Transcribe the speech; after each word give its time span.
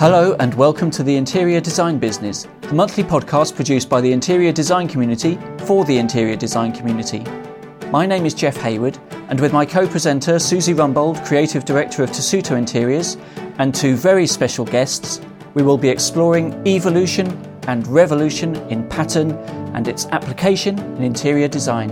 Hello, 0.00 0.34
and 0.40 0.54
welcome 0.54 0.90
to 0.92 1.02
the 1.02 1.14
Interior 1.14 1.60
Design 1.60 1.98
Business, 1.98 2.48
the 2.62 2.72
monthly 2.72 3.04
podcast 3.04 3.54
produced 3.54 3.90
by 3.90 4.00
the 4.00 4.10
interior 4.10 4.50
design 4.50 4.88
community 4.88 5.38
for 5.66 5.84
the 5.84 5.98
interior 5.98 6.36
design 6.36 6.72
community. 6.72 7.22
My 7.90 8.06
name 8.06 8.24
is 8.24 8.32
Jeff 8.32 8.56
Hayward, 8.56 8.98
and 9.28 9.38
with 9.38 9.52
my 9.52 9.66
co 9.66 9.86
presenter 9.86 10.38
Susie 10.38 10.72
Rumbold, 10.72 11.22
Creative 11.26 11.66
Director 11.66 12.02
of 12.02 12.08
Tessuto 12.08 12.56
Interiors, 12.56 13.18
and 13.58 13.74
two 13.74 13.94
very 13.94 14.26
special 14.26 14.64
guests, 14.64 15.20
we 15.52 15.62
will 15.62 15.76
be 15.76 15.90
exploring 15.90 16.66
evolution 16.66 17.28
and 17.68 17.86
revolution 17.86 18.56
in 18.70 18.88
pattern 18.88 19.32
and 19.74 19.86
its 19.86 20.06
application 20.12 20.78
in 20.96 21.02
interior 21.02 21.46
design. 21.46 21.90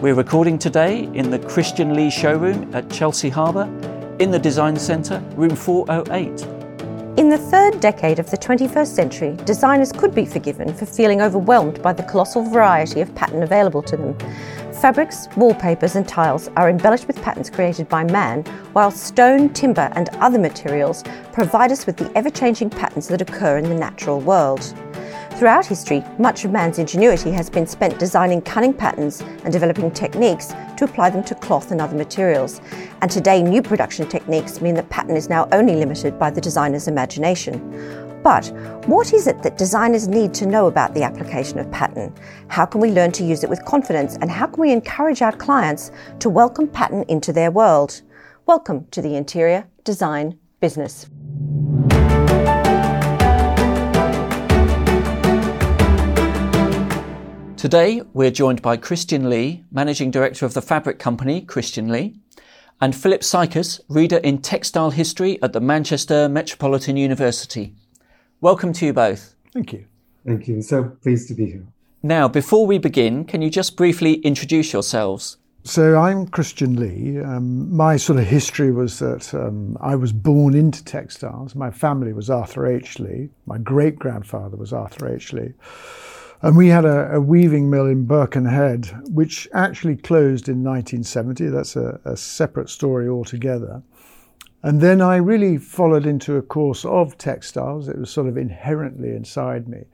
We're 0.00 0.14
recording 0.14 0.56
today 0.56 1.10
in 1.14 1.30
the 1.32 1.40
Christian 1.40 1.94
Lee 1.94 2.10
showroom 2.10 2.72
at 2.72 2.88
Chelsea 2.90 3.28
Harbour, 3.28 3.64
in 4.20 4.30
the 4.30 4.38
Design 4.38 4.76
Centre, 4.76 5.18
room 5.34 5.56
408. 5.56 6.59
In 7.20 7.28
the 7.28 7.36
third 7.36 7.80
decade 7.80 8.18
of 8.18 8.30
the 8.30 8.38
21st 8.38 8.86
century, 8.86 9.36
designers 9.44 9.92
could 9.92 10.14
be 10.14 10.24
forgiven 10.24 10.72
for 10.72 10.86
feeling 10.86 11.20
overwhelmed 11.20 11.82
by 11.82 11.92
the 11.92 12.02
colossal 12.02 12.42
variety 12.42 13.02
of 13.02 13.14
pattern 13.14 13.42
available 13.42 13.82
to 13.82 13.96
them. 13.98 14.16
Fabrics, 14.80 15.28
wallpapers, 15.36 15.96
and 15.96 16.08
tiles 16.08 16.48
are 16.56 16.70
embellished 16.70 17.06
with 17.06 17.20
patterns 17.20 17.50
created 17.50 17.90
by 17.90 18.04
man, 18.04 18.42
while 18.72 18.90
stone, 18.90 19.50
timber, 19.50 19.92
and 19.96 20.08
other 20.14 20.38
materials 20.38 21.04
provide 21.30 21.70
us 21.70 21.84
with 21.84 21.98
the 21.98 22.10
ever 22.16 22.30
changing 22.30 22.70
patterns 22.70 23.06
that 23.08 23.20
occur 23.20 23.58
in 23.58 23.68
the 23.68 23.74
natural 23.74 24.18
world. 24.18 24.74
Throughout 25.40 25.64
history, 25.64 26.04
much 26.18 26.44
of 26.44 26.50
man's 26.50 26.78
ingenuity 26.78 27.30
has 27.30 27.48
been 27.48 27.66
spent 27.66 27.98
designing 27.98 28.42
cunning 28.42 28.74
patterns 28.74 29.22
and 29.22 29.50
developing 29.50 29.90
techniques 29.90 30.48
to 30.76 30.84
apply 30.84 31.08
them 31.08 31.24
to 31.24 31.34
cloth 31.34 31.70
and 31.70 31.80
other 31.80 31.96
materials. 31.96 32.60
And 33.00 33.10
today, 33.10 33.42
new 33.42 33.62
production 33.62 34.06
techniques 34.06 34.60
mean 34.60 34.74
that 34.74 34.90
pattern 34.90 35.16
is 35.16 35.30
now 35.30 35.48
only 35.50 35.76
limited 35.76 36.18
by 36.18 36.28
the 36.28 36.42
designer's 36.42 36.88
imagination. 36.88 38.20
But 38.22 38.48
what 38.84 39.14
is 39.14 39.26
it 39.26 39.42
that 39.42 39.56
designers 39.56 40.08
need 40.08 40.34
to 40.34 40.44
know 40.44 40.66
about 40.66 40.92
the 40.92 41.04
application 41.04 41.58
of 41.58 41.70
pattern? 41.70 42.14
How 42.48 42.66
can 42.66 42.82
we 42.82 42.90
learn 42.90 43.10
to 43.12 43.24
use 43.24 43.42
it 43.42 43.48
with 43.48 43.64
confidence? 43.64 44.18
And 44.20 44.30
how 44.30 44.46
can 44.46 44.60
we 44.60 44.72
encourage 44.72 45.22
our 45.22 45.32
clients 45.32 45.90
to 46.18 46.28
welcome 46.28 46.68
pattern 46.68 47.06
into 47.08 47.32
their 47.32 47.50
world? 47.50 48.02
Welcome 48.44 48.88
to 48.90 49.00
the 49.00 49.16
interior 49.16 49.66
design 49.84 50.38
business. 50.60 51.06
Today, 57.60 58.00
we're 58.14 58.30
joined 58.30 58.62
by 58.62 58.78
Christian 58.78 59.28
Lee, 59.28 59.64
Managing 59.70 60.10
Director 60.10 60.46
of 60.46 60.54
the 60.54 60.62
fabric 60.62 60.98
company 60.98 61.42
Christian 61.42 61.88
Lee, 61.88 62.18
and 62.80 62.96
Philip 62.96 63.20
Sykas, 63.20 63.82
Reader 63.86 64.16
in 64.16 64.38
Textile 64.38 64.92
History 64.92 65.38
at 65.42 65.52
the 65.52 65.60
Manchester 65.60 66.26
Metropolitan 66.26 66.96
University. 66.96 67.74
Welcome 68.40 68.72
to 68.72 68.86
you 68.86 68.94
both. 68.94 69.34
Thank 69.52 69.74
you. 69.74 69.84
Thank 70.24 70.48
you. 70.48 70.62
So 70.62 70.84
pleased 71.02 71.28
to 71.28 71.34
be 71.34 71.50
here. 71.50 71.66
Now, 72.02 72.28
before 72.28 72.66
we 72.66 72.78
begin, 72.78 73.26
can 73.26 73.42
you 73.42 73.50
just 73.50 73.76
briefly 73.76 74.14
introduce 74.20 74.72
yourselves? 74.72 75.36
So 75.62 75.98
I'm 75.98 76.28
Christian 76.28 76.76
Lee. 76.76 77.20
Um, 77.20 77.70
my 77.76 77.98
sort 77.98 78.18
of 78.20 78.24
history 78.24 78.72
was 78.72 79.00
that 79.00 79.34
um, 79.34 79.76
I 79.82 79.96
was 79.96 80.14
born 80.14 80.54
into 80.54 80.82
textiles. 80.82 81.54
My 81.54 81.70
family 81.70 82.14
was 82.14 82.30
Arthur 82.30 82.66
H. 82.66 82.98
Lee. 82.98 83.28
My 83.44 83.58
great 83.58 83.98
grandfather 83.98 84.56
was 84.56 84.72
Arthur 84.72 85.14
H. 85.14 85.34
Lee. 85.34 85.52
And 86.42 86.56
we 86.56 86.68
had 86.68 86.86
a, 86.86 87.16
a, 87.16 87.20
weaving 87.20 87.68
mill 87.68 87.86
in 87.86 88.06
Birkenhead, 88.06 88.90
which 89.10 89.46
actually 89.52 89.96
closed 89.96 90.48
in 90.48 90.64
1970. 90.64 91.48
That's 91.48 91.76
a, 91.76 92.00
a, 92.06 92.16
separate 92.16 92.70
story 92.70 93.08
altogether. 93.08 93.82
And 94.62 94.80
then 94.80 95.02
I 95.02 95.16
really 95.16 95.58
followed 95.58 96.06
into 96.06 96.36
a 96.36 96.42
course 96.42 96.86
of 96.86 97.18
textiles. 97.18 97.88
It 97.88 97.98
was 97.98 98.10
sort 98.10 98.26
of 98.26 98.38
inherently 98.38 99.10
inside 99.10 99.68
me. 99.68 99.84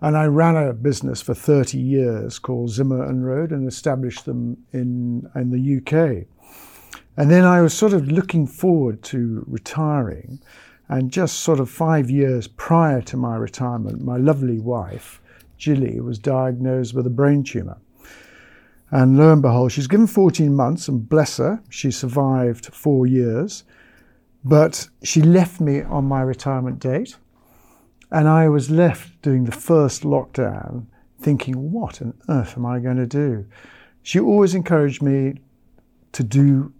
And 0.00 0.16
I 0.16 0.26
ran 0.26 0.56
a 0.56 0.72
business 0.72 1.22
for 1.22 1.34
30 1.34 1.78
years 1.78 2.40
called 2.40 2.70
Zimmer 2.70 3.04
and 3.04 3.24
Rohde 3.24 3.52
and 3.52 3.68
established 3.68 4.24
them 4.24 4.56
in, 4.72 5.30
in 5.36 5.50
the 5.50 5.76
UK. 5.78 6.26
And 7.16 7.30
then 7.30 7.44
I 7.44 7.62
was 7.62 7.72
sort 7.72 7.92
of 7.92 8.08
looking 8.08 8.48
forward 8.48 9.02
to 9.04 9.44
retiring. 9.46 10.40
And 10.88 11.10
just 11.10 11.40
sort 11.40 11.60
of 11.60 11.70
five 11.70 12.10
years 12.10 12.46
prior 12.46 13.02
to 13.02 13.16
my 13.16 13.36
retirement, 13.36 14.04
my 14.04 14.16
lovely 14.16 14.60
wife, 14.60 15.20
Jilly 15.56 16.00
was 16.00 16.18
diagnosed 16.18 16.94
with 16.94 17.06
a 17.06 17.10
brain 17.10 17.42
tumour. 17.42 17.78
And 18.90 19.18
lo 19.18 19.32
and 19.32 19.42
behold, 19.42 19.72
she's 19.72 19.88
given 19.88 20.06
14 20.06 20.54
months, 20.54 20.88
and 20.88 21.08
bless 21.08 21.38
her, 21.38 21.62
she 21.68 21.90
survived 21.90 22.66
four 22.66 23.06
years. 23.06 23.64
But 24.44 24.88
she 25.02 25.20
left 25.22 25.60
me 25.60 25.82
on 25.82 26.04
my 26.04 26.20
retirement 26.22 26.78
date, 26.78 27.16
and 28.12 28.28
I 28.28 28.48
was 28.48 28.70
left 28.70 29.20
doing 29.22 29.44
the 29.44 29.52
first 29.52 30.02
lockdown 30.02 30.86
thinking, 31.20 31.72
what 31.72 32.00
on 32.00 32.14
earth 32.28 32.56
am 32.56 32.64
I 32.66 32.78
going 32.78 32.98
to 32.98 33.06
do? 33.06 33.46
She 34.02 34.20
always 34.20 34.54
encouraged 34.54 35.02
me 35.02 35.40
to 36.12 36.22
do 36.22 36.72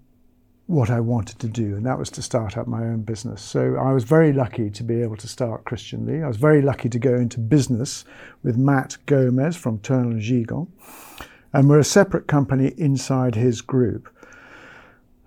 what 0.66 0.91
I 0.91 0.99
wanted 0.99 1.38
to 1.38 1.49
do, 1.49 1.77
and 1.77 1.87
that 1.87 1.99
was 1.99 2.10
to 2.10 2.22
start 2.22 2.56
up 2.56 2.66
my 2.66 2.82
own 2.82 3.03
business. 3.03 3.41
So 3.41 3.77
I 3.77 3.93
was 3.93 4.03
very 4.03 4.32
lucky 4.32 4.69
to 4.71 4.82
be 4.82 5.00
able 5.00 5.16
to 5.19 5.28
start 5.28 5.65
Christian 5.65 6.06
Lee. 6.06 6.22
I 6.22 6.28
was 6.28 6.38
very 6.38 6.60
lucky 6.60 6.88
to 6.88 6.99
go 6.99 7.15
into 7.15 7.38
business 7.38 8.04
with 8.43 8.56
Matt 8.56 8.97
Gomez 9.06 9.56
from 9.56 9.78
Turnell 9.78 10.10
and 10.10 10.21
Gigon, 10.21 10.66
and 11.53 11.69
we're 11.69 11.78
a 11.78 11.84
separate 11.84 12.27
company 12.27 12.75
inside 12.77 13.37
his 13.37 13.60
group. 13.60 14.09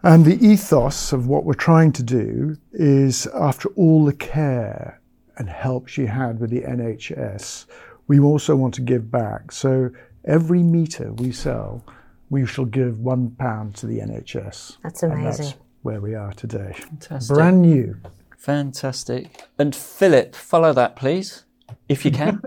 And 0.03 0.25
the 0.25 0.45
ethos 0.45 1.13
of 1.13 1.27
what 1.27 1.45
we're 1.45 1.53
trying 1.53 1.94
to 1.94 2.03
do 2.03 2.57
is, 2.73 3.25
after 3.27 3.69
all 3.69 4.06
the 4.06 4.13
care 4.13 5.00
and 5.38 5.50
help 5.50 5.88
she 5.88 6.06
had 6.06 6.39
with 6.39 6.50
the 6.50 6.61
NHS, 6.61 7.66
we 8.07 8.19
also 8.19 8.56
want 8.57 8.73
to 8.73 8.81
give 8.81 9.09
back. 9.09 9.53
So 9.53 9.91
every 10.25 10.63
meter 10.63 11.13
we 11.13 11.31
sell 11.31 11.85
we 12.29 12.45
shall 12.45 12.66
give 12.66 13.00
one 13.00 13.31
pound 13.31 13.75
to 13.75 13.88
the 13.88 14.00
NHS. 14.00 14.78
That's 14.84 15.03
amazing. 15.03 15.45
That's 15.45 15.57
where 15.81 16.01
we 16.01 16.16
are 16.16 16.34
today. 16.34 16.73
Fantastic. 16.75 17.35
Brand 17.35 17.62
new. 17.62 17.97
Fantastic. 18.38 19.44
And 19.57 19.75
Philip, 19.75 20.35
follow 20.35 20.73
that, 20.73 20.95
please, 20.95 21.45
if 21.88 22.06
you 22.06 22.12
can. 22.12 22.41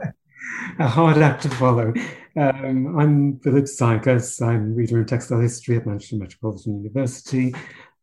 a 0.79 0.89
hard 0.89 1.19
act 1.19 1.43
to 1.43 1.51
follow. 1.51 1.93
Um, 2.37 2.99
I'm 2.99 3.39
Philip 3.41 3.65
Sykas. 3.65 4.41
I'm 4.41 4.75
reader 4.75 4.99
in 4.99 5.07
textile 5.07 5.41
history 5.41 5.77
at 5.77 5.87
Manchester 5.87 6.17
Metropolitan 6.17 6.79
University. 6.79 7.55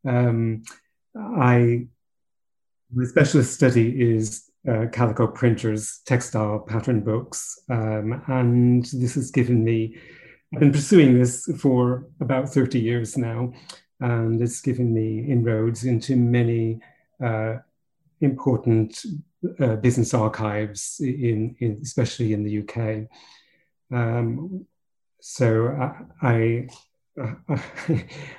Um, 0.06 0.62
I 1.16 1.86
my 2.92 3.04
specialist 3.04 3.54
study 3.54 4.00
is 4.00 4.50
uh, 4.68 4.86
calico 4.92 5.26
printers, 5.26 6.00
textile 6.06 6.60
pattern 6.60 7.00
books, 7.00 7.58
um, 7.68 8.22
and 8.28 8.84
this 8.92 9.14
has 9.14 9.30
given 9.30 9.64
me 9.64 9.96
I've 10.52 10.58
been 10.58 10.72
pursuing 10.72 11.16
this 11.16 11.48
for 11.58 12.06
about 12.20 12.48
30 12.48 12.80
years 12.80 13.16
now, 13.16 13.52
and 14.00 14.42
it's 14.42 14.60
given 14.60 14.92
me 14.92 15.20
inroads 15.30 15.84
into 15.84 16.16
many 16.16 16.80
uh, 17.22 17.58
important 18.20 19.00
uh, 19.60 19.76
business 19.76 20.12
archives, 20.12 21.00
in, 21.00 21.54
in, 21.60 21.78
especially 21.82 22.32
in 22.32 22.42
the 22.42 22.58
UK. 22.62 23.08
Um, 23.96 24.66
so 25.20 25.68
I, 25.68 26.28
I, 26.28 26.68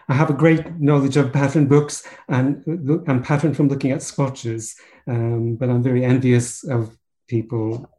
I, 0.10 0.14
have 0.14 0.30
a 0.30 0.34
great 0.34 0.82
knowledge 0.82 1.16
of 1.16 1.32
pattern 1.32 1.68
books 1.68 2.06
and, 2.28 2.62
and 3.08 3.24
pattern 3.24 3.54
from 3.54 3.70
looking 3.70 3.92
at 3.92 4.04
swatches, 4.04 4.76
um, 5.08 5.56
but 5.56 5.70
I'm 5.70 5.82
very 5.82 6.04
envious 6.04 6.66
of 6.66 6.98
people, 7.30 7.90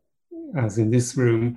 as 0.55 0.77
in 0.77 0.91
this 0.91 1.17
room, 1.17 1.57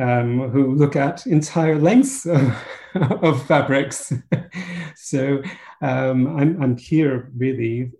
um, 0.00 0.50
who 0.50 0.74
look 0.74 0.96
at 0.96 1.26
entire 1.26 1.78
lengths 1.78 2.26
of, 2.26 2.54
of 2.94 3.46
fabrics. 3.46 4.12
so 4.96 5.42
um, 5.80 6.38
I'm, 6.38 6.62
I'm, 6.62 6.76
here 6.76 7.30
really 7.36 7.92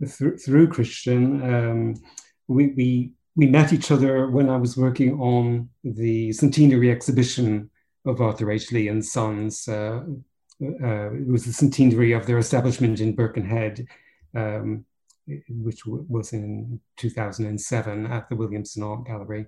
th- 0.00 0.40
through 0.44 0.68
Christian. 0.68 1.42
Um, 1.42 1.94
we, 2.48 2.68
we, 2.68 3.12
we 3.36 3.46
met 3.46 3.72
each 3.72 3.90
other 3.90 4.30
when 4.30 4.50
I 4.50 4.56
was 4.56 4.76
working 4.76 5.18
on 5.20 5.70
the 5.82 6.32
centenary 6.32 6.90
exhibition 6.90 7.70
of 8.06 8.20
Arthur 8.20 8.50
H. 8.50 8.70
Lee 8.70 8.88
and 8.88 9.04
Sons. 9.04 9.66
Uh, 9.66 10.02
uh, 10.62 11.12
it 11.12 11.26
was 11.26 11.44
the 11.44 11.52
centenary 11.52 12.12
of 12.12 12.26
their 12.26 12.38
establishment 12.38 13.00
in 13.00 13.14
Birkenhead, 13.14 13.86
um, 14.36 14.84
which 15.48 15.80
w- 15.84 16.04
was 16.08 16.32
in 16.32 16.80
2007 16.96 18.06
at 18.06 18.28
the 18.28 18.36
Williamson 18.36 18.82
Art 18.82 19.06
Gallery 19.06 19.46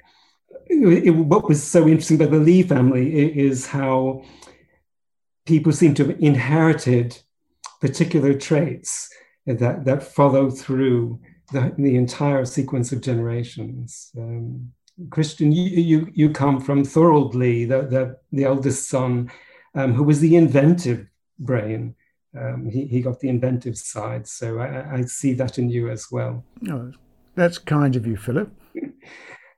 it, 0.68 1.10
what 1.10 1.48
was 1.48 1.62
so 1.62 1.86
interesting 1.86 2.20
about 2.20 2.32
the 2.32 2.38
Lee 2.38 2.62
family 2.62 3.38
is 3.38 3.66
how 3.66 4.24
people 5.46 5.72
seem 5.72 5.94
to 5.94 6.06
have 6.06 6.16
inherited 6.20 7.18
particular 7.80 8.34
traits 8.34 9.08
that, 9.46 9.84
that 9.84 10.02
follow 10.02 10.50
through 10.50 11.20
the, 11.52 11.72
the 11.78 11.96
entire 11.96 12.44
sequence 12.44 12.92
of 12.92 13.00
generations. 13.00 14.10
Um, 14.16 14.72
Christian, 15.10 15.52
you, 15.52 15.62
you, 15.62 16.10
you 16.14 16.30
come 16.30 16.60
from 16.60 16.84
Thorold 16.84 17.34
Lee, 17.34 17.64
the, 17.64 17.82
the, 17.82 18.16
the 18.32 18.44
eldest 18.44 18.88
son, 18.88 19.30
um, 19.74 19.92
who 19.92 20.02
was 20.02 20.20
the 20.20 20.36
inventive 20.36 21.06
brain. 21.38 21.94
Um, 22.36 22.68
he, 22.68 22.86
he 22.86 23.02
got 23.02 23.20
the 23.20 23.28
inventive 23.28 23.76
side. 23.76 24.26
So 24.26 24.58
I, 24.58 24.96
I 24.96 25.02
see 25.02 25.34
that 25.34 25.58
in 25.58 25.68
you 25.68 25.90
as 25.90 26.10
well. 26.10 26.44
Oh, 26.68 26.92
That's 27.34 27.58
kind 27.58 27.94
of 27.94 28.06
you, 28.06 28.16
Philip. 28.16 28.50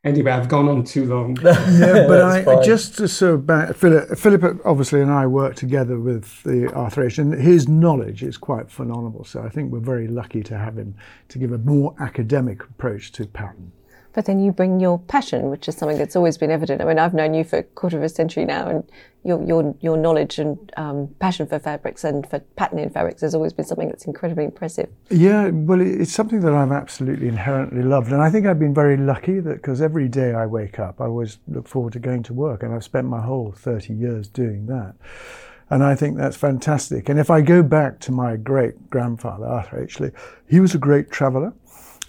Anyway, 0.04 0.30
I've 0.30 0.48
gone 0.48 0.68
on 0.68 0.84
too 0.84 1.06
long. 1.06 1.36
yeah, 1.42 2.06
but 2.06 2.22
I 2.22 2.62
just 2.62 2.94
uh, 2.94 2.96
to 2.98 3.08
sort 3.08 3.34
of 3.34 3.46
back, 3.46 3.74
Philip, 3.74 4.16
Philip 4.16 4.60
obviously 4.64 5.00
and 5.00 5.10
I 5.10 5.26
work 5.26 5.56
together 5.56 5.98
with 5.98 6.42
the 6.44 6.72
Arthur 6.72 7.08
and 7.18 7.34
his 7.34 7.66
knowledge 7.66 8.22
is 8.22 8.36
quite 8.36 8.70
phenomenal. 8.70 9.24
So 9.24 9.42
I 9.42 9.48
think 9.48 9.72
we're 9.72 9.80
very 9.80 10.06
lucky 10.06 10.42
to 10.44 10.56
have 10.56 10.78
him 10.78 10.94
to 11.28 11.38
give 11.38 11.52
a 11.52 11.58
more 11.58 11.96
academic 11.98 12.62
approach 12.62 13.10
to 13.12 13.26
pattern 13.26 13.72
but 14.18 14.24
then 14.24 14.40
you 14.40 14.50
bring 14.50 14.80
your 14.80 14.98
passion, 14.98 15.48
which 15.48 15.68
is 15.68 15.76
something 15.76 15.96
that's 15.96 16.16
always 16.16 16.36
been 16.36 16.50
evident. 16.50 16.82
I 16.82 16.84
mean, 16.86 16.98
I've 16.98 17.14
known 17.14 17.34
you 17.34 17.44
for 17.44 17.58
a 17.58 17.62
quarter 17.62 17.98
of 17.98 18.02
a 18.02 18.08
century 18.08 18.44
now, 18.44 18.68
and 18.68 18.82
your 19.22 19.40
your 19.44 19.76
your 19.80 19.96
knowledge 19.96 20.40
and 20.40 20.58
um, 20.76 21.14
passion 21.20 21.46
for 21.46 21.60
fabrics 21.60 22.02
and 22.02 22.28
for 22.28 22.40
patterning 22.56 22.90
fabrics 22.90 23.20
has 23.20 23.32
always 23.32 23.52
been 23.52 23.64
something 23.64 23.86
that's 23.86 24.06
incredibly 24.06 24.42
impressive. 24.42 24.88
Yeah, 25.08 25.50
well, 25.50 25.80
it's 25.80 26.12
something 26.12 26.40
that 26.40 26.52
I've 26.52 26.72
absolutely 26.72 27.28
inherently 27.28 27.84
loved, 27.84 28.10
and 28.10 28.20
I 28.20 28.28
think 28.28 28.44
I've 28.44 28.58
been 28.58 28.74
very 28.74 28.96
lucky 28.96 29.38
that 29.38 29.62
because 29.62 29.80
every 29.80 30.08
day 30.08 30.34
I 30.34 30.46
wake 30.46 30.80
up, 30.80 31.00
I 31.00 31.04
always 31.04 31.38
look 31.46 31.68
forward 31.68 31.92
to 31.92 32.00
going 32.00 32.24
to 32.24 32.34
work, 32.34 32.64
and 32.64 32.74
I've 32.74 32.82
spent 32.82 33.06
my 33.06 33.20
whole 33.20 33.52
thirty 33.52 33.94
years 33.94 34.26
doing 34.26 34.66
that. 34.66 34.96
And 35.70 35.84
I 35.84 35.94
think 35.94 36.16
that's 36.16 36.36
fantastic. 36.36 37.08
And 37.08 37.20
if 37.20 37.30
I 37.30 37.40
go 37.40 37.62
back 37.62 38.00
to 38.00 38.10
my 38.10 38.34
great 38.34 38.90
grandfather, 38.90 39.46
Arthur 39.46 39.84
H. 39.84 40.00
he 40.48 40.58
was 40.58 40.74
a 40.74 40.78
great 40.78 41.12
traveller 41.12 41.52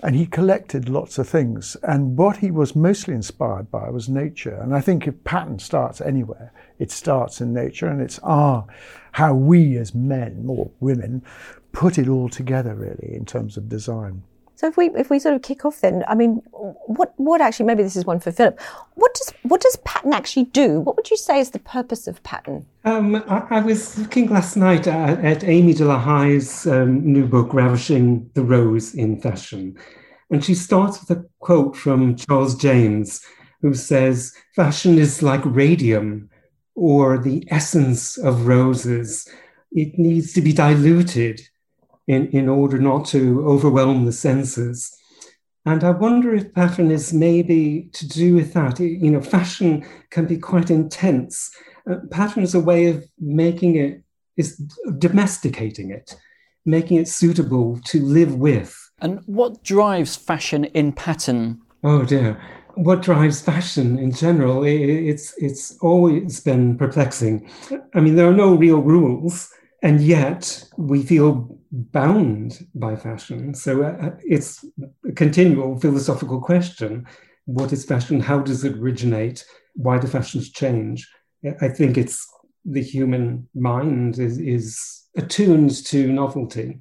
and 0.01 0.16
he 0.16 0.25
collected 0.25 0.90
lots 0.90 1.18
of 1.18 1.28
things. 1.28 1.75
And 1.84 2.18
what 2.18 2.38
he 2.38 2.51
was 2.51 2.75
mostly 2.75 3.13
inspired 3.13 3.69
by 3.69 3.90
was 3.90 4.07
nature. 4.07 4.56
And 4.56 4.74
I 4.74 4.81
think 4.81 5.07
if 5.07 5.24
pattern 5.24 5.60
starts 5.60 6.01
anywhere, 6.01 6.54
it 6.78 6.92
starts 6.92 7.42
in 7.42 7.54
nature, 7.54 7.88
and 7.88 8.01
it's 8.01 8.19
our 8.19 8.66
how 9.13 9.34
we 9.34 9.78
as 9.78 9.94
men 9.96 10.46
or 10.48 10.72
women 10.80 11.24
put 11.72 11.98
it 11.98 12.07
all 12.07 12.30
together 12.30 12.75
really 12.75 13.13
in 13.13 13.25
terms 13.25 13.57
of 13.57 13.68
design. 13.68 14.24
So 14.60 14.68
if 14.68 14.76
we 14.76 14.90
if 14.90 15.10
we 15.10 15.20
sort 15.20 15.36
of 15.36 15.42
kick 15.42 15.64
off 15.64 15.80
then, 15.80 16.04
I 16.06 16.16
mean, 16.16 16.42
what 16.52 17.14
what 17.16 17.40
actually 17.40 17.66
maybe 17.66 17.82
this 17.82 17.96
is 17.96 18.04
one 18.04 18.20
for 18.20 18.30
Philip. 18.30 18.60
What 18.96 19.14
does 19.14 19.34
what 19.44 19.62
does 19.62 19.78
pattern 19.86 20.12
actually 20.12 20.48
do? 20.52 20.82
What 20.82 20.98
would 20.98 21.10
you 21.10 21.16
say 21.16 21.40
is 21.40 21.52
the 21.52 21.60
purpose 21.60 22.08
of 22.08 22.22
pattern? 22.24 22.66
Um, 22.84 23.16
I, 23.30 23.48
I, 23.52 23.62
was 23.62 23.98
looking 23.98 24.30
last 24.30 24.58
night 24.58 24.86
at, 24.86 25.24
at 25.24 25.46
Amy 25.46 25.74
de 25.74 25.86
la 25.86 25.98
Haye's 25.98 26.68
um, 26.68 27.02
new 27.06 27.26
book, 27.26 27.54
Ravishing 27.54 28.30
the 28.34 28.44
Rose 28.44 28.94
in 28.94 29.22
Fashion, 29.22 29.78
and 30.30 30.44
she 30.44 30.56
starts 30.56 31.00
with 31.00 31.18
a 31.18 31.26
quote 31.40 31.78
from 31.78 32.18
Charles 32.18 32.54
James, 32.56 33.22
who 33.62 33.74
says, 33.74 34.34
"Fashion 34.58 34.98
is 34.98 35.24
like 35.24 35.46
radium, 35.46 36.30
or 36.76 37.18
the 37.18 37.48
essence 37.50 38.18
of 38.18 38.46
roses. 38.46 39.26
It 39.72 39.98
needs 39.98 40.34
to 40.34 40.42
be 40.42 40.52
diluted." 40.52 41.40
In, 42.10 42.28
in 42.30 42.50
order 42.50 42.80
not 42.80 43.06
to 43.06 43.48
overwhelm 43.48 44.04
the 44.06 44.12
senses. 44.12 44.92
And 45.66 45.84
I 45.84 45.92
wonder 45.92 46.34
if 46.34 46.56
pattern 46.56 46.90
is 46.90 47.14
maybe 47.14 47.90
to 47.94 48.08
do 48.08 48.34
with 48.34 48.54
that. 48.54 48.80
You 48.80 49.12
know, 49.12 49.22
fashion 49.22 49.86
can 50.10 50.26
be 50.26 50.38
quite 50.38 50.72
intense. 50.72 51.56
Uh, 51.90 51.98
pattern 52.10 52.42
is 52.42 52.56
a 52.56 52.60
way 52.60 52.88
of 52.88 53.06
making 53.20 53.76
it, 53.76 54.02
is 54.38 54.58
domesticating 54.98 55.92
it, 55.92 56.16
making 56.66 56.98
it 56.98 57.08
suitable 57.08 57.80
to 57.86 58.02
live 58.02 58.34
with. 58.34 58.76
And 59.02 59.22
what 59.28 59.64
drives 59.64 60.16
fashion 60.16 60.66
in 60.66 60.94
pattern? 60.94 61.62
Oh 61.84 62.04
dear. 62.06 62.42
What 62.74 63.04
drives 63.04 63.40
fashion 63.40 64.00
in 64.00 64.12
general? 64.12 64.64
It's, 64.64 65.36
it's 65.38 65.78
always 65.78 66.40
been 66.40 66.76
perplexing. 66.76 67.48
I 67.94 68.00
mean, 68.00 68.16
there 68.16 68.28
are 68.28 68.34
no 68.34 68.56
real 68.56 68.82
rules, 68.82 69.52
and 69.81 70.02
yet 70.02 70.64
we 70.78 71.04
feel 71.04 71.58
bound 71.72 72.68
by 72.76 72.96
fashion. 72.96 73.54
So 73.54 73.84
uh, 73.84 73.98
uh, 74.02 74.16
it's 74.26 74.66
a 75.08 75.12
continual 75.12 75.80
philosophical 75.80 76.42
question. 76.42 77.06
What 77.46 77.72
is 77.72 77.86
fashion? 77.86 78.20
How 78.20 78.40
does 78.40 78.64
it 78.64 78.78
originate? 78.78 79.46
Why 79.74 80.00
do 80.00 80.08
fashions 80.08 80.52
change? 80.52 81.08
I 81.62 81.70
think 81.70 81.98
it's 81.98 82.28
the 82.66 82.81
human 82.84 83.48
mind 83.56 84.20
is, 84.20 84.38
is 84.38 85.08
attuned 85.16 85.86
to 85.86 86.12
novelty. 86.12 86.80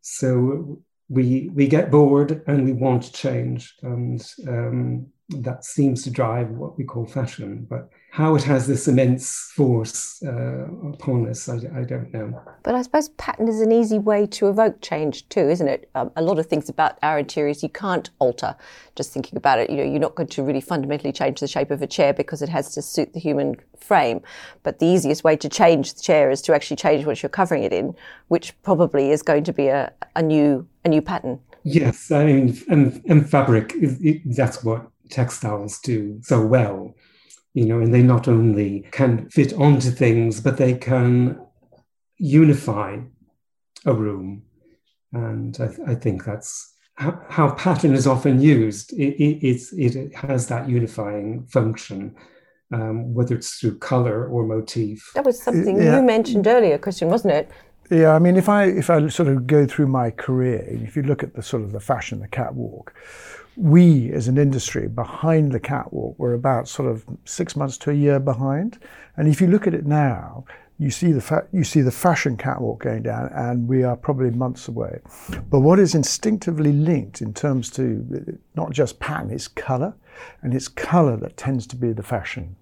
So 0.00 0.82
we, 1.08 1.50
we 1.54 1.68
get 1.68 1.90
bored 1.90 2.42
and 2.46 2.64
we 2.64 2.72
want 2.72 3.12
change. 3.12 3.74
And 3.82 4.20
um, 4.46 5.06
that 5.28 5.64
seems 5.64 6.02
to 6.04 6.10
drive 6.10 6.50
what 6.50 6.76
we 6.76 6.84
call 6.84 7.06
fashion. 7.06 7.66
But 7.68 7.90
how 8.10 8.34
it 8.34 8.42
has 8.42 8.66
this 8.66 8.88
immense 8.88 9.52
force 9.54 10.22
uh, 10.22 10.66
upon 10.92 11.28
us, 11.28 11.48
I, 11.48 11.56
I, 11.56 11.84
don't 11.84 12.12
know. 12.12 12.40
But 12.62 12.74
I 12.74 12.82
suppose 12.82 13.10
pattern 13.10 13.48
is 13.48 13.60
an 13.60 13.70
easy 13.70 13.98
way 13.98 14.26
to 14.28 14.48
evoke 14.48 14.80
change 14.80 15.28
too, 15.28 15.48
isn't 15.48 15.68
it? 15.68 15.90
Um, 15.94 16.10
a 16.16 16.22
lot 16.22 16.38
of 16.38 16.46
things 16.46 16.68
about 16.68 16.98
our 17.02 17.18
interiors 17.18 17.62
you 17.62 17.68
can't 17.68 18.08
alter. 18.18 18.56
Just 18.96 19.12
thinking 19.12 19.36
about 19.36 19.58
it, 19.58 19.68
you 19.70 19.76
know, 19.76 19.82
you're 19.82 20.00
not 20.00 20.14
going 20.14 20.28
to 20.30 20.42
really 20.42 20.60
fundamentally 20.60 21.12
change 21.12 21.40
the 21.40 21.46
shape 21.46 21.70
of 21.70 21.82
a 21.82 21.86
chair 21.86 22.14
because 22.14 22.40
it 22.40 22.48
has 22.48 22.72
to 22.74 22.82
suit 22.82 23.12
the 23.12 23.20
human 23.20 23.56
frame. 23.76 24.22
But 24.62 24.78
the 24.78 24.86
easiest 24.86 25.22
way 25.22 25.36
to 25.36 25.48
change 25.48 25.94
the 25.94 26.02
chair 26.02 26.30
is 26.30 26.40
to 26.42 26.54
actually 26.54 26.76
change 26.76 27.04
what 27.04 27.22
you're 27.22 27.28
covering 27.28 27.62
it 27.62 27.72
in, 27.72 27.94
which 28.28 28.60
probably 28.62 29.10
is 29.10 29.22
going 29.22 29.44
to 29.44 29.52
be 29.52 29.68
a, 29.68 29.92
a 30.16 30.22
new 30.22 30.66
a 30.84 30.88
new 30.88 31.02
pattern. 31.02 31.40
Yes, 31.62 32.10
I 32.10 32.24
mean, 32.24 32.58
and, 32.68 33.02
and 33.06 33.28
fabric, 33.28 33.72
it, 33.76 34.22
that's 34.24 34.64
what 34.64 34.90
textiles 35.10 35.78
do 35.80 36.18
so 36.22 36.44
well 36.44 36.94
you 37.54 37.64
know, 37.64 37.80
and 37.80 37.92
they 37.92 38.02
not 38.02 38.28
only 38.28 38.86
can 38.90 39.28
fit 39.30 39.52
onto 39.54 39.90
things, 39.90 40.40
but 40.40 40.56
they 40.56 40.74
can 40.74 41.40
unify 42.16 42.98
a 43.86 43.92
room. 43.92 44.42
And 45.12 45.56
I, 45.60 45.66
th- 45.68 45.88
I 45.88 45.94
think 45.94 46.24
that's 46.24 46.74
how, 46.94 47.20
how, 47.28 47.50
pattern 47.52 47.94
is 47.94 48.06
often 48.06 48.40
used. 48.40 48.92
It, 48.92 49.16
it, 49.22 49.62
it 49.72 50.14
has 50.14 50.48
that 50.48 50.68
unifying 50.68 51.46
function. 51.46 52.14
Um, 52.70 53.14
whether 53.14 53.34
it's 53.34 53.54
through 53.54 53.78
color 53.78 54.26
or 54.28 54.44
motif. 54.46 55.10
That 55.14 55.24
was 55.24 55.42
something 55.42 55.80
yeah. 55.80 55.96
you 55.96 56.02
mentioned 56.02 56.46
earlier, 56.46 56.76
Christian, 56.76 57.08
wasn't 57.08 57.32
it? 57.32 57.50
Yeah, 57.90 58.14
I 58.14 58.18
mean, 58.18 58.36
if 58.36 58.48
I 58.50 58.64
if 58.64 58.90
I 58.90 59.08
sort 59.08 59.28
of 59.30 59.46
go 59.46 59.66
through 59.66 59.86
my 59.86 60.10
career, 60.10 60.66
if 60.68 60.94
you 60.94 61.02
look 61.02 61.22
at 61.22 61.34
the 61.34 61.42
sort 61.42 61.62
of 61.62 61.72
the 61.72 61.80
fashion, 61.80 62.20
the 62.20 62.28
catwalk, 62.28 62.92
we 63.58 64.12
as 64.12 64.28
an 64.28 64.38
industry 64.38 64.86
behind 64.86 65.50
the 65.50 65.58
catwalk 65.58 66.16
were 66.16 66.34
about 66.34 66.68
sort 66.68 66.88
of 66.88 67.04
six 67.24 67.56
months 67.56 67.76
to 67.78 67.90
a 67.90 67.94
year 67.94 68.20
behind. 68.20 68.78
And 69.16 69.26
if 69.26 69.40
you 69.40 69.48
look 69.48 69.66
at 69.66 69.74
it 69.74 69.84
now, 69.84 70.44
you 70.78 70.90
see 70.90 71.10
the 71.10 71.20
fa- 71.20 71.48
you 71.52 71.64
see 71.64 71.80
the 71.80 71.90
fashion 71.90 72.36
catwalk 72.36 72.78
going 72.84 73.02
down, 73.02 73.30
and 73.34 73.66
we 73.66 73.82
are 73.82 73.96
probably 73.96 74.30
months 74.30 74.68
away. 74.68 75.00
But 75.50 75.60
what 75.60 75.80
is 75.80 75.96
instinctively 75.96 76.72
linked 76.72 77.20
in 77.20 77.34
terms 77.34 77.68
to 77.72 78.38
not 78.54 78.70
just 78.70 79.00
pattern, 79.00 79.32
it's 79.32 79.48
color, 79.48 79.94
and 80.40 80.54
it's 80.54 80.68
color 80.68 81.16
that 81.16 81.36
tends 81.36 81.66
to 81.68 81.76
be 81.76 81.92
the 81.92 82.04
fashion. 82.04 82.54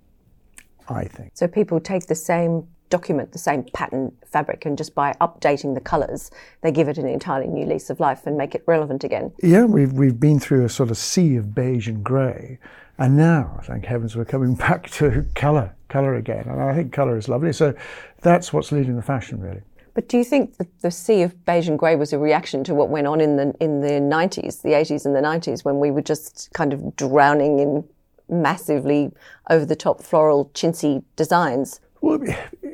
I 0.88 1.04
think. 1.04 1.32
So 1.34 1.46
people 1.46 1.78
take 1.78 2.06
the 2.06 2.14
same 2.14 2.66
document 2.90 3.32
the 3.32 3.38
same 3.38 3.64
pattern 3.72 4.12
fabric 4.24 4.64
and 4.64 4.78
just 4.78 4.94
by 4.94 5.12
updating 5.20 5.74
the 5.74 5.80
colours 5.80 6.30
they 6.62 6.70
give 6.70 6.88
it 6.88 6.98
an 6.98 7.06
entirely 7.06 7.46
new 7.46 7.66
lease 7.66 7.90
of 7.90 8.00
life 8.00 8.26
and 8.26 8.36
make 8.36 8.54
it 8.54 8.62
relevant 8.66 9.04
again. 9.04 9.32
Yeah 9.42 9.64
we've, 9.64 9.92
we've 9.92 10.18
been 10.18 10.40
through 10.40 10.64
a 10.64 10.68
sort 10.68 10.90
of 10.90 10.96
sea 10.96 11.36
of 11.36 11.54
beige 11.54 11.88
and 11.88 12.04
grey. 12.04 12.58
And 12.98 13.16
now 13.16 13.60
thank 13.64 13.84
heavens 13.84 14.16
we're 14.16 14.24
coming 14.24 14.54
back 14.66 14.90
to 14.90 15.26
colour 15.34 15.74
colour 15.88 16.16
again. 16.16 16.46
And 16.48 16.60
i 16.60 16.74
think 16.74 16.92
colour 16.92 17.16
is 17.16 17.28
lovely. 17.28 17.52
So 17.52 17.74
that's 18.22 18.52
what's 18.52 18.72
leading 18.72 18.96
the 18.96 19.02
fashion 19.02 19.40
really. 19.40 19.62
But 19.94 20.10
do 20.10 20.18
you 20.18 20.24
think 20.24 20.58
that 20.58 20.80
the 20.82 20.90
sea 20.90 21.22
of 21.22 21.46
beige 21.46 21.68
and 21.68 21.78
grey 21.78 21.96
was 21.96 22.12
a 22.12 22.18
reaction 22.18 22.62
to 22.64 22.74
what 22.74 22.90
went 22.90 23.06
on 23.06 23.18
in 23.18 23.36
the 23.36 23.54
in 23.60 23.80
the 23.80 23.92
90s, 23.92 24.60
the 24.60 24.70
80s 24.70 25.06
and 25.06 25.16
the 25.16 25.22
90s, 25.22 25.64
when 25.64 25.80
we 25.80 25.90
were 25.90 26.02
just 26.02 26.50
kind 26.52 26.74
of 26.74 26.94
drowning 26.96 27.58
in 27.58 27.82
massively 28.28 29.10
over 29.48 29.64
the 29.64 29.74
top 29.74 30.02
floral 30.02 30.50
chintzy 30.52 31.02
designs? 31.16 31.80
Well, 32.02 32.20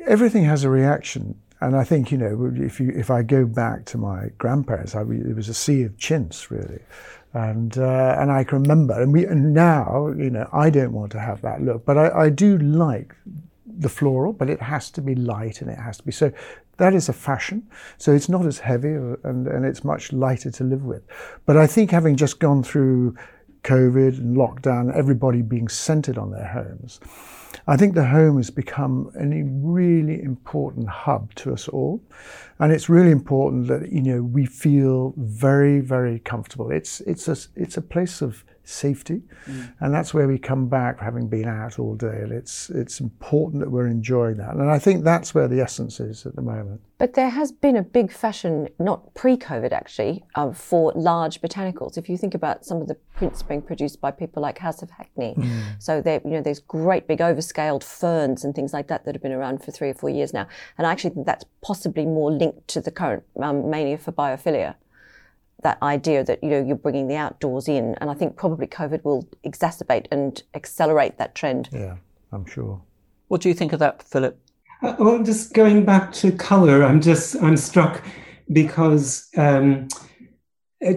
everything 0.05 0.43
has 0.45 0.63
a 0.63 0.69
reaction. 0.69 1.39
And 1.61 1.75
I 1.77 1.83
think, 1.83 2.11
you 2.11 2.17
know, 2.17 2.51
if, 2.55 2.79
you, 2.79 2.91
if 2.93 3.09
I 3.09 3.23
go 3.23 3.45
back 3.45 3.85
to 3.85 3.97
my 3.97 4.29
grandparents, 4.37 4.95
I, 4.95 5.01
it 5.01 5.35
was 5.35 5.47
a 5.47 5.53
sea 5.53 5.83
of 5.83 5.97
chintz, 5.97 6.51
really. 6.51 6.79
And, 7.33 7.77
uh, 7.77 8.17
and 8.19 8.31
I 8.31 8.43
can 8.43 8.61
remember, 8.61 9.01
and, 9.01 9.13
we, 9.13 9.25
and 9.25 9.53
now, 9.53 10.09
you 10.09 10.29
know, 10.29 10.47
I 10.51 10.69
don't 10.69 10.91
want 10.91 11.11
to 11.13 11.19
have 11.19 11.41
that 11.41 11.61
look, 11.61 11.85
but 11.85 11.97
I, 11.97 12.25
I 12.25 12.29
do 12.29 12.57
like 12.57 13.15
the 13.65 13.89
floral, 13.89 14.33
but 14.33 14.49
it 14.49 14.61
has 14.61 14.91
to 14.91 15.01
be 15.01 15.15
light 15.15 15.61
and 15.61 15.69
it 15.69 15.79
has 15.79 15.97
to 15.97 16.03
be 16.03 16.11
so. 16.11 16.31
That 16.77 16.93
is 16.93 17.07
a 17.07 17.13
fashion, 17.13 17.67
so 17.97 18.13
it's 18.13 18.29
not 18.29 18.45
as 18.45 18.59
heavy 18.59 18.93
and, 18.93 19.47
and 19.47 19.65
it's 19.65 19.83
much 19.83 20.11
lighter 20.11 20.51
to 20.51 20.63
live 20.63 20.83
with. 20.83 21.03
But 21.45 21.55
I 21.55 21.67
think 21.67 21.91
having 21.91 22.15
just 22.15 22.39
gone 22.39 22.63
through 22.63 23.15
COVID 23.63 24.17
and 24.17 24.35
lockdown, 24.35 24.93
everybody 24.95 25.41
being 25.41 25.67
centered 25.69 26.17
on 26.17 26.31
their 26.31 26.47
homes, 26.47 26.99
I 27.67 27.77
think 27.77 27.95
the 27.95 28.05
home 28.05 28.37
has 28.37 28.49
become 28.49 29.11
a 29.15 29.43
really 29.43 30.21
important 30.21 30.89
hub 30.89 31.33
to 31.35 31.53
us 31.53 31.67
all. 31.67 32.01
And 32.59 32.71
it's 32.71 32.89
really 32.89 33.11
important 33.11 33.67
that, 33.67 33.91
you 33.91 34.01
know, 34.01 34.21
we 34.21 34.45
feel 34.45 35.13
very, 35.17 35.79
very 35.79 36.19
comfortable. 36.19 36.71
It's, 36.71 37.01
it's, 37.01 37.27
a, 37.27 37.37
it's 37.55 37.77
a 37.77 37.81
place 37.81 38.21
of 38.21 38.43
safety. 38.63 39.21
Mm. 39.45 39.73
And 39.79 39.93
that's 39.93 40.13
where 40.13 40.27
we 40.27 40.37
come 40.37 40.67
back, 40.67 40.99
having 40.99 41.27
been 41.27 41.47
out 41.47 41.79
all 41.79 41.95
day. 41.95 42.21
And 42.21 42.31
it's, 42.31 42.69
it's 42.69 42.99
important 42.99 43.61
that 43.61 43.69
we're 43.69 43.87
enjoying 43.87 44.37
that. 44.37 44.55
And 44.55 44.69
I 44.69 44.79
think 44.79 45.03
that's 45.03 45.35
where 45.35 45.47
the 45.47 45.59
essence 45.59 45.99
is 45.99 46.25
at 46.25 46.35
the 46.35 46.41
moment. 46.41 46.81
But 46.97 47.15
there 47.15 47.29
has 47.29 47.51
been 47.51 47.75
a 47.75 47.83
big 47.83 48.11
fashion, 48.11 48.69
not 48.79 49.13
pre 49.13 49.35
COVID 49.35 49.73
actually, 49.73 50.23
um, 50.35 50.53
for 50.53 50.93
large 50.95 51.41
botanicals. 51.41 51.97
If 51.97 52.07
you 52.07 52.17
think 52.17 52.33
about 52.33 52.63
some 52.63 52.81
of 52.81 52.87
the 52.87 52.95
prints 53.15 53.43
being 53.43 53.61
produced 53.61 53.99
by 53.99 54.11
people 54.11 54.41
like 54.41 54.57
House 54.59 54.81
of 54.81 54.89
Hackney, 54.89 55.35
mm. 55.37 55.61
so 55.79 56.01
there, 56.01 56.21
you 56.23 56.31
know, 56.31 56.41
there's 56.41 56.59
great 56.59 57.07
big 57.07 57.19
overscaled 57.19 57.83
ferns 57.83 58.45
and 58.45 58.55
things 58.55 58.71
like 58.71 58.87
that 58.87 59.03
that 59.03 59.15
have 59.15 59.21
been 59.21 59.33
around 59.33 59.63
for 59.63 59.71
three 59.71 59.89
or 59.89 59.93
four 59.93 60.09
years 60.09 60.33
now. 60.33 60.47
And 60.77 60.87
I 60.87 60.91
actually 60.91 61.09
think 61.09 61.25
that's 61.25 61.45
possibly 61.61 62.05
more 62.05 62.31
linked 62.31 62.69
to 62.69 62.79
the 62.79 62.91
current 62.91 63.23
um, 63.41 63.69
mania 63.69 63.97
for 63.97 64.13
biophilia 64.13 64.75
that 65.63 65.81
idea 65.81 66.23
that 66.23 66.43
you 66.43 66.49
know 66.49 66.63
you're 66.63 66.75
bringing 66.75 67.07
the 67.07 67.15
outdoors 67.15 67.67
in, 67.67 67.95
and 67.95 68.09
I 68.09 68.13
think 68.13 68.35
probably 68.35 68.67
COVID 68.67 69.03
will 69.03 69.27
exacerbate 69.45 70.07
and 70.11 70.41
accelerate 70.53 71.17
that 71.17 71.35
trend. 71.35 71.69
Yeah, 71.71 71.95
I'm 72.31 72.45
sure. 72.45 72.81
What 73.27 73.41
do 73.41 73.49
you 73.49 73.55
think 73.55 73.73
of 73.73 73.79
that, 73.79 74.03
Philip? 74.03 74.39
Uh, 74.81 74.95
well, 74.99 75.23
just 75.23 75.53
going 75.53 75.85
back 75.85 76.11
to 76.13 76.31
color, 76.31 76.83
I'm 76.83 77.01
just 77.01 77.35
I'm 77.41 77.57
struck 77.57 78.03
because 78.51 79.29
um, 79.37 79.87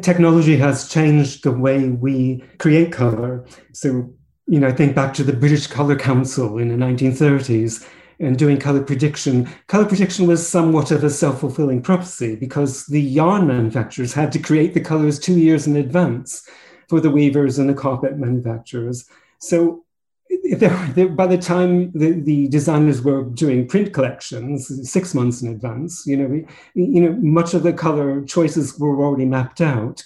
technology 0.03 0.57
has 0.57 0.89
changed 0.89 1.45
the 1.45 1.53
way 1.53 1.89
we 1.89 2.45
create 2.59 2.93
color. 2.93 3.47
So 3.73 4.13
you 4.47 4.61
know, 4.61 4.69
I 4.69 4.73
think 4.73 4.95
back 4.95 5.13
to 5.15 5.25
the 5.25 5.33
British 5.33 5.67
Color 5.67 5.97
Council 5.97 6.59
in 6.59 6.69
the 6.69 6.77
1930s 6.77 7.87
and 8.19 8.39
doing 8.39 8.59
color 8.59 8.83
prediction, 8.83 9.49
color 9.67 9.85
prediction 9.85 10.27
was 10.27 10.47
somewhat 10.47 10.91
of 10.91 11.05
a 11.05 11.11
self 11.11 11.41
fulfilling 11.41 11.83
prophecy 11.83 12.37
because 12.37 12.87
the 12.87 13.01
yarn 13.01 13.47
manufacturers 13.47 14.15
had 14.15 14.33
to 14.33 14.39
create 14.39 14.75
the 14.75 14.81
colors 14.81 15.19
two 15.19 15.39
years 15.39 15.67
in 15.67 15.77
advance 15.77 16.49
for 16.89 17.01
the 17.01 17.11
weavers 17.11 17.59
and 17.59 17.69
the 17.69 17.75
carpet 17.75 18.17
manufacturers. 18.17 19.09
So 19.39 19.85
by 20.31 21.27
the 21.27 21.39
time 21.41 21.93
the, 21.93 22.13
the, 22.21 22.49
designers 22.49 23.03
were 23.03 23.25
doing 23.25 23.67
print 23.67 23.93
collections 23.93 24.91
six 24.91 25.15
months 25.15 25.43
in 25.43 25.53
advance, 25.53 26.07
you 26.07 26.17
know, 26.17 26.45
you 26.75 27.01
know, 27.01 27.13
much 27.13 27.55
of 27.55 27.63
the 27.63 27.73
color 27.73 28.25
choices 28.25 28.79
were 28.79 29.05
already 29.05 29.25
mapped 29.25 29.61
out. 29.61 30.03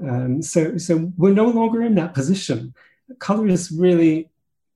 Um, 0.00 0.42
so, 0.42 0.76
so 0.76 1.12
we're 1.16 1.32
no 1.32 1.48
longer 1.48 1.82
in 1.82 1.94
that 1.96 2.14
position. 2.14 2.74
Color 3.18 3.48
is 3.48 3.70
really 3.70 4.28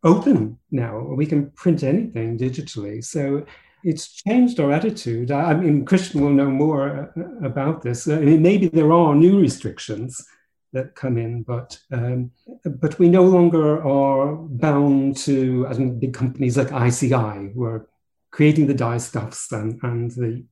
open 0.02 0.58
now. 0.70 0.98
We 1.00 1.26
can 1.26 1.50
print 1.50 1.82
anything 1.82 2.38
digitally. 2.38 3.04
So 3.04 3.44
it's 3.84 4.12
changed 4.12 4.60
our 4.60 4.72
attitude. 4.72 5.30
I 5.30 5.54
mean, 5.54 5.84
Christian 5.84 6.20
will 6.20 6.30
know 6.30 6.50
more 6.50 7.12
uh, 7.16 7.46
about 7.46 7.82
this. 7.82 8.08
I 8.08 8.18
mean, 8.18 8.42
maybe 8.42 8.68
there 8.68 8.92
are 8.92 9.14
new 9.14 9.40
restrictions 9.40 10.24
that 10.72 10.94
come 10.94 11.18
in, 11.18 11.42
but 11.42 11.78
um, 11.90 12.30
but 12.64 12.98
we 12.98 13.08
no 13.08 13.24
longer 13.24 13.84
are 13.84 14.36
bound 14.36 15.16
to 15.16 15.66
I 15.68 15.74
think 15.74 15.98
big 15.98 16.14
companies 16.14 16.56
like 16.56 16.72
ICI 16.72 17.52
who 17.54 17.64
are 17.64 17.88
creating 18.30 18.66
the 18.66 18.74
dye 18.74 18.98
stuffs 18.98 19.50
and, 19.50 19.80
and 19.82 20.10
the 20.12 20.44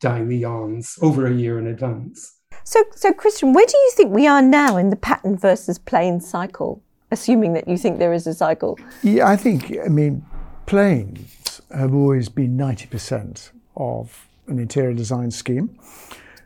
dyeing 0.00 0.28
the 0.28 0.38
yarns 0.38 0.98
over 1.02 1.26
a 1.26 1.34
year 1.34 1.58
in 1.58 1.66
advance. 1.66 2.32
So, 2.64 2.82
so 2.94 3.12
Christian, 3.12 3.52
where 3.52 3.66
do 3.66 3.76
you 3.76 3.92
think 3.94 4.12
we 4.12 4.26
are 4.26 4.42
now 4.42 4.76
in 4.76 4.90
the 4.90 4.96
pattern 4.96 5.36
versus 5.36 5.78
plain 5.78 6.20
cycle? 6.20 6.82
Assuming 7.10 7.52
that 7.52 7.68
you 7.68 7.78
think 7.78 7.98
there 7.98 8.12
is 8.12 8.26
a 8.26 8.34
cycle? 8.34 8.78
Yeah, 9.02 9.28
I 9.28 9.36
think, 9.36 9.76
I 9.84 9.88
mean, 9.88 10.24
plains 10.66 11.60
have 11.74 11.94
always 11.94 12.28
been 12.28 12.56
90% 12.56 13.50
of 13.76 14.26
an 14.48 14.58
interior 14.58 14.94
design 14.94 15.30
scheme. 15.30 15.78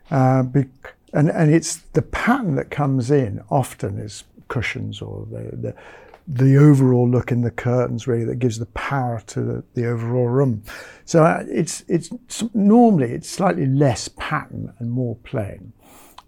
Uh, 0.09 0.43
and, 1.13 1.29
and 1.29 1.53
it's 1.53 1.77
the 1.93 2.01
pattern 2.01 2.55
that 2.55 2.69
comes 2.69 3.11
in 3.11 3.41
often 3.49 3.97
is 3.97 4.23
cushions 4.47 5.01
or 5.01 5.25
the, 5.31 5.55
the, 5.55 5.75
the 6.27 6.57
overall 6.57 7.09
look 7.09 7.31
in 7.31 7.41
the 7.41 7.51
curtains 7.51 8.07
really 8.07 8.25
that 8.25 8.39
gives 8.39 8.59
the 8.59 8.65
power 8.67 9.21
to 9.27 9.41
the, 9.41 9.63
the 9.73 9.87
overall 9.87 10.27
room. 10.27 10.63
So 11.05 11.23
uh, 11.23 11.43
it's, 11.47 11.83
it's 11.87 12.09
normally 12.53 13.11
it's 13.11 13.29
slightly 13.29 13.65
less 13.65 14.07
pattern 14.09 14.73
and 14.79 14.91
more 14.91 15.15
plain. 15.23 15.73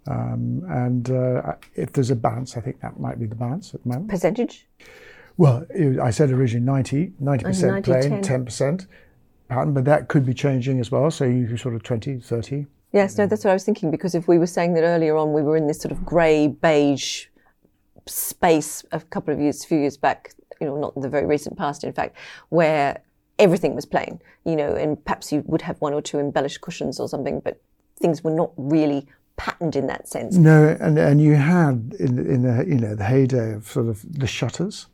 Um, 0.08 0.64
and 0.70 1.10
uh, 1.10 1.56
if 1.76 1.94
there's 1.94 2.12
a 2.12 2.16
balance, 2.16 2.58
I 2.58 2.62
think 2.62 2.82
that 2.82 3.00
might 3.00 3.20
be 3.20 3.26
the 3.26 3.36
balance 3.36 3.74
at 3.74 3.84
the 3.84 3.90
moment. 3.90 4.10
Percentage? 4.10 4.68
Well, 5.38 5.66
I 6.02 6.12
said 6.12 6.30
originally 6.30 6.66
90, 6.66 7.14
90% 7.22 7.68
90, 7.68 7.92
plain, 7.92 8.22
10. 8.22 8.46
10% 8.46 8.88
pattern, 9.50 9.74
but 9.74 9.86
that 9.86 10.08
could 10.08 10.26
be 10.26 10.34
changing 10.34 10.80
as 10.80 10.92
well. 10.92 11.10
So 11.10 11.26
you 11.26 11.58
sort 11.58 11.76
of 11.76 11.84
20, 11.84 12.20
30. 12.20 12.66
Yes, 12.92 13.18
no, 13.18 13.26
that's 13.26 13.44
what 13.44 13.52
I 13.52 13.54
was 13.54 13.64
thinking 13.64 13.90
because 13.90 14.14
if 14.14 14.28
we 14.28 14.38
were 14.38 14.48
saying 14.48 14.76
that 14.76 14.84
earlier 14.84 15.18
on, 15.18 15.34
we 15.34 15.42
were 15.42 15.58
in 15.58 15.68
this 15.68 15.82
sort 15.82 15.92
of 15.92 16.06
grey, 16.06 16.48
beige 16.48 17.26
space 18.06 18.84
a 18.92 19.00
couple 19.00 19.34
of 19.34 19.40
years, 19.40 19.64
a 19.64 19.68
few 19.68 19.80
years 19.80 19.98
back, 19.98 20.34
you 20.62 20.68
know, 20.68 20.78
not 20.78 20.96
in 20.96 21.02
the 21.02 21.10
very 21.10 21.26
recent 21.26 21.58
past, 21.58 21.84
in 21.84 21.94
fact, 21.94 22.16
where 22.50 23.02
everything 23.40 23.74
was 23.74 23.86
plain, 23.86 24.22
you 24.46 24.56
know, 24.56 24.76
and 24.76 25.04
perhaps 25.06 25.32
you 25.32 25.44
would 25.48 25.64
have 25.64 25.82
one 25.82 25.94
or 25.94 26.02
two 26.02 26.20
embellished 26.20 26.62
cushions 26.62 27.00
or 27.00 27.10
something, 27.10 27.40
but 27.40 27.60
things 28.00 28.24
were 28.24 28.32
not 28.32 28.52
really 28.58 29.08
patterned 29.38 29.76
in 29.76 29.88
that 29.88 30.08
sense. 30.08 30.36
No, 30.36 30.76
and 30.80 30.98
and 30.98 31.22
you 31.22 31.36
had 31.36 31.96
in 32.00 32.20
in 32.20 32.42
the 32.44 32.66
you 32.68 32.76
know 32.76 32.96
the 32.96 33.06
heyday 33.06 33.54
of 33.54 33.68
sort 33.68 33.88
of 33.88 34.06
the 34.20 34.28
shutters, 34.28 34.88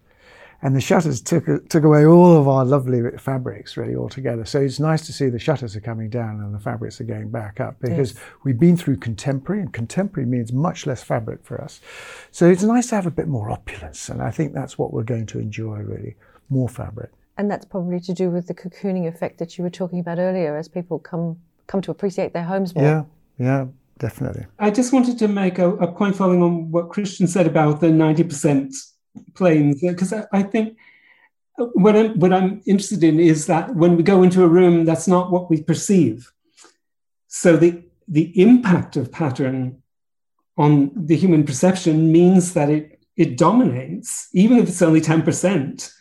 and 0.62 0.76
the 0.76 0.82
shutters 0.82 1.22
took 1.22 1.68
took 1.70 1.84
away 1.84 2.06
all 2.06 2.38
of 2.38 2.48
our 2.48 2.64
lovely 2.66 3.02
fabrics 3.18 3.76
really 3.76 3.96
altogether. 3.96 4.46
So 4.46 4.62
it's 4.62 4.80
nice 4.80 5.06
to 5.08 5.14
see 5.14 5.28
the 5.30 5.40
shutters 5.40 5.76
are 5.76 5.82
coming 5.82 6.10
down 6.10 6.40
and 6.42 6.54
the 6.54 6.60
fabrics 6.60 7.02
are 7.02 7.06
going 7.06 7.30
back 7.30 7.60
up 7.60 7.80
because 7.80 8.14
yes. 8.14 8.24
we've 8.44 8.60
been 8.60 8.78
through 8.78 8.98
contemporary, 8.98 9.62
and 9.62 9.74
contemporary 9.74 10.28
means 10.28 10.54
much 10.54 10.86
less 10.86 11.04
fabric 11.04 11.44
for 11.44 11.62
us. 11.62 11.82
So 12.32 12.50
it's 12.50 12.64
nice 12.64 12.88
to 12.90 12.96
have 12.96 13.06
a 13.06 13.12
bit 13.12 13.28
more 13.28 13.50
opulence, 13.50 14.10
and 14.10 14.22
I 14.22 14.32
think 14.32 14.54
that's 14.54 14.78
what 14.78 14.94
we're 14.94 15.04
going 15.04 15.26
to 15.28 15.40
enjoy 15.40 15.78
really 15.78 16.16
more 16.50 16.70
fabric. 16.70 17.12
And 17.38 17.50
that's 17.50 17.66
probably 17.66 18.02
to 18.02 18.14
do 18.14 18.30
with 18.30 18.48
the 18.48 18.54
cocooning 18.54 19.08
effect 19.08 19.38
that 19.38 19.58
you 19.58 19.64
were 19.64 19.70
talking 19.70 20.00
about 20.00 20.18
earlier, 20.18 20.58
as 20.58 20.68
people 20.68 21.00
come 21.00 21.40
come 21.68 21.82
to 21.82 21.92
appreciate 21.92 22.34
their 22.34 22.44
homes 22.44 22.74
more. 22.74 22.84
Yeah, 22.84 23.04
yeah 23.38 23.66
definitely. 24.00 24.48
I 24.58 24.72
just 24.72 24.92
wanted 24.92 25.20
to 25.20 25.28
make 25.28 25.60
a, 25.60 25.70
a 25.76 25.92
point 25.92 26.16
following 26.16 26.42
on 26.42 26.72
what 26.72 26.90
Christian 26.90 27.28
said 27.28 27.46
about 27.46 27.80
the 27.80 27.88
90% 27.88 28.74
plains, 29.36 29.82
because 29.82 30.14
I, 30.14 30.26
I, 30.32 30.44
think 30.44 30.78
what 31.74 31.96
I'm, 31.96 32.20
what 32.20 32.34
I'm 32.34 32.62
interested 32.66 33.04
in 33.04 33.20
is 33.20 33.46
that 33.48 33.76
when 33.76 33.96
we 33.96 34.04
go 34.04 34.24
into 34.24 34.44
a 34.44 34.48
room, 34.48 34.86
that's 34.86 35.08
not 35.08 35.32
what 35.32 35.50
we 35.50 35.62
perceive. 35.62 36.32
So 37.28 37.58
the, 37.58 37.84
the 38.08 38.42
impact 38.42 38.96
of 38.96 39.12
pattern 39.12 39.84
on 40.58 40.92
the 40.96 41.16
human 41.16 41.46
perception 41.46 42.12
means 42.12 42.54
that 42.54 42.70
it, 42.70 43.00
it 43.16 43.38
dominates, 43.38 44.30
even 44.34 44.58
if 44.58 44.70
it's 44.70 44.82
only 44.82 45.02
10%, 45.02 45.94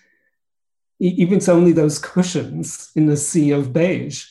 even 1.00 1.28
if 1.28 1.37
it's 1.37 1.49
only 1.49 1.73
those 1.73 1.99
cushions 1.99 2.90
in 2.95 3.07
the 3.07 3.17
sea 3.17 3.50
of 3.50 3.73
beige 3.73 4.25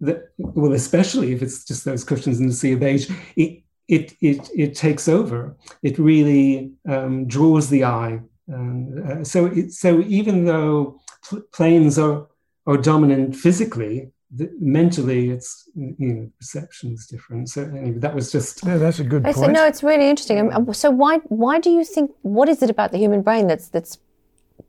that, 0.00 0.30
well, 0.38 0.72
especially 0.72 1.32
if 1.32 1.42
it's 1.42 1.64
just 1.64 1.84
those 1.84 2.04
cushions 2.04 2.40
in 2.40 2.46
the 2.46 2.52
sea 2.52 2.72
of 2.72 2.80
beige, 2.80 3.10
it, 3.36 3.62
it, 3.88 4.14
it, 4.20 4.48
it 4.54 4.74
takes 4.74 5.08
over. 5.08 5.56
It 5.82 5.98
really 5.98 6.72
um, 6.88 7.26
draws 7.26 7.68
the 7.68 7.84
eye. 7.84 8.20
And, 8.46 9.10
uh, 9.10 9.24
so, 9.24 9.46
it, 9.46 9.72
so 9.72 10.00
even 10.00 10.44
though 10.44 11.00
pl- 11.28 11.42
plains 11.52 11.98
are, 11.98 12.26
are 12.66 12.76
dominant 12.76 13.36
physically, 13.36 14.10
the, 14.30 14.50
mentally, 14.60 15.30
it's 15.30 15.70
you 15.74 15.94
know 15.98 16.30
perception 16.38 16.92
is 16.92 17.06
different. 17.06 17.48
So 17.48 17.62
anyway, 17.62 17.98
that 17.98 18.14
was 18.14 18.30
just 18.30 18.64
yeah, 18.64 18.76
that's 18.76 18.98
a 18.98 19.04
good 19.04 19.24
point. 19.24 19.36
So, 19.36 19.46
no, 19.46 19.64
it's 19.64 19.82
really 19.82 20.08
interesting. 20.08 20.52
Um, 20.52 20.72
so 20.74 20.90
why 20.90 21.18
why 21.28 21.58
do 21.58 21.70
you 21.70 21.84
think 21.84 22.10
what 22.22 22.48
is 22.48 22.62
it 22.62 22.68
about 22.68 22.92
the 22.92 22.98
human 22.98 23.22
brain 23.22 23.46
that's 23.46 23.68
that's 23.68 23.98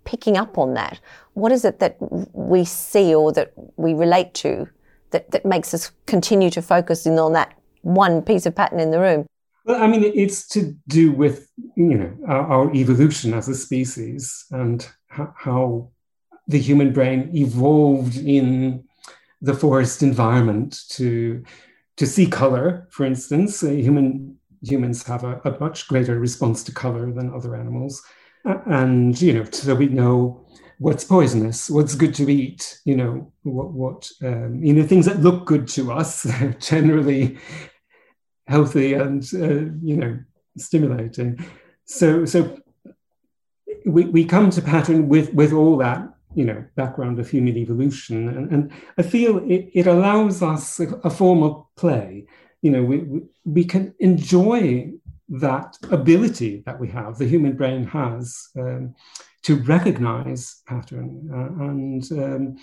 picking 0.05 0.37
up 0.37 0.57
on 0.57 0.75
that? 0.75 0.99
What 1.33 1.51
is 1.51 1.65
it 1.65 1.79
that 1.79 1.97
we 2.33 2.63
see 2.63 3.13
or 3.13 3.33
that 3.33 3.51
we 3.75 3.93
relate 3.93 4.33
to 4.35 4.67
that, 5.11 5.31
that 5.31 5.45
makes 5.45 5.73
us 5.73 5.91
continue 6.05 6.49
to 6.51 6.61
focus 6.61 7.05
in 7.05 7.17
on 7.19 7.33
that 7.33 7.53
one 7.81 8.21
piece 8.21 8.45
of 8.45 8.55
pattern 8.55 8.79
in 8.79 8.91
the 8.91 8.99
room? 8.99 9.25
Well, 9.65 9.81
I 9.81 9.87
mean, 9.87 10.03
it's 10.15 10.47
to 10.49 10.75
do 10.87 11.11
with 11.11 11.49
you 11.75 11.97
know 11.97 12.17
our, 12.27 12.47
our 12.47 12.73
evolution 12.73 13.33
as 13.33 13.47
a 13.47 13.55
species 13.55 14.45
and 14.51 14.87
how, 15.07 15.33
how 15.37 15.91
the 16.47 16.59
human 16.59 16.91
brain 16.91 17.29
evolved 17.33 18.17
in 18.17 18.83
the 19.41 19.53
forest 19.53 20.01
environment 20.01 20.81
to 20.89 21.43
to 21.97 22.07
see 22.07 22.25
color. 22.25 22.87
For 22.89 23.05
instance, 23.05 23.61
human 23.61 24.37
humans 24.61 25.03
have 25.03 25.23
a, 25.23 25.39
a 25.45 25.59
much 25.59 25.87
greater 25.87 26.19
response 26.19 26.63
to 26.63 26.73
color 26.73 27.11
than 27.11 27.33
other 27.33 27.55
animals, 27.55 28.01
and 28.45 29.19
you 29.21 29.33
know, 29.33 29.45
so 29.51 29.75
we 29.75 29.87
know 29.87 30.45
what's 30.79 31.03
poisonous, 31.03 31.69
what's 31.69 31.93
good 31.93 32.15
to 32.15 32.29
eat, 32.31 32.79
you 32.85 32.95
know, 32.95 33.31
what, 33.43 33.71
what 33.71 34.09
um, 34.23 34.63
you 34.63 34.73
know, 34.73 34.85
things 34.85 35.05
that 35.05 35.19
look 35.19 35.45
good 35.45 35.67
to 35.67 35.91
us, 35.91 36.25
generally 36.59 37.37
healthy 38.47 38.93
and, 38.93 39.23
uh, 39.35 39.71
you 39.83 39.97
know, 39.97 40.17
stimulating. 40.57 41.45
So, 41.85 42.25
so 42.25 42.59
we, 43.85 44.05
we 44.05 44.25
come 44.25 44.49
to 44.51 44.61
pattern 44.61 45.09
with, 45.09 45.33
with 45.33 45.51
all 45.51 45.77
that, 45.77 46.13
you 46.33 46.45
know, 46.45 46.63
background 46.75 47.19
of 47.19 47.29
human 47.29 47.57
evolution. 47.57 48.29
And, 48.29 48.51
and 48.51 48.71
I 48.97 49.01
feel 49.01 49.39
it, 49.39 49.69
it 49.73 49.85
allows 49.85 50.41
us 50.41 50.79
a, 50.79 50.87
a 51.03 51.09
form 51.09 51.43
of 51.43 51.65
play. 51.75 52.25
You 52.61 52.71
know, 52.71 52.83
we, 52.83 52.97
we, 52.99 53.21
we 53.43 53.65
can 53.65 53.93
enjoy 53.99 54.93
that 55.27 55.77
ability 55.91 56.63
that 56.65 56.79
we 56.79 56.87
have, 56.87 57.17
the 57.17 57.27
human 57.27 57.55
brain 57.55 57.83
has, 57.85 58.47
um, 58.57 58.95
to 59.43 59.55
recognize 59.55 60.61
pattern. 60.67 61.29
Uh, 61.33 61.63
and 61.65 62.11
um, 62.11 62.57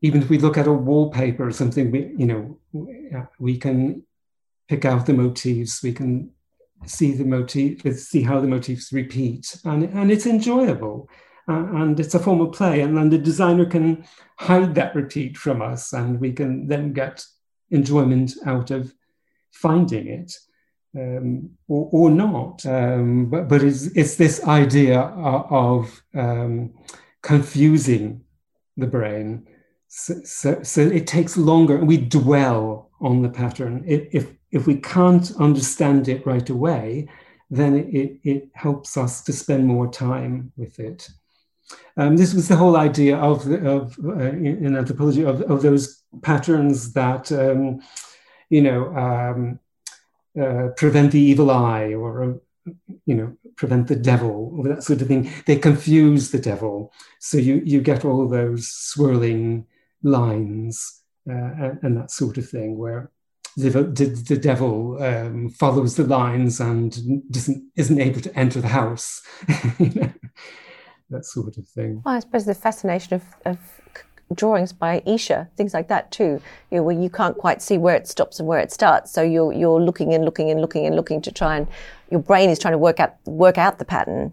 even 0.00 0.22
if 0.22 0.28
we 0.28 0.38
look 0.38 0.56
at 0.56 0.66
a 0.66 0.72
wallpaper 0.72 1.46
or 1.46 1.52
something, 1.52 1.90
we, 1.90 2.12
you 2.16 2.26
know, 2.26 2.58
we 3.38 3.58
can 3.58 4.02
pick 4.68 4.84
out 4.84 5.06
the 5.06 5.14
motifs, 5.14 5.82
we 5.82 5.92
can 5.92 6.30
see 6.86 7.12
the 7.12 7.24
motif, 7.24 7.82
see 7.98 8.22
how 8.22 8.40
the 8.40 8.46
motifs 8.46 8.92
repeat, 8.92 9.58
and, 9.64 9.84
and 9.84 10.10
it's 10.10 10.26
enjoyable. 10.26 11.08
Uh, 11.50 11.64
and 11.76 11.98
it's 11.98 12.14
a 12.14 12.18
form 12.18 12.42
of 12.42 12.52
play, 12.52 12.82
and 12.82 12.94
then 12.94 13.08
the 13.08 13.16
designer 13.16 13.64
can 13.64 14.04
hide 14.38 14.74
that 14.74 14.94
repeat 14.94 15.34
from 15.34 15.62
us, 15.62 15.94
and 15.94 16.20
we 16.20 16.30
can 16.30 16.68
then 16.68 16.92
get 16.92 17.24
enjoyment 17.70 18.34
out 18.44 18.70
of 18.70 18.92
finding 19.50 20.06
it 20.08 20.30
um, 20.98 21.50
or, 21.68 21.88
or, 21.92 22.10
not. 22.10 22.64
Um, 22.66 23.26
but 23.26 23.48
but 23.48 23.62
it's, 23.62 23.86
it's 23.96 24.16
this 24.16 24.44
idea 24.44 25.00
of 25.00 26.02
um, 26.14 26.74
confusing 27.22 28.24
the 28.76 28.86
brain. 28.86 29.46
So, 29.88 30.14
so, 30.24 30.62
so, 30.62 30.80
it 30.82 31.06
takes 31.06 31.36
longer, 31.36 31.78
and 31.78 31.88
we 31.88 31.96
dwell 31.96 32.90
on 33.00 33.22
the 33.22 33.30
pattern. 33.30 33.84
If, 33.86 34.08
if, 34.12 34.32
if 34.50 34.66
we 34.66 34.76
can't 34.76 35.30
understand 35.38 36.08
it 36.08 36.26
right 36.26 36.48
away, 36.50 37.08
then 37.50 37.74
it, 37.74 37.86
it, 37.94 38.20
it 38.24 38.48
helps 38.54 38.96
us 38.96 39.22
to 39.22 39.32
spend 39.32 39.66
more 39.66 39.90
time 39.90 40.52
with 40.56 40.78
it. 40.78 41.08
Um, 41.96 42.16
this 42.16 42.34
was 42.34 42.48
the 42.48 42.56
whole 42.56 42.76
idea 42.76 43.16
of, 43.16 43.46
of 43.50 43.98
uh, 44.04 44.18
in 44.18 44.76
anthropology 44.76 45.22
of, 45.22 45.42
of 45.42 45.62
those 45.62 46.02
patterns 46.22 46.92
that 46.92 47.30
um, 47.32 47.80
you 48.48 48.62
know 48.62 48.94
um, 48.96 49.58
uh, 50.40 50.68
prevent 50.76 51.12
the 51.12 51.20
evil 51.20 51.50
eye 51.50 51.94
or 51.94 52.22
uh, 52.22 52.72
you 53.06 53.14
know 53.14 53.36
prevent 53.56 53.88
the 53.88 53.96
devil 53.96 54.52
or 54.56 54.68
that 54.68 54.82
sort 54.82 55.02
of 55.02 55.08
thing. 55.08 55.30
They 55.46 55.56
confuse 55.56 56.30
the 56.30 56.38
devil. 56.38 56.92
So 57.18 57.38
you 57.38 57.62
you 57.64 57.80
get 57.80 58.04
all 58.04 58.28
those 58.28 58.68
swirling 58.68 59.66
lines 60.02 61.02
uh, 61.28 61.74
and, 61.82 61.96
that 61.96 62.10
sort 62.10 62.38
of 62.38 62.48
thing 62.48 62.78
where 62.78 63.10
the, 63.56 63.70
the, 63.70 64.06
the 64.28 64.36
devil 64.36 65.02
um, 65.02 65.48
follows 65.50 65.96
the 65.96 66.04
lines 66.04 66.60
and 66.60 66.96
doesn't 67.30 67.64
isn't 67.76 68.00
able 68.00 68.20
to 68.20 68.38
enter 68.38 68.60
the 68.60 68.68
house. 68.68 69.22
That 71.10 71.24
sort 71.24 71.56
of 71.56 71.66
thing. 71.66 72.02
Well, 72.04 72.16
i 72.16 72.20
suppose 72.20 72.44
the 72.44 72.54
fascination 72.54 73.14
of, 73.14 73.24
of 73.46 73.58
drawings 74.34 74.72
by 74.72 75.00
Escher, 75.06 75.48
things 75.56 75.74
like 75.74 75.88
that 75.88 76.10
too, 76.10 76.40
you 76.70 76.78
know, 76.78 76.82
where 76.82 76.98
you 76.98 77.10
can't 77.10 77.36
quite 77.36 77.62
see 77.62 77.78
where 77.78 77.96
it 77.96 78.06
stops 78.06 78.38
and 78.38 78.48
where 78.48 78.58
it 78.58 78.72
starts. 78.72 79.10
So 79.10 79.22
you're 79.22 79.52
you're 79.52 79.80
looking 79.80 80.14
and 80.14 80.24
looking 80.24 80.50
and 80.50 80.60
looking 80.60 80.86
and 80.86 80.94
looking 80.94 81.20
to 81.22 81.32
try 81.32 81.56
and 81.56 81.66
your 82.10 82.20
brain 82.20 82.50
is 82.50 82.58
trying 82.58 82.72
to 82.72 82.78
work 82.78 83.00
out 83.00 83.16
work 83.24 83.58
out 83.58 83.78
the 83.78 83.84
pattern. 83.84 84.32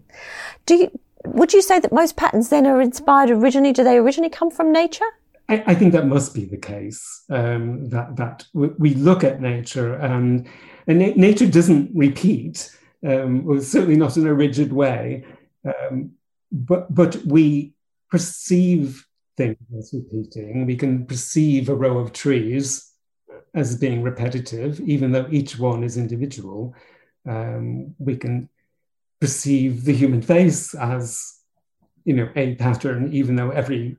Do 0.66 0.74
you, 0.76 1.00
would 1.24 1.52
you 1.52 1.62
say 1.62 1.80
that 1.80 1.92
most 1.92 2.16
patterns 2.16 2.48
then 2.48 2.66
are 2.66 2.80
inspired 2.80 3.30
originally? 3.30 3.72
Do 3.72 3.84
they 3.84 3.96
originally 3.96 4.30
come 4.30 4.50
from 4.50 4.72
nature? 4.72 5.06
I, 5.48 5.62
I 5.66 5.74
think 5.74 5.92
that 5.92 6.06
must 6.06 6.34
be 6.34 6.44
the 6.44 6.56
case. 6.56 7.24
Um, 7.30 7.88
that 7.90 8.16
that 8.16 8.46
we 8.52 8.94
look 8.94 9.24
at 9.24 9.40
nature 9.40 9.94
and 9.94 10.46
and 10.86 10.98
na- 10.98 11.12
nature 11.16 11.46
doesn't 11.46 11.90
repeat, 11.94 12.70
um, 13.06 13.60
certainly 13.62 13.96
not 13.96 14.16
in 14.16 14.26
a 14.26 14.34
rigid 14.34 14.72
way. 14.72 15.24
Um, 15.64 16.12
but 16.52 16.94
but 16.94 17.16
we 17.26 17.74
perceive 18.10 19.05
thing 19.36 19.56
that's 19.70 19.92
repeating. 19.92 20.66
We 20.66 20.76
can 20.76 21.06
perceive 21.06 21.68
a 21.68 21.74
row 21.74 21.98
of 21.98 22.12
trees 22.12 22.92
as 23.54 23.76
being 23.76 24.02
repetitive, 24.02 24.80
even 24.80 25.12
though 25.12 25.26
each 25.30 25.58
one 25.58 25.82
is 25.82 25.96
individual. 25.96 26.74
Um, 27.26 27.94
we 27.98 28.16
can 28.16 28.48
perceive 29.20 29.84
the 29.84 29.94
human 29.94 30.22
face 30.22 30.74
as, 30.74 31.40
you 32.04 32.14
know, 32.14 32.28
a 32.36 32.54
pattern, 32.56 33.12
even 33.12 33.36
though 33.36 33.50
every 33.50 33.96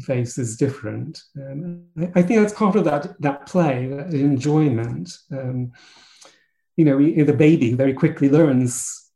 face 0.00 0.38
is 0.38 0.56
different. 0.56 1.22
Um, 1.36 1.84
I, 1.98 2.10
I, 2.16 2.22
think 2.22 2.40
that's 2.40 2.52
part 2.52 2.76
of 2.76 2.84
that 2.84 3.20
that 3.20 3.46
play, 3.46 3.86
that 3.86 4.12
enjoyment. 4.12 5.10
Um, 5.30 5.72
you 6.76 6.84
know, 6.84 6.98
the 6.98 7.32
baby 7.32 7.74
very 7.74 7.92
quickly 7.92 8.28
learns 8.28 9.10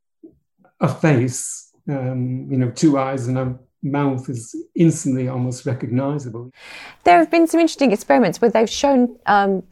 a 0.81 0.89
face. 0.89 1.73
Um, 1.89 2.47
you 2.51 2.59
know, 2.59 2.71
two 2.71 2.99
eyes 2.99 3.27
and 3.29 3.39
a 3.39 3.59
mouth 3.85 4.29
is 4.29 4.57
instantly 4.75 5.29
almost 5.29 5.67
recognizable. 5.67 6.51
There 7.05 7.19
have 7.19 7.31
been 7.31 7.47
some 7.47 7.61
interesting 7.61 7.93
experiments 7.93 8.41
where 8.41 8.51
they've 8.51 8.69
shown 8.69 9.17
um, 9.27 9.63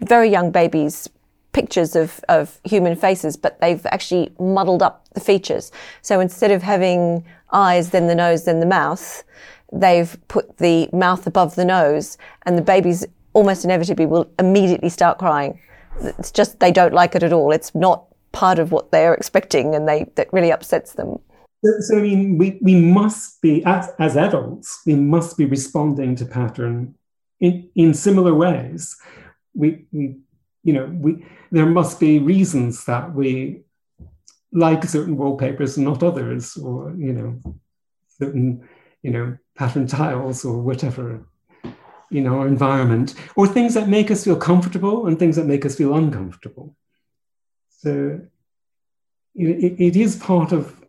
very 0.00 0.28
young 0.28 0.50
babies 0.50 1.08
pictures 1.52 1.96
of, 1.96 2.22
of 2.28 2.60
human 2.64 2.96
faces, 2.96 3.36
but 3.36 3.60
they've 3.60 3.86
actually 3.86 4.34
muddled 4.38 4.82
up 4.82 5.08
the 5.14 5.20
features. 5.20 5.72
So 6.02 6.20
instead 6.20 6.50
of 6.50 6.62
having 6.62 7.24
eyes, 7.52 7.90
then 7.90 8.08
the 8.08 8.14
nose, 8.14 8.44
then 8.44 8.60
the 8.60 8.66
mouth, 8.66 9.24
they've 9.72 10.16
put 10.28 10.58
the 10.58 10.90
mouth 10.92 11.26
above 11.26 11.54
the 11.54 11.64
nose, 11.64 12.18
and 12.42 12.58
the 12.58 12.62
babies 12.62 13.06
almost 13.32 13.64
inevitably 13.64 14.04
will 14.04 14.30
immediately 14.38 14.90
start 14.90 15.18
crying. 15.18 15.58
It's 16.02 16.30
just 16.30 16.60
they 16.60 16.72
don't 16.72 16.92
like 16.92 17.14
it 17.14 17.22
at 17.22 17.32
all. 17.32 17.52
It's 17.52 17.74
not 17.74 18.04
part 18.32 18.58
of 18.58 18.72
what 18.72 18.90
they're 18.90 19.14
expecting, 19.14 19.74
and 19.74 19.88
they 19.88 20.10
that 20.16 20.32
really 20.32 20.50
upsets 20.50 20.92
them. 20.94 21.18
So, 21.80 21.98
I 21.98 22.02
mean, 22.02 22.36
we, 22.36 22.58
we 22.60 22.74
must 22.74 23.40
be, 23.40 23.64
as, 23.64 23.90
as 23.98 24.16
adults, 24.16 24.82
we 24.84 24.96
must 24.96 25.38
be 25.38 25.46
responding 25.46 26.14
to 26.16 26.26
pattern 26.26 26.94
in, 27.40 27.70
in 27.74 27.94
similar 27.94 28.34
ways. 28.34 28.94
We, 29.54 29.86
we, 29.90 30.18
you 30.62 30.74
know, 30.74 30.86
we, 30.92 31.24
there 31.50 31.66
must 31.66 31.98
be 31.98 32.18
reasons 32.18 32.84
that 32.84 33.14
we 33.14 33.62
like 34.52 34.84
certain 34.84 35.16
wallpapers 35.16 35.76
and 35.78 35.86
not 35.86 36.02
others, 36.02 36.56
or, 36.58 36.94
you 36.96 37.12
know, 37.14 37.56
certain, 38.18 38.68
you 39.02 39.10
know, 39.10 39.38
pattern 39.56 39.86
tiles 39.86 40.44
or 40.44 40.60
whatever 40.60 41.26
in 42.10 42.26
our 42.26 42.46
environment, 42.46 43.14
or 43.36 43.46
things 43.46 43.72
that 43.74 43.88
make 43.88 44.10
us 44.10 44.24
feel 44.24 44.36
comfortable 44.36 45.06
and 45.06 45.18
things 45.18 45.36
that 45.36 45.46
make 45.46 45.64
us 45.64 45.76
feel 45.76 45.94
uncomfortable. 45.94 46.76
So 47.70 48.20
it, 49.34 49.80
it 49.80 49.96
is 49.96 50.16
part 50.16 50.52
of 50.52 50.83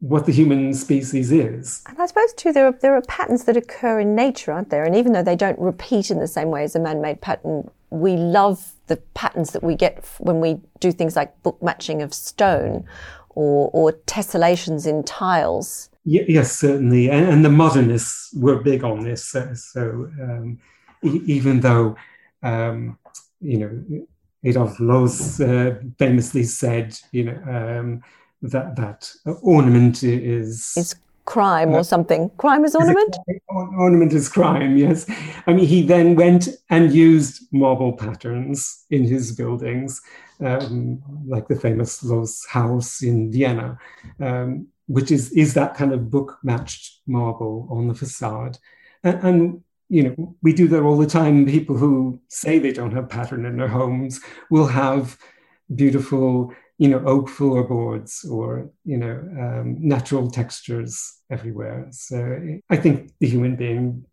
what 0.00 0.26
the 0.26 0.32
human 0.32 0.74
species 0.74 1.32
is. 1.32 1.82
And 1.88 1.98
I 2.00 2.06
suppose 2.06 2.32
too 2.34 2.52
there 2.52 2.66
are 2.66 2.72
there 2.82 2.94
are 2.94 3.02
patterns 3.02 3.44
that 3.44 3.56
occur 3.56 4.00
in 4.00 4.14
nature, 4.14 4.52
aren't 4.52 4.70
there? 4.70 4.84
And 4.84 4.94
even 4.94 5.12
though 5.12 5.22
they 5.22 5.36
don't 5.36 5.58
repeat 5.58 6.10
in 6.10 6.18
the 6.18 6.28
same 6.28 6.50
way 6.50 6.64
as 6.64 6.76
a 6.76 6.80
man-made 6.80 7.20
pattern, 7.20 7.70
we 7.90 8.16
love 8.16 8.72
the 8.88 8.96
patterns 9.14 9.52
that 9.52 9.62
we 9.62 9.74
get 9.74 10.04
when 10.18 10.40
we 10.40 10.60
do 10.80 10.92
things 10.92 11.16
like 11.16 11.42
book 11.42 11.62
matching 11.62 12.02
of 12.02 12.12
stone 12.12 12.84
or 13.30 13.70
or 13.72 13.92
tessellations 14.06 14.86
in 14.86 15.02
tiles. 15.04 15.88
yes, 16.04 16.58
certainly, 16.58 17.08
and, 17.08 17.28
and, 17.28 17.44
the 17.44 17.48
modernists 17.50 18.34
were 18.34 18.60
big 18.60 18.84
on 18.84 19.04
this. 19.04 19.24
So, 19.28 19.54
so 19.54 20.10
um, 20.20 20.58
e- 21.02 21.22
even 21.26 21.60
though 21.60 21.96
um, 22.42 22.98
you 23.40 23.58
know 23.58 24.06
Adolf 24.44 24.78
Loos 24.80 25.40
uh, 25.40 25.76
famously 25.98 26.44
said, 26.44 26.98
you 27.12 27.24
know. 27.24 27.78
Um, 27.78 28.02
that 28.42 28.76
that 28.76 29.10
ornament 29.42 30.02
is 30.02 30.74
is 30.76 30.94
crime 31.24 31.70
or 31.70 31.84
something. 31.84 32.30
Crime 32.36 32.64
is 32.64 32.74
ornament. 32.74 33.16
Is 33.28 33.40
ornament 33.48 34.12
is 34.12 34.28
crime. 34.28 34.76
Yes, 34.76 35.06
I 35.46 35.52
mean 35.52 35.66
he 35.66 35.82
then 35.82 36.16
went 36.16 36.48
and 36.70 36.92
used 36.92 37.46
marble 37.52 37.92
patterns 37.92 38.84
in 38.90 39.04
his 39.04 39.32
buildings, 39.32 40.00
um, 40.40 41.02
like 41.26 41.48
the 41.48 41.56
famous 41.56 42.02
Loos 42.02 42.44
house 42.46 43.02
in 43.02 43.30
Vienna, 43.30 43.78
um, 44.20 44.66
which 44.86 45.10
is 45.10 45.30
is 45.32 45.54
that 45.54 45.76
kind 45.76 45.92
of 45.92 46.10
book 46.10 46.38
matched 46.42 47.00
marble 47.06 47.68
on 47.70 47.88
the 47.88 47.94
facade, 47.94 48.58
and, 49.04 49.20
and 49.22 49.62
you 49.88 50.02
know, 50.02 50.34
we 50.42 50.54
do 50.54 50.66
that 50.68 50.82
all 50.82 50.96
the 50.96 51.06
time. 51.06 51.44
People 51.44 51.76
who 51.76 52.18
say 52.28 52.58
they 52.58 52.72
don't 52.72 52.94
have 52.94 53.10
pattern 53.10 53.44
in 53.44 53.58
their 53.58 53.68
homes 53.68 54.20
will 54.48 54.66
have 54.66 55.18
beautiful 55.74 56.52
you 56.78 56.88
know, 56.88 57.02
oak 57.06 57.28
floorboards 57.28 58.24
or, 58.24 58.70
you 58.84 58.96
know, 58.96 59.20
um, 59.38 59.76
natural 59.78 60.30
textures 60.30 61.20
everywhere. 61.30 61.86
So 61.90 62.38
I 62.70 62.76
think 62.76 63.12
the 63.20 63.28
human 63.28 63.56
being 63.56 64.04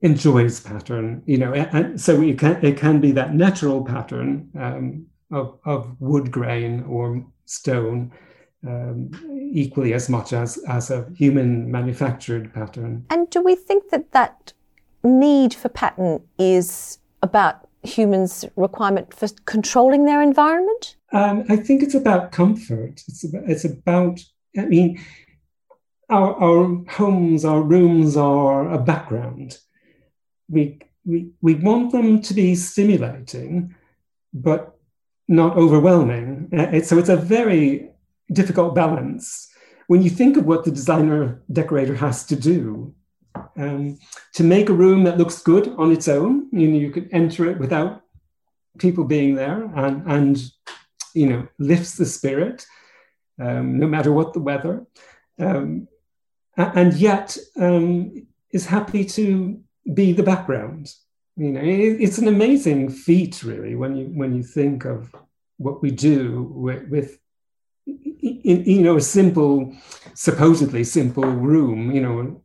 enjoys 0.00 0.60
pattern, 0.60 1.22
you 1.26 1.38
know, 1.38 1.52
and 1.52 2.00
so 2.00 2.20
it 2.22 2.38
can, 2.38 2.64
it 2.64 2.76
can 2.76 3.00
be 3.00 3.12
that 3.12 3.34
natural 3.34 3.84
pattern 3.84 4.50
um, 4.58 5.06
of, 5.32 5.58
of 5.64 5.96
wood 6.00 6.30
grain 6.30 6.84
or 6.84 7.26
stone 7.46 8.12
um, 8.66 9.10
equally 9.52 9.94
as 9.94 10.08
much 10.08 10.32
as, 10.32 10.58
as 10.68 10.90
a 10.90 11.08
human 11.16 11.70
manufactured 11.70 12.52
pattern. 12.54 13.04
And 13.10 13.28
do 13.30 13.42
we 13.42 13.56
think 13.56 13.90
that 13.90 14.12
that 14.12 14.52
need 15.02 15.54
for 15.54 15.68
pattern 15.68 16.22
is 16.38 16.98
about 17.22 17.67
humans' 17.82 18.44
requirement 18.56 19.14
for 19.14 19.28
controlling 19.44 20.04
their 20.04 20.20
environment? 20.22 20.96
Um, 21.12 21.44
I 21.48 21.56
think 21.56 21.82
it's 21.82 21.94
about 21.94 22.32
comfort. 22.32 23.02
It's 23.08 23.24
about, 23.24 23.42
it's 23.48 23.64
about 23.64 24.20
I 24.56 24.66
mean, 24.66 25.00
our, 26.08 26.34
our 26.34 26.84
homes, 26.88 27.44
our 27.44 27.60
rooms 27.60 28.16
are 28.16 28.70
a 28.70 28.78
background. 28.78 29.58
We, 30.48 30.78
we, 31.04 31.30
we 31.40 31.54
want 31.54 31.92
them 31.92 32.22
to 32.22 32.34
be 32.34 32.54
stimulating, 32.54 33.74
but 34.32 34.78
not 35.28 35.56
overwhelming. 35.56 36.48
Uh, 36.56 36.80
so 36.80 36.98
it's 36.98 37.10
a 37.10 37.16
very 37.16 37.90
difficult 38.32 38.74
balance 38.74 39.48
when 39.86 40.02
you 40.02 40.10
think 40.10 40.36
of 40.36 40.44
what 40.44 40.64
the 40.64 40.70
designer 40.70 41.42
decorator 41.50 41.94
has 41.94 42.24
to 42.26 42.36
do 42.36 42.94
um, 43.58 43.98
to 44.34 44.44
make 44.44 44.68
a 44.68 44.74
room 44.74 45.04
that 45.04 45.18
looks 45.18 45.42
good 45.42 45.68
on 45.76 45.92
its 45.92 46.08
own. 46.08 46.48
You 46.52 46.68
know, 46.68 46.78
you 46.78 46.90
could 46.90 47.08
enter 47.12 47.50
it 47.50 47.58
without 47.58 48.02
people 48.78 49.04
being 49.04 49.34
there, 49.34 49.64
and 49.76 50.02
and 50.06 50.42
you 51.14 51.28
know 51.28 51.48
lifts 51.58 51.96
the 51.96 52.06
spirit, 52.06 52.66
um, 53.40 53.78
no 53.78 53.86
matter 53.86 54.12
what 54.12 54.32
the 54.32 54.40
weather, 54.40 54.86
um, 55.38 55.88
and 56.56 56.94
yet 56.94 57.36
um, 57.56 58.26
is 58.52 58.66
happy 58.66 59.04
to 59.04 59.60
be 59.94 60.12
the 60.12 60.22
background. 60.22 60.92
You 61.36 61.52
know, 61.52 61.60
it, 61.60 62.00
it's 62.00 62.18
an 62.18 62.28
amazing 62.28 62.90
feat, 62.90 63.42
really, 63.42 63.74
when 63.74 63.96
you 63.96 64.06
when 64.06 64.34
you 64.34 64.42
think 64.42 64.84
of 64.84 65.14
what 65.56 65.82
we 65.82 65.90
do 65.90 66.52
with, 66.54 66.88
with 66.88 67.18
you 67.86 68.82
know 68.82 68.96
a 68.96 69.00
simple, 69.00 69.74
supposedly 70.14 70.84
simple 70.84 71.24
room. 71.24 71.92
You 71.92 72.00
know, 72.00 72.42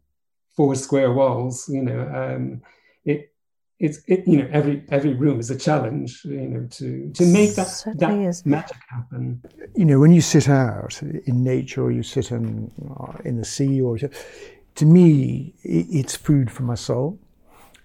four 0.56 0.76
square 0.76 1.12
walls. 1.12 1.68
You 1.70 1.84
know, 1.84 2.02
um, 2.14 2.62
it 3.06 3.32
it's 3.80 4.00
it, 4.08 4.28
you 4.28 4.38
know 4.38 4.50
every 4.52 4.84
every 4.90 5.14
room 5.14 5.40
is 5.40 5.50
a 5.50 5.58
challenge. 5.58 6.22
You 6.24 6.48
know, 6.48 6.68
to 6.72 7.12
to 7.12 7.26
make 7.26 7.56
that 7.56 7.84
that 7.98 8.14
is. 8.14 8.46
magic 8.46 8.78
happen. 8.90 9.42
You 9.76 9.86
know, 9.86 10.00
when 10.00 10.12
you 10.12 10.22
sit 10.22 10.50
out 10.50 11.02
in 11.02 11.44
nature, 11.44 11.84
or 11.84 11.92
you 11.92 12.04
sit 12.04 12.32
in 12.32 12.72
uh, 13.00 13.14
in 13.26 13.38
the 13.38 13.46
sea, 13.46 13.82
or 13.82 13.98
to 14.76 14.86
me, 14.86 15.54
it's 15.64 16.16
food 16.16 16.52
for 16.52 16.64
my 16.64 16.76
soul. 16.76 17.20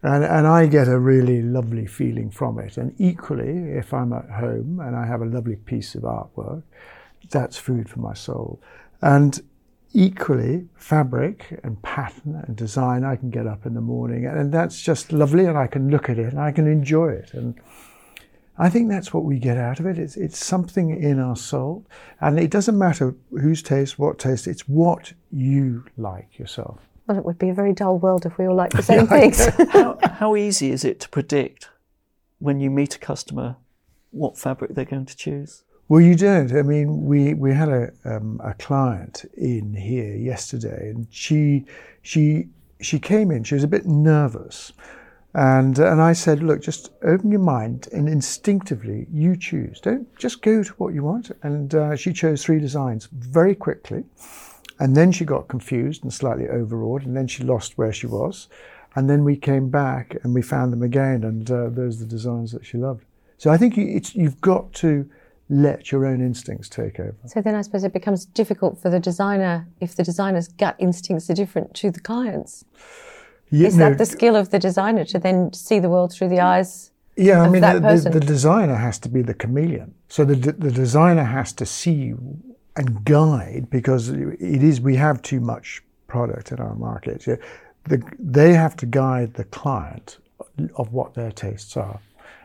And, 0.02 0.22
and 0.24 0.46
I 0.46 0.66
get 0.66 0.86
a 0.86 0.98
really 0.98 1.42
lovely 1.42 1.86
feeling 1.86 2.30
from 2.30 2.60
it. 2.60 2.76
And 2.76 2.94
equally, 2.98 3.72
if 3.72 3.92
I'm 3.92 4.12
at 4.12 4.30
home 4.30 4.78
and 4.80 4.94
I 4.94 5.04
have 5.06 5.22
a 5.22 5.24
lovely 5.24 5.56
piece 5.56 5.96
of 5.96 6.02
artwork, 6.02 6.62
that's 7.30 7.58
food 7.58 7.90
for 7.90 7.98
my 7.98 8.14
soul. 8.14 8.60
And 9.02 9.40
equally, 9.92 10.68
fabric 10.76 11.60
and 11.64 11.80
pattern 11.82 12.42
and 12.46 12.56
design, 12.56 13.04
I 13.04 13.16
can 13.16 13.30
get 13.30 13.46
up 13.46 13.66
in 13.66 13.74
the 13.74 13.80
morning 13.80 14.26
and 14.26 14.52
that's 14.52 14.80
just 14.80 15.12
lovely 15.12 15.46
and 15.46 15.56
I 15.56 15.66
can 15.66 15.90
look 15.90 16.08
at 16.08 16.18
it 16.18 16.32
and 16.32 16.40
I 16.40 16.52
can 16.52 16.66
enjoy 16.66 17.08
it. 17.08 17.32
And 17.32 17.54
I 18.58 18.68
think 18.68 18.88
that's 18.88 19.14
what 19.14 19.24
we 19.24 19.38
get 19.38 19.56
out 19.56 19.80
of 19.80 19.86
it. 19.86 19.98
It's, 19.98 20.16
it's 20.16 20.44
something 20.44 20.90
in 20.90 21.18
our 21.18 21.36
soul. 21.36 21.86
And 22.20 22.38
it 22.38 22.50
doesn't 22.50 22.76
matter 22.76 23.14
whose 23.30 23.62
taste, 23.62 23.98
what 23.98 24.18
taste, 24.18 24.46
it's 24.46 24.68
what 24.68 25.12
you 25.30 25.84
like 25.96 26.38
yourself. 26.38 26.80
Well, 27.06 27.16
it 27.16 27.24
would 27.24 27.38
be 27.38 27.48
a 27.48 27.54
very 27.54 27.72
dull 27.72 27.98
world 27.98 28.26
if 28.26 28.36
we 28.36 28.46
all 28.46 28.56
liked 28.56 28.76
the 28.76 28.82
same 28.82 29.06
things. 29.08 29.46
how, 29.72 29.98
how 30.02 30.36
easy 30.36 30.70
is 30.70 30.84
it 30.84 31.00
to 31.00 31.08
predict 31.08 31.70
when 32.38 32.60
you 32.60 32.70
meet 32.70 32.96
a 32.96 32.98
customer 32.98 33.56
what 34.10 34.36
fabric 34.36 34.74
they're 34.74 34.84
going 34.84 35.06
to 35.06 35.16
choose? 35.16 35.62
Well, 35.88 36.02
you 36.02 36.16
don't. 36.16 36.52
I 36.52 36.60
mean, 36.60 37.04
we, 37.04 37.32
we 37.32 37.54
had 37.54 37.70
a, 37.70 37.90
um, 38.04 38.38
a 38.44 38.52
client 38.52 39.24
in 39.38 39.72
here 39.72 40.14
yesterday, 40.14 40.90
and 40.90 41.06
she 41.10 41.64
she 42.02 42.48
she 42.82 42.98
came 42.98 43.30
in. 43.30 43.42
She 43.42 43.54
was 43.54 43.64
a 43.64 43.68
bit 43.68 43.86
nervous, 43.86 44.74
and 45.32 45.78
and 45.78 46.02
I 46.02 46.12
said, 46.12 46.42
look, 46.42 46.60
just 46.60 46.90
open 47.02 47.30
your 47.30 47.40
mind 47.40 47.88
and 47.90 48.06
instinctively 48.06 49.06
you 49.10 49.34
choose. 49.34 49.80
Don't 49.80 50.14
just 50.18 50.42
go 50.42 50.62
to 50.62 50.72
what 50.74 50.92
you 50.92 51.02
want. 51.04 51.30
And 51.42 51.74
uh, 51.74 51.96
she 51.96 52.12
chose 52.12 52.44
three 52.44 52.60
designs 52.60 53.08
very 53.10 53.54
quickly, 53.54 54.04
and 54.78 54.94
then 54.94 55.10
she 55.10 55.24
got 55.24 55.48
confused 55.48 56.02
and 56.02 56.12
slightly 56.12 56.48
overawed, 56.48 57.06
and 57.06 57.16
then 57.16 57.28
she 57.28 57.44
lost 57.44 57.78
where 57.78 57.94
she 57.94 58.06
was, 58.06 58.48
and 58.94 59.08
then 59.08 59.24
we 59.24 59.36
came 59.36 59.70
back 59.70 60.18
and 60.22 60.34
we 60.34 60.42
found 60.42 60.70
them 60.70 60.82
again, 60.82 61.24
and 61.24 61.50
uh, 61.50 61.70
those 61.70 61.96
are 61.96 62.04
the 62.04 62.10
designs 62.10 62.52
that 62.52 62.66
she 62.66 62.76
loved. 62.76 63.06
So 63.38 63.50
I 63.50 63.56
think 63.56 63.78
it's 63.78 64.14
you've 64.14 64.42
got 64.42 64.74
to 64.74 65.08
let 65.48 65.90
your 65.90 66.06
own 66.06 66.20
instincts 66.20 66.68
take 66.68 67.00
over. 67.00 67.16
So 67.26 67.40
then 67.40 67.54
I 67.54 67.62
suppose 67.62 67.84
it 67.84 67.92
becomes 67.92 68.26
difficult 68.26 68.80
for 68.80 68.90
the 68.90 69.00
designer 69.00 69.66
if 69.80 69.96
the 69.96 70.02
designer's 70.02 70.48
gut 70.48 70.76
instincts 70.78 71.30
are 71.30 71.34
different 71.34 71.74
to 71.74 71.90
the 71.90 72.00
client's. 72.00 72.64
Yeah, 73.50 73.68
Is 73.68 73.76
no, 73.76 73.88
that 73.88 73.98
the 73.98 74.06
skill 74.06 74.36
of 74.36 74.50
the 74.50 74.58
designer 74.58 75.04
to 75.06 75.18
then 75.18 75.52
see 75.54 75.78
the 75.78 75.88
world 75.88 76.12
through 76.12 76.28
the 76.28 76.40
eyes? 76.40 76.90
Yeah, 77.16 77.42
I 77.42 77.48
mean, 77.48 77.62
the, 77.62 77.80
the, 77.80 78.10
the, 78.10 78.20
designer 78.20 78.76
has 78.76 78.98
to 79.00 79.08
be 79.08 79.22
the 79.22 79.34
chameleon. 79.34 79.94
So 80.08 80.24
the, 80.24 80.52
the 80.52 80.70
designer 80.70 81.24
has 81.24 81.52
to 81.54 81.66
see 81.66 82.14
and 82.76 83.04
guide 83.04 83.66
because 83.70 84.08
it 84.08 84.62
is, 84.62 84.80
we 84.80 84.94
have 84.96 85.20
too 85.22 85.40
much 85.40 85.82
product 86.06 86.52
in 86.52 86.60
our 86.60 86.76
market. 86.76 87.24
The, 87.84 88.02
they 88.18 88.54
have 88.54 88.76
to 88.76 88.86
guide 88.86 89.34
the 89.34 89.44
client 89.44 90.18
of 90.76 90.92
what 90.92 91.14
their 91.14 91.32
tastes 91.32 91.76
are. 91.76 92.00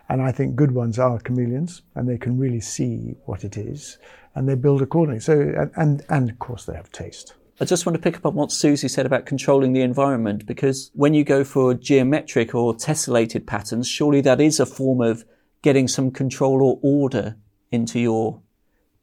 And 0.09 0.21
I 0.21 0.31
think 0.31 0.55
good 0.55 0.71
ones 0.71 0.99
are 0.99 1.19
chameleons 1.19 1.81
and 1.95 2.07
they 2.07 2.17
can 2.17 2.37
really 2.37 2.59
see 2.59 3.15
what 3.25 3.43
it 3.43 3.57
is 3.57 3.97
and 4.35 4.47
they 4.47 4.55
build 4.55 4.81
accordingly. 4.81 5.19
So, 5.19 5.39
and, 5.39 5.71
and, 5.75 6.05
and 6.09 6.29
of 6.29 6.39
course 6.39 6.65
they 6.65 6.75
have 6.75 6.91
taste. 6.91 7.35
I 7.61 7.65
just 7.65 7.85
want 7.85 7.95
to 7.95 8.01
pick 8.01 8.17
up 8.17 8.25
on 8.25 8.33
what 8.33 8.51
Susie 8.51 8.87
said 8.87 9.05
about 9.05 9.25
controlling 9.25 9.73
the 9.73 9.81
environment 9.81 10.45
because 10.45 10.89
when 10.93 11.13
you 11.13 11.23
go 11.23 11.43
for 11.43 11.73
geometric 11.73 12.55
or 12.55 12.73
tessellated 12.73 13.45
patterns, 13.45 13.87
surely 13.87 14.21
that 14.21 14.41
is 14.41 14.59
a 14.59 14.65
form 14.65 15.01
of 15.01 15.23
getting 15.61 15.87
some 15.87 16.11
control 16.11 16.61
or 16.63 16.79
order 16.81 17.37
into 17.71 17.99
your 17.99 18.41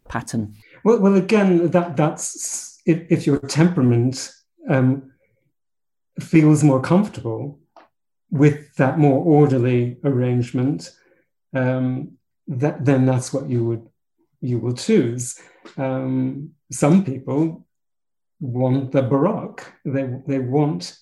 pattern. 0.09 0.55
Well, 0.85 0.99
well, 0.99 1.15
again, 1.15 1.71
that 1.71 1.97
that's 1.97 2.81
if, 2.87 3.03
if 3.11 3.27
your 3.27 3.39
temperament 3.39 4.33
um, 4.69 5.13
feels 6.19 6.65
more 6.65 6.81
comfortable 6.81 7.59
with 8.31 8.75
that 8.77 8.99
more 8.99 9.25
orderly 9.25 9.99
arrangement, 10.05 10.90
um, 11.55 12.12
that, 12.47 12.85
then 12.85 13.07
that's 13.07 13.33
what 13.33 13.49
you 13.49 13.64
would 13.64 13.87
you 14.40 14.59
will 14.59 14.75
choose. 14.75 15.38
Um, 15.77 16.53
some 16.73 17.05
people 17.05 17.66
want 18.40 18.93
the 18.93 19.03
baroque. 19.03 19.73
They 19.85 20.09
they 20.27 20.38
want 20.38 20.97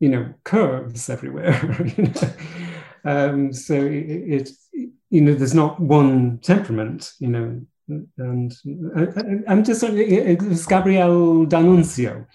you 0.00 0.08
know 0.10 0.34
curves 0.44 1.08
everywhere. 1.08 1.58
you 1.96 2.04
know? 2.04 2.30
um, 3.04 3.52
so 3.52 3.74
it, 3.74 4.50
it, 4.50 4.50
you 5.10 5.20
know 5.20 5.34
there's 5.34 5.54
not 5.54 5.80
one 5.80 6.38
temperament. 6.38 7.12
You 7.18 7.28
know. 7.28 7.60
And 7.88 8.52
I'm 9.48 9.64
just, 9.64 9.82
it 9.82 10.42
was 10.42 10.66
Gabriele 10.66 11.46
D'Annunzio, 11.46 12.26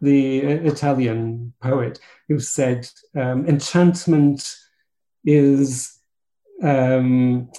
the 0.00 0.38
Italian 0.38 1.52
poet, 1.62 2.00
who 2.28 2.38
said, 2.38 2.88
um, 3.16 3.46
Enchantment 3.46 4.56
is 5.24 5.98
um, 6.62 7.50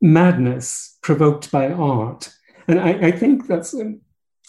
madness 0.00 0.98
provoked 1.02 1.50
by 1.50 1.70
art. 1.70 2.32
And 2.68 2.80
I, 2.80 2.90
I 2.90 3.10
think 3.12 3.46
that's, 3.46 3.74
um, 3.74 4.00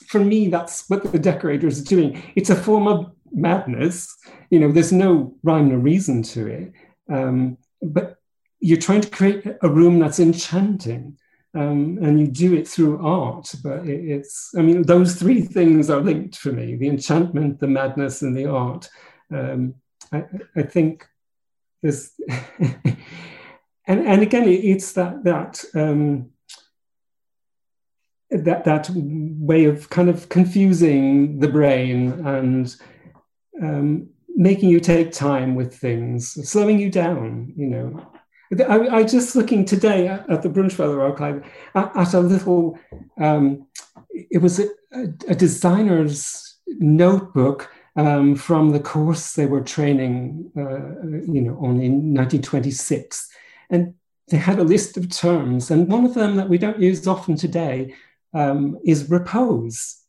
for 0.08 0.20
me, 0.20 0.48
that's 0.48 0.90
what 0.90 1.12
the 1.12 1.20
decorators 1.20 1.82
are 1.82 1.86
doing. 1.86 2.24
It's 2.36 2.50
a 2.50 2.56
form 2.56 2.88
of 2.88 3.12
madness. 3.32 4.16
You 4.50 4.60
know, 4.60 4.72
there's 4.72 4.92
no 4.92 5.36
rhyme 5.44 5.72
or 5.72 5.78
reason 5.78 6.24
to 6.24 6.48
it. 6.48 6.72
Um, 7.12 7.58
but 7.82 8.18
you're 8.60 8.80
trying 8.80 9.02
to 9.02 9.10
create 9.10 9.46
a 9.62 9.70
room 9.70 10.00
that's 10.00 10.20
enchanting. 10.20 11.18
Um, 11.54 11.98
and 12.02 12.20
you 12.20 12.28
do 12.28 12.54
it 12.54 12.68
through 12.68 13.06
art. 13.06 13.54
But 13.64 13.88
it, 13.88 14.06
it's, 14.06 14.54
I 14.56 14.62
mean, 14.62 14.84
those 14.84 15.16
three 15.16 15.42
things 15.42 15.90
are 15.90 16.02
linked 16.02 16.36
for 16.38 16.52
me 16.52 16.76
the 16.76 16.88
enchantment, 16.88 17.60
the 17.60 17.68
madness, 17.68 18.22
and 18.22 18.38
the 18.38 18.46
art. 18.46 18.90
Um, 19.34 19.76
I, 20.12 20.26
I, 20.56 20.64
think 20.64 21.06
there's, 21.82 22.12
and, 22.60 22.98
and 23.88 24.22
again, 24.22 24.48
it's 24.48 24.94
that, 24.94 25.24
that, 25.24 25.64
um, 25.74 26.30
that, 28.30 28.66
that 28.66 28.90
way 28.94 29.66
of 29.66 29.90
kind 29.90 30.10
of 30.10 30.30
confusing 30.30 31.40
the 31.40 31.48
brain 31.48 32.26
and 32.26 32.76
um, 33.62 34.10
making 34.36 34.70
you 34.70 34.80
take 34.80 35.12
time 35.12 35.56
with 35.56 35.76
things, 35.76 36.30
slowing 36.50 36.80
you 36.80 36.92
down, 36.92 37.54
you 37.56 37.68
know. 37.68 38.12
I, 38.68 38.98
I 38.98 39.04
just 39.04 39.36
looking 39.36 39.66
today 39.66 40.08
at, 40.08 40.42
the 40.42 40.50
Brunnschweiler 40.50 41.02
archive 41.02 41.46
at, 41.76 41.96
at 41.96 42.14
a 42.14 42.20
little, 42.20 42.80
um, 43.20 43.68
it 44.10 44.42
was 44.42 44.60
a, 44.60 44.68
a, 45.28 45.36
designer's 45.36 46.58
notebook 46.68 47.70
um, 47.96 48.36
from 48.36 48.72
the 48.72 48.80
course 48.80 49.34
they 49.34 49.46
were 49.46 49.62
training, 49.62 50.52
uh, 50.56 51.32
you 51.32 51.42
know, 51.42 51.58
on 51.58 51.82
in 51.82 52.14
1926. 52.14 53.28
And 53.70 53.96
they 54.30 54.38
had 54.38 54.60
a 54.60 54.64
list 54.64 54.98
of 54.98 55.10
terms, 55.10 55.72
and 55.72 55.88
one 55.88 56.06
of 56.06 56.14
them 56.14 56.36
that 56.36 56.50
we 56.50 56.58
don't 56.58 56.82
use 56.82 57.08
often 57.08 57.36
today 57.36 57.94
um, 58.34 58.78
is 58.84 59.10
repose. 59.10 60.04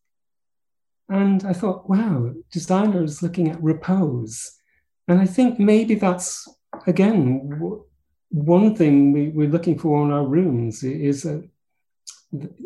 And 1.09 1.45
I 1.45 1.53
thought, 1.53 1.89
wow, 1.89 2.33
designers 2.53 3.23
looking 3.23 3.49
at 3.49 3.63
repose. 3.63 4.59
And 5.07 5.21
I 5.21 5.25
think 5.25 5.59
maybe 5.59 5.95
that's, 5.95 6.47
again, 6.87 7.81
one 8.31 8.75
thing 8.75 9.13
we, 9.13 9.29
we're 9.29 9.49
looking 9.49 9.79
for 9.79 10.05
in 10.05 10.11
our 10.11 10.25
rooms 10.25 10.83
is 10.83 11.25
a, 11.25 11.43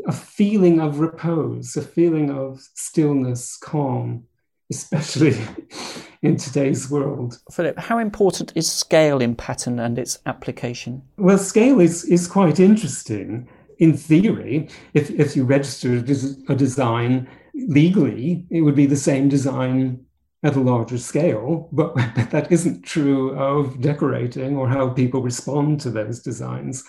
a 0.06 0.12
feeling 0.12 0.80
of 0.80 1.00
repose, 1.00 1.76
a 1.76 1.82
feeling 1.82 2.30
of 2.30 2.60
stillness, 2.74 3.56
calm, 3.56 4.24
especially 4.70 5.36
in 6.22 6.36
today's 6.36 6.90
world. 6.90 7.40
Philip, 7.50 7.78
how 7.78 7.98
important 7.98 8.52
is 8.54 8.70
scale 8.70 9.20
in 9.20 9.34
pattern 9.34 9.78
and 9.78 9.98
its 9.98 10.18
application? 10.26 11.02
Well, 11.16 11.38
scale 11.38 11.80
is, 11.80 12.04
is 12.04 12.26
quite 12.26 12.58
interesting. 12.58 13.48
in 13.78 13.96
theory, 13.96 14.68
if, 14.94 15.10
if 15.10 15.34
you 15.34 15.44
registered 15.44 16.08
a 16.48 16.54
design 16.54 17.28
legally, 17.54 18.46
it 18.50 18.60
would 18.60 18.76
be 18.76 18.86
the 18.86 18.96
same 18.96 19.28
design 19.28 20.04
at 20.42 20.56
a 20.56 20.60
larger 20.60 20.98
scale, 20.98 21.68
but 21.72 21.94
that 22.30 22.50
isn't 22.50 22.82
true 22.82 23.30
of 23.38 23.80
decorating 23.80 24.56
or 24.56 24.68
how 24.68 24.88
people 24.88 25.22
respond 25.22 25.80
to 25.80 25.90
those 25.90 26.20
designs. 26.20 26.84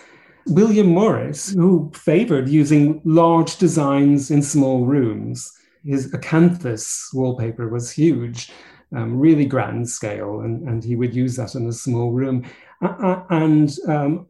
William 0.48 0.88
Morris, 0.88 1.52
who 1.52 1.92
favored 1.94 2.50
using 2.50 3.02
large 3.06 3.58
designs 3.58 4.30
in 4.30 4.42
small 4.42 4.86
rooms, 4.86 5.52
his 5.86 6.12
acanthus 6.12 7.14
wallpaper 7.14 7.70
was 7.70 7.92
huge, 7.92 8.52
um, 8.96 9.18
really 9.18 9.46
grand 9.46 9.90
scale, 9.90 10.42
and, 10.42 10.68
and 10.68 10.84
he 10.84 10.96
would 10.96 11.16
use 11.16 11.36
that 11.36 11.56
in 11.56 11.68
a 11.68 11.74
small 11.74 12.12
room. 12.12 12.46
Uh, 12.82 13.24
and, 13.30 13.78
um, 13.88 14.28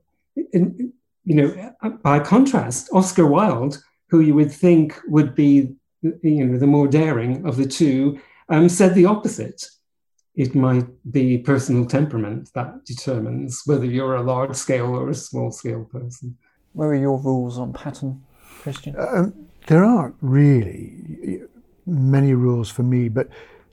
in, 0.51 0.93
you 1.25 1.35
know, 1.35 1.97
by 2.03 2.19
contrast, 2.19 2.89
Oscar 2.93 3.25
Wilde, 3.25 3.81
who 4.09 4.19
you 4.19 4.35
would 4.35 4.51
think 4.51 4.99
would 5.07 5.33
be, 5.33 5.75
you 6.01 6.45
know, 6.45 6.57
the 6.57 6.67
more 6.67 6.87
daring 6.87 7.45
of 7.47 7.57
the 7.57 7.65
two, 7.65 8.19
um, 8.53 8.69
said 8.69 8.93
the 8.95 9.05
opposite. 9.05 9.65
It 10.35 10.55
might 10.55 10.87
be 11.11 11.37
personal 11.37 11.85
temperament 11.85 12.49
that 12.55 12.85
determines 12.85 13.61
whether 13.65 13.85
you're 13.85 14.15
a 14.15 14.23
large 14.23 14.55
scale 14.55 14.95
or 14.95 15.09
a 15.09 15.15
small 15.15 15.51
scale 15.51 15.85
person. 15.85 16.37
Where 16.73 16.89
are 16.89 16.95
your 16.95 17.19
rules 17.19 17.59
on 17.59 17.71
pattern, 17.73 18.23
Christian? 18.61 18.95
Um, 18.97 19.47
there 19.67 19.83
aren't 19.83 20.15
really 20.21 21.41
many 21.85 22.33
rules 22.33 22.71
for 22.71 22.83
me, 22.83 23.09
but 23.09 23.27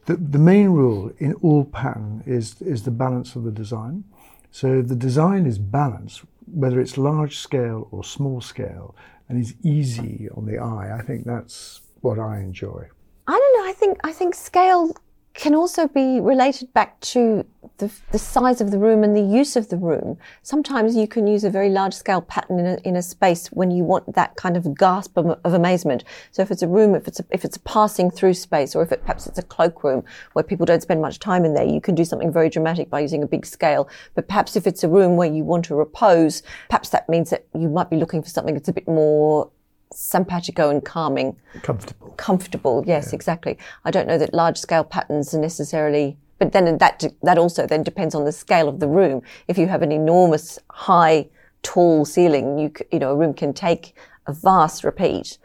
the, 0.04 0.16
the 0.16 0.38
main 0.38 0.68
rule 0.68 1.12
in 1.18 1.34
all 1.34 1.64
pattern 1.64 2.22
is, 2.26 2.60
is 2.60 2.82
the 2.82 2.90
balance 2.90 3.36
of 3.36 3.44
the 3.44 3.52
design. 3.52 4.04
So 4.50 4.82
the 4.82 4.96
design 4.96 5.46
is 5.46 5.58
balanced, 5.58 6.22
whether 6.52 6.80
it's 6.80 6.98
large 6.98 7.38
scale 7.38 7.88
or 7.90 8.04
small 8.04 8.40
scale, 8.40 8.94
and 9.28 9.40
is 9.40 9.54
easy 9.62 10.28
on 10.36 10.44
the 10.44 10.58
eye. 10.58 10.94
I 10.98 11.02
think 11.02 11.24
that's 11.24 11.80
what 12.00 12.18
I 12.18 12.40
enjoy. 12.40 12.88
I 13.30 13.38
don't 13.38 13.58
know. 13.58 13.70
I 13.70 13.72
think 13.72 13.98
I 14.02 14.12
think 14.12 14.34
scale 14.34 14.92
can 15.34 15.54
also 15.54 15.86
be 15.86 16.18
related 16.20 16.72
back 16.72 16.98
to 17.00 17.46
the, 17.78 17.88
the, 18.10 18.18
size 18.18 18.60
of 18.60 18.72
the 18.72 18.78
room 18.78 19.04
and 19.04 19.16
the 19.16 19.22
use 19.22 19.54
of 19.54 19.68
the 19.68 19.76
room. 19.76 20.18
Sometimes 20.42 20.96
you 20.96 21.06
can 21.06 21.28
use 21.28 21.44
a 21.44 21.50
very 21.50 21.68
large 21.68 21.94
scale 21.94 22.20
pattern 22.20 22.58
in 22.58 22.66
a, 22.66 22.76
in 22.84 22.96
a 22.96 23.02
space 23.02 23.46
when 23.52 23.70
you 23.70 23.84
want 23.84 24.12
that 24.16 24.34
kind 24.34 24.56
of 24.56 24.76
gasp 24.76 25.16
of, 25.16 25.38
of, 25.44 25.54
amazement. 25.54 26.02
So 26.32 26.42
if 26.42 26.50
it's 26.50 26.62
a 26.62 26.68
room, 26.68 26.96
if 26.96 27.06
it's 27.06 27.20
a, 27.20 27.24
if 27.30 27.44
it's 27.44 27.56
a 27.56 27.60
passing 27.60 28.10
through 28.10 28.34
space, 28.34 28.74
or 28.74 28.82
if 28.82 28.90
it, 28.90 29.02
perhaps 29.02 29.28
it's 29.28 29.38
a 29.38 29.42
cloakroom 29.42 30.02
where 30.32 30.42
people 30.42 30.66
don't 30.66 30.82
spend 30.82 31.00
much 31.00 31.20
time 31.20 31.44
in 31.44 31.54
there, 31.54 31.64
you 31.64 31.80
can 31.80 31.94
do 31.94 32.04
something 32.04 32.32
very 32.32 32.50
dramatic 32.50 32.90
by 32.90 32.98
using 32.98 33.22
a 33.22 33.28
big 33.28 33.46
scale. 33.46 33.88
But 34.16 34.26
perhaps 34.26 34.56
if 34.56 34.66
it's 34.66 34.82
a 34.82 34.88
room 34.88 35.16
where 35.16 35.30
you 35.30 35.44
want 35.44 35.64
to 35.66 35.76
repose, 35.76 36.42
perhaps 36.68 36.88
that 36.90 37.08
means 37.08 37.30
that 37.30 37.46
you 37.54 37.68
might 37.68 37.88
be 37.88 37.96
looking 37.96 38.22
for 38.22 38.30
something 38.30 38.54
that's 38.54 38.68
a 38.68 38.72
bit 38.72 38.88
more 38.88 39.48
simpatico 39.92 40.70
and 40.70 40.84
calming. 40.84 41.36
Comfortable. 41.62 42.10
Comfortable, 42.16 42.84
yes, 42.86 43.08
yeah. 43.08 43.16
exactly. 43.16 43.58
I 43.84 43.90
don't 43.90 44.06
know 44.06 44.18
that 44.18 44.34
large 44.34 44.58
scale 44.58 44.84
patterns 44.84 45.34
are 45.34 45.40
necessarily, 45.40 46.16
but 46.38 46.52
then 46.52 46.78
that, 46.78 47.04
that 47.22 47.38
also 47.38 47.66
then 47.66 47.82
depends 47.82 48.14
on 48.14 48.24
the 48.24 48.32
scale 48.32 48.68
of 48.68 48.80
the 48.80 48.88
room. 48.88 49.22
If 49.48 49.58
you 49.58 49.66
have 49.66 49.82
an 49.82 49.92
enormous, 49.92 50.58
high, 50.70 51.28
tall 51.62 52.04
ceiling, 52.04 52.58
you, 52.58 52.72
you 52.92 52.98
know, 52.98 53.10
a 53.10 53.16
room 53.16 53.34
can 53.34 53.52
take 53.52 53.94
a 54.26 54.32
vast 54.32 54.84
repeat. 54.84 55.38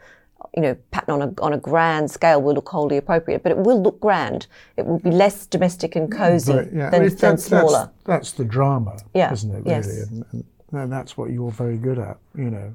You 0.54 0.62
know, 0.62 0.76
pattern 0.90 1.20
on 1.20 1.22
a, 1.22 1.42
on 1.42 1.52
a 1.52 1.58
grand 1.58 2.10
scale 2.10 2.40
will 2.40 2.54
look 2.54 2.68
wholly 2.68 2.96
appropriate, 2.96 3.42
but 3.42 3.52
it 3.52 3.58
will 3.58 3.82
look 3.82 4.00
grand. 4.00 4.46
It 4.76 4.86
will 4.86 4.98
be 4.98 5.10
less 5.10 5.46
domestic 5.46 5.96
and 5.96 6.10
cozy 6.10 6.52
but, 6.52 6.72
yeah, 6.72 6.88
than, 6.88 7.02
mean, 7.02 7.16
than 7.16 7.36
smaller. 7.36 7.90
That's, 8.04 8.30
that's, 8.30 8.32
the 8.32 8.44
drama, 8.44 8.96
yeah. 9.12 9.32
isn't 9.32 9.50
it, 9.50 9.54
really? 9.54 9.70
Yes. 9.70 10.08
And, 10.08 10.24
and, 10.32 10.44
and 10.72 10.92
that's 10.92 11.18
what 11.18 11.30
you're 11.30 11.50
very 11.50 11.76
good 11.76 11.98
at, 11.98 12.16
you 12.34 12.50
know 12.50 12.74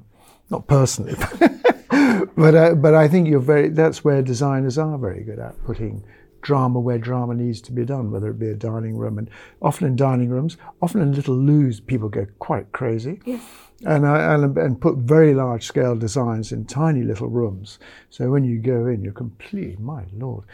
not 0.52 0.68
personally, 0.68 1.14
but 2.36 2.54
uh, 2.54 2.74
but 2.74 2.94
I 2.94 3.08
think 3.08 3.28
you're 3.28 3.40
very. 3.40 3.68
That's 3.68 4.04
where 4.04 4.22
designers 4.22 4.78
are 4.78 4.98
very 4.98 5.24
good 5.24 5.40
at 5.40 5.62
putting 5.64 6.04
drama 6.42 6.80
where 6.80 6.98
drama 6.98 7.34
needs 7.34 7.60
to 7.62 7.72
be 7.72 7.84
done, 7.84 8.10
whether 8.10 8.30
it 8.30 8.38
be 8.38 8.48
a 8.48 8.54
dining 8.54 8.96
room, 8.96 9.16
and 9.16 9.30
often 9.62 9.86
in 9.86 9.96
dining 9.96 10.28
rooms, 10.28 10.56
often 10.82 11.00
in 11.00 11.12
little 11.12 11.36
loos, 11.36 11.80
people 11.80 12.08
go 12.08 12.26
quite 12.38 12.70
crazy. 12.72 13.20
Yes. 13.24 13.42
And, 13.84 14.04
uh, 14.04 14.14
and 14.14 14.56
and 14.58 14.80
put 14.80 14.98
very 14.98 15.34
large 15.34 15.64
scale 15.64 15.96
designs 15.96 16.52
in 16.52 16.66
tiny 16.66 17.02
little 17.02 17.28
rooms. 17.28 17.80
So 18.10 18.30
when 18.30 18.44
you 18.44 18.60
go 18.60 18.86
in, 18.86 19.02
you're 19.02 19.12
completely, 19.12 19.76
my 19.80 20.04
lord. 20.12 20.44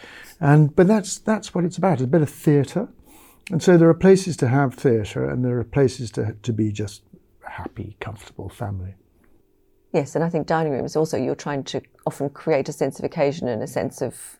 And 0.40 0.74
but 0.74 0.86
that's 0.86 1.18
that's 1.18 1.54
what 1.54 1.64
it's 1.64 1.76
about. 1.76 1.94
It's 1.94 2.04
a 2.04 2.06
bit 2.06 2.22
of 2.22 2.30
theatre, 2.30 2.88
and 3.50 3.62
so 3.62 3.76
there 3.76 3.88
are 3.90 3.94
places 3.94 4.38
to 4.38 4.48
have 4.48 4.74
theatre, 4.74 5.28
and 5.28 5.44
there 5.44 5.58
are 5.58 5.64
places 5.64 6.10
to 6.12 6.36
to 6.42 6.52
be 6.54 6.72
just 6.72 7.02
happy, 7.42 7.96
comfortable 8.00 8.48
family. 8.48 8.94
Yes, 9.92 10.14
and 10.14 10.22
I 10.22 10.28
think 10.28 10.46
dining 10.46 10.72
rooms 10.72 10.96
also 10.96 11.16
you're 11.16 11.34
trying 11.34 11.64
to 11.64 11.80
often 12.06 12.28
create 12.28 12.68
a 12.68 12.72
sense 12.72 12.98
of 12.98 13.04
occasion 13.04 13.48
and 13.48 13.62
a 13.62 13.66
sense 13.66 14.02
of 14.02 14.38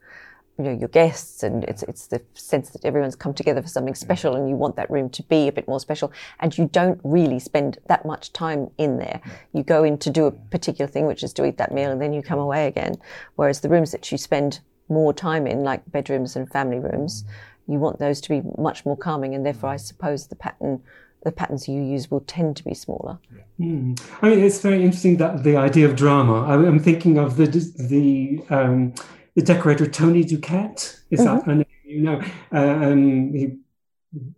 you 0.59 0.65
know 0.65 0.73
your 0.73 0.89
guests 0.89 1.45
and 1.45 1.63
it's 1.65 1.85
it's 1.85 2.09
the 2.09 2.21
sense 2.35 2.71
that 2.71 2.85
everyone's 2.85 3.15
come 3.15 3.33
together 3.33 3.63
for 3.63 3.69
something 3.69 3.95
special 3.95 4.35
and 4.35 4.49
you 4.49 4.57
want 4.57 4.75
that 4.75 4.91
room 4.91 5.09
to 5.09 5.23
be 5.23 5.47
a 5.47 5.53
bit 5.53 5.69
more 5.69 5.79
special 5.79 6.13
and 6.41 6.59
you 6.59 6.67
don't 6.73 7.01
really 7.05 7.39
spend 7.39 7.79
that 7.87 8.05
much 8.05 8.33
time 8.33 8.69
in 8.77 8.99
there. 8.99 9.21
You 9.53 9.63
go 9.63 9.85
in 9.85 9.99
to 9.99 10.11
do 10.11 10.27
a 10.27 10.33
particular 10.33 10.91
thing 10.91 11.07
which 11.07 11.23
is 11.23 11.33
to 11.35 11.47
eat 11.47 11.59
that 11.59 11.73
meal 11.73 11.91
and 11.91 12.03
then 12.03 12.13
you 12.13 12.23
come 12.23 12.41
away 12.41 12.67
again. 12.67 12.97
Whereas 13.37 13.61
the 13.61 13.69
rooms 13.69 13.93
that 13.93 14.11
you 14.11 14.19
spend 14.19 14.61
more 14.89 15.13
time 15.13 15.47
in 15.47 15.63
like 15.63 15.91
bedrooms 15.91 16.35
and 16.35 16.51
family 16.51 16.81
rooms, 16.81 17.23
mm. 17.23 17.73
you 17.73 17.79
want 17.79 18.01
those 18.01 18.21
to 18.23 18.29
be 18.29 18.43
much 18.59 18.85
more 18.85 18.97
calming 18.97 19.35
and 19.35 19.47
therefore 19.47 19.71
I 19.71 19.77
suppose 19.77 20.27
the 20.27 20.37
pattern 20.37 20.83
the 21.25 21.33
patterns 21.33 21.69
you 21.69 21.83
use 21.83 22.11
will 22.11 22.21
tend 22.21 22.57
to 22.57 22.65
be 22.65 22.75
smaller. 22.75 23.19
Mm. 23.59 24.01
I 24.23 24.31
mean, 24.31 24.41
it's 24.41 24.61
very 24.61 24.83
interesting 24.83 25.17
that 25.19 25.43
the 25.43 25.57
idea 25.57 25.87
of 25.87 25.97
drama. 25.97 26.45
I'm 26.45 26.79
thinking 26.79 27.19
of 27.19 27.37
the 27.37 27.47
the 27.47 28.43
um, 28.51 28.95
the 29.35 29.43
decorator 29.43 29.87
Tony 29.87 30.25
Duquette. 30.25 31.01
Is 31.11 31.21
mm-hmm. 31.21 31.37
that 31.37 31.47
a 31.47 31.55
name 31.55 31.67
you 31.85 32.03
know? 32.03 32.23
Uh, 32.53 32.91
um, 32.91 33.33
he 33.33 33.57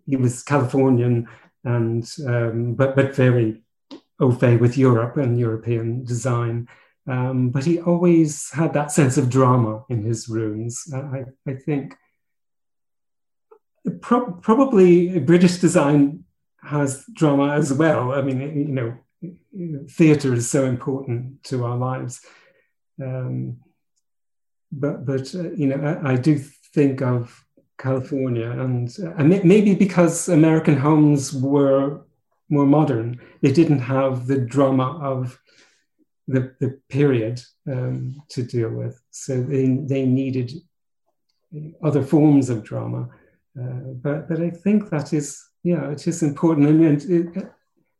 he 0.06 0.16
was 0.16 0.42
Californian 0.42 1.28
and 1.64 2.10
um, 2.26 2.74
but 2.74 2.96
but 2.96 3.14
very 3.14 3.62
au 4.18 4.32
fait 4.32 4.56
with 4.58 4.76
Europe 4.76 5.16
and 5.16 5.38
European 5.38 6.04
design. 6.04 6.68
Um, 7.06 7.50
but 7.50 7.64
he 7.64 7.80
always 7.80 8.50
had 8.50 8.72
that 8.74 8.92
sense 8.92 9.16
of 9.16 9.30
drama 9.30 9.84
in 9.88 10.04
his 10.04 10.28
rooms. 10.28 10.84
Uh, 10.92 10.98
I, 10.98 11.24
I 11.46 11.54
think 11.54 11.96
pro- 14.00 14.32
probably 14.32 15.18
British 15.18 15.58
design 15.58 16.24
has 16.62 17.04
drama 17.12 17.54
as 17.54 17.72
well. 17.72 18.12
I 18.12 18.22
mean, 18.22 18.40
you 18.40 18.64
know, 18.68 19.86
theatre 19.90 20.34
is 20.34 20.50
so 20.50 20.64
important 20.66 21.42
to 21.44 21.64
our 21.64 21.76
lives. 21.76 22.20
Um, 23.02 23.58
but 24.72 25.04
but 25.04 25.34
uh, 25.34 25.50
you 25.52 25.66
know, 25.66 26.00
I, 26.04 26.12
I, 26.12 26.16
do 26.16 26.38
think 26.74 27.02
of 27.02 27.44
California, 27.78 28.50
and 28.50 28.94
maybe 29.44 29.74
because 29.74 30.28
American 30.28 30.76
homes 30.76 31.32
were 31.32 32.02
more 32.50 32.66
modern, 32.66 33.20
they 33.40 33.52
didn't 33.52 33.80
have 33.80 34.26
the 34.26 34.38
drama 34.38 34.98
of 35.00 35.40
the, 36.28 36.54
the 36.60 36.78
period 36.88 37.40
um, 37.70 38.22
to 38.28 38.42
deal 38.42 38.70
with. 38.70 39.00
So 39.10 39.42
they 39.42 39.66
they 39.66 40.04
needed 40.04 40.52
other 41.82 42.02
forms 42.02 42.50
of 42.50 42.64
drama. 42.64 43.08
Uh, 43.58 43.94
but 44.02 44.28
but 44.28 44.40
I 44.40 44.50
think 44.50 44.90
that 44.90 45.12
is 45.12 45.49
yeah, 45.62 45.90
it 45.90 45.96
is 45.96 46.04
just 46.04 46.22
important. 46.22 46.68
And, 46.68 47.02
it, 47.36 47.52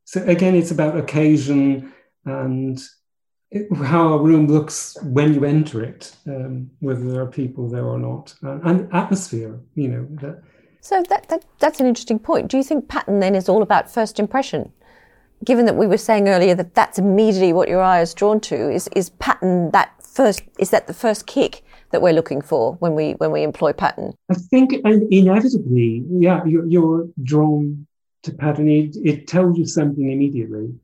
so 0.05 0.23
again, 0.25 0.55
it's 0.55 0.71
about 0.71 0.97
occasion 0.97 1.93
and 2.25 2.81
it, 3.51 3.73
how 3.77 4.15
a 4.15 4.23
room 4.23 4.47
looks 4.47 4.97
when 5.03 5.35
you 5.35 5.45
enter 5.45 5.83
it, 5.83 6.15
um, 6.27 6.71
whether 6.81 7.11
there 7.11 7.23
are 7.23 7.27
people 7.27 7.69
there 7.69 7.85
or 7.85 7.99
not, 7.99 8.35
uh, 8.45 8.61
and 8.65 8.93
atmosphere. 8.95 9.59
You 9.75 9.89
know. 9.89 10.09
That, 10.21 10.43
so 10.81 11.03
that, 11.09 11.29
that 11.29 11.45
that's 11.59 11.81
an 11.81 11.87
interesting 11.87 12.19
point. 12.19 12.49
Do 12.49 12.57
you 12.57 12.63
think 12.63 12.89
pattern 12.89 13.21
then 13.21 13.35
is 13.35 13.49
all 13.49 13.63
about 13.63 13.93
first 13.93 14.19
impression? 14.19 14.73
Given 15.45 15.65
that 15.67 15.77
we 15.77 15.87
were 15.87 15.97
saying 15.97 16.29
earlier 16.29 16.55
that 16.55 16.75
that's 16.75 16.99
immediately 16.99 17.53
what 17.53 17.69
your 17.69 17.83
eye 17.83 18.01
is 18.01 18.15
drawn 18.15 18.41
to, 18.41 18.71
is 18.71 18.89
is 18.95 19.11
pattern 19.11 19.71
that 19.73 19.91
first? 20.03 20.43
Is 20.59 20.71
that 20.71 20.87
the 20.87 20.95
first 20.95 21.27
kick? 21.27 21.65
That 21.91 22.03
we're 22.03 22.13
looking 22.13 22.41
for 22.41 22.75
when 22.75 22.95
we 22.95 23.13
when 23.13 23.33
we 23.33 23.43
employ 23.43 23.73
pattern? 23.73 24.15
I 24.31 24.35
think 24.35 24.73
and 24.85 25.13
inevitably, 25.13 26.05
yeah, 26.09 26.45
you're, 26.45 26.67
you're 26.67 27.09
drawn 27.23 27.87
to 28.23 28.33
pattern. 28.33 28.69
It, 28.69 28.97
it 29.05 29.27
tells 29.27 29.59
you 29.59 29.67
something 29.67 30.11
immediately, 30.11 30.75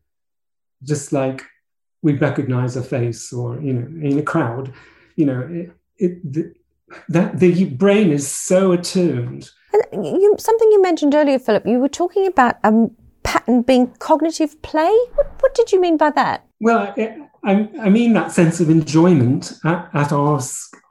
just 0.82 1.12
like 1.12 1.44
we 2.02 2.14
recognize 2.14 2.76
a 2.76 2.82
face 2.82 3.32
or 3.32 3.60
you 3.60 3.72
know 3.72 4.08
in 4.08 4.18
a 4.18 4.22
crowd. 4.22 4.72
You 5.16 5.26
know, 5.26 5.40
it, 5.50 5.70
it 5.98 6.32
the, 6.32 6.54
that 7.08 7.38
the 7.38 7.64
brain 7.64 8.10
is 8.10 8.28
so 8.30 8.72
attuned. 8.72 9.50
You, 9.92 10.34
something 10.38 10.72
you 10.72 10.80
mentioned 10.80 11.14
earlier, 11.14 11.38
Philip, 11.38 11.66
you 11.66 11.78
were 11.78 11.88
talking 11.88 12.26
about 12.26 12.56
um, 12.64 12.96
pattern 13.26 13.62
being 13.62 13.88
cognitive 13.98 14.60
play. 14.62 14.94
What, 15.14 15.26
what 15.40 15.54
did 15.54 15.72
you 15.72 15.80
mean 15.80 15.96
by 15.96 16.10
that? 16.10 16.46
Well, 16.60 16.94
I, 17.44 17.68
I 17.80 17.88
mean 17.90 18.12
that 18.14 18.32
sense 18.32 18.60
of 18.60 18.70
enjoyment 18.70 19.52
at, 19.64 19.90
at 19.92 20.12
our, 20.12 20.40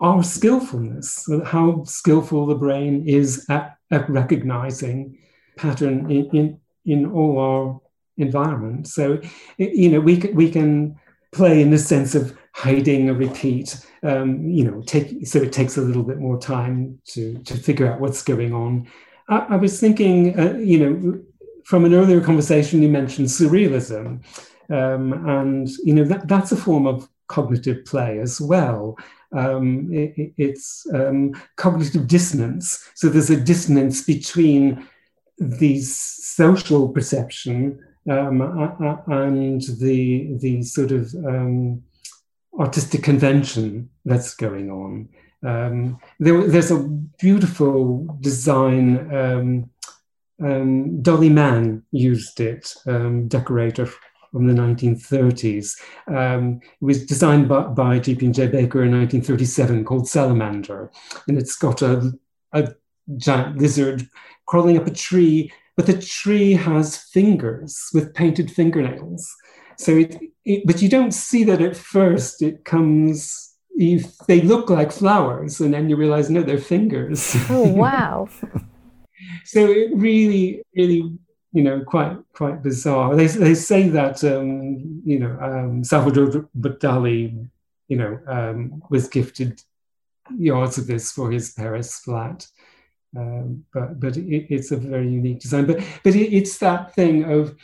our 0.02 0.24
skillfulness, 0.24 1.28
how 1.46 1.84
skillful 1.86 2.46
the 2.46 2.56
brain 2.56 3.08
is 3.08 3.46
at, 3.50 3.78
at 3.90 4.08
recognizing 4.10 5.18
pattern 5.58 6.12
in, 6.12 6.30
in, 6.38 6.60
in 6.86 7.12
all 7.12 7.40
our 7.40 7.82
environment. 8.18 8.88
So, 8.88 9.20
you 9.58 9.90
know, 9.90 10.02
we, 10.02 10.18
we 10.34 10.52
can 10.52 10.96
play 11.34 11.62
in 11.62 11.72
the 11.72 11.78
sense 11.78 12.16
of 12.16 12.38
hiding 12.54 13.10
a 13.10 13.14
repeat. 13.14 13.78
Um, 14.04 14.48
you 14.48 14.64
know, 14.64 14.82
take 14.86 15.26
so 15.26 15.40
it 15.40 15.52
takes 15.52 15.78
a 15.78 15.82
little 15.82 16.04
bit 16.04 16.20
more 16.20 16.40
time 16.40 17.00
to 17.14 17.40
to 17.40 17.56
figure 17.56 17.92
out 17.92 18.00
what's 18.00 18.22
going 18.22 18.54
on. 18.54 18.88
I, 19.30 19.38
I 19.50 19.56
was 19.56 19.80
thinking, 19.80 20.40
uh, 20.40 20.54
you 20.58 20.78
know, 20.80 21.22
from 21.66 21.84
an 21.84 21.94
earlier 21.94 22.22
conversation, 22.22 22.82
you 22.82 22.90
mentioned 22.90 23.28
surrealism, 23.28 24.24
um, 24.70 25.28
and 25.28 25.68
you 25.84 25.94
know 25.94 26.06
that 26.06 26.28
that's 26.28 26.52
a 26.52 26.58
form 26.58 26.86
of 26.88 27.10
cognitive 27.28 27.84
play 27.86 28.20
as 28.20 28.40
well. 28.40 28.96
Um, 29.36 29.90
it, 29.92 30.34
it's 30.38 30.86
um, 30.94 31.34
cognitive 31.58 32.08
dissonance. 32.08 32.88
So 32.94 33.10
there's 33.10 33.32
a 33.32 33.40
dissonance 33.40 34.04
between 34.04 34.88
the 35.40 35.82
social 35.82 36.88
perception 36.90 37.84
um, 38.10 38.42
and 39.08 39.62
the 39.80 40.38
the 40.38 40.62
sort 40.62 40.92
of 40.92 41.14
um, 41.16 41.84
artistic 42.60 43.02
convention 43.04 43.90
that's 44.06 44.36
going 44.36 44.70
on. 44.70 45.10
Um, 45.44 46.00
there, 46.20 46.48
there's 46.48 46.72
a 46.72 46.88
beautiful 47.20 48.06
design. 48.22 49.12
Um, 50.44 51.02
Dolly 51.02 51.30
Mann 51.30 51.84
used 51.92 52.40
it, 52.40 52.74
um, 52.88 53.28
decorator 53.28 53.88
from 54.32 54.48
the 54.48 54.54
1930s. 54.54 55.80
Um, 56.08 56.60
it 56.62 56.86
was 56.86 57.06
designed 57.06 57.48
by, 57.48 57.62
by 57.64 58.00
G.P. 58.00 58.26
and 58.26 58.36
J. 58.36 58.48
Baker 58.48 58.84
in 58.84 58.92
1937 58.92 59.86
called 59.86 60.10
Salamander. 60.10 60.92
And 61.28 61.38
it's 61.38 61.56
got 61.56 61.82
a, 61.82 62.12
a 62.52 62.74
giant 63.18 63.58
lizard 63.58 64.08
crawling 64.46 64.78
up 64.78 64.88
a 64.88 64.92
tree, 64.92 65.54
but 65.78 65.86
the 65.86 66.02
tree 66.02 66.54
has 66.54 66.98
fingers 66.98 67.90
with 67.94 68.14
painted 68.14 68.52
fingernails. 68.52 69.34
So 69.78 69.94
it, 69.94 70.18
it 70.44 70.64
but 70.66 70.82
you 70.82 70.90
don't 70.90 71.14
see 71.14 71.44
that 71.46 71.62
at 71.62 71.76
first. 71.76 72.42
It 72.42 72.66
comes 72.66 73.56
you, 73.76 74.04
they 74.28 74.42
look 74.42 74.70
like 74.70 74.92
flowers, 74.92 75.60
and 75.60 75.74
then 75.74 75.90
you 75.90 75.98
realize 75.98 76.30
no, 76.30 76.44
they're 76.44 76.58
fingers. 76.58 77.36
Oh 77.50 77.68
wow! 77.68 78.30
so 79.44 79.60
it 79.66 79.92
really, 79.94 80.64
really, 80.76 81.18
you 81.52 81.64
know, 81.64 81.82
quite 81.82 82.18
quite 82.34 82.62
bizarre. 82.62 83.16
They 83.16 83.28
they 83.28 83.56
say 83.56 83.90
that 83.90 84.24
um, 84.24 85.02
you 85.06 85.20
know 85.20 85.38
um, 85.42 85.84
Salvador 85.84 86.50
Dali, 86.56 87.50
you 87.88 87.98
know, 87.98 88.20
um, 88.28 88.84
was 88.90 89.08
gifted 89.08 89.62
yards 90.38 90.78
of 90.78 90.88
this 90.88 91.12
for 91.12 91.32
his 91.32 91.54
Paris 91.54 92.00
flat. 92.00 92.48
Um, 93.18 93.66
but 93.74 94.00
but 94.00 94.18
it, 94.18 94.48
it's 94.54 94.72
a 94.72 94.78
very 94.78 95.10
unique 95.10 95.40
design. 95.40 95.66
But 95.66 95.80
but 96.04 96.16
it, 96.16 96.36
it's 96.36 96.58
that 96.58 96.94
thing 96.94 97.24
of 97.32 97.56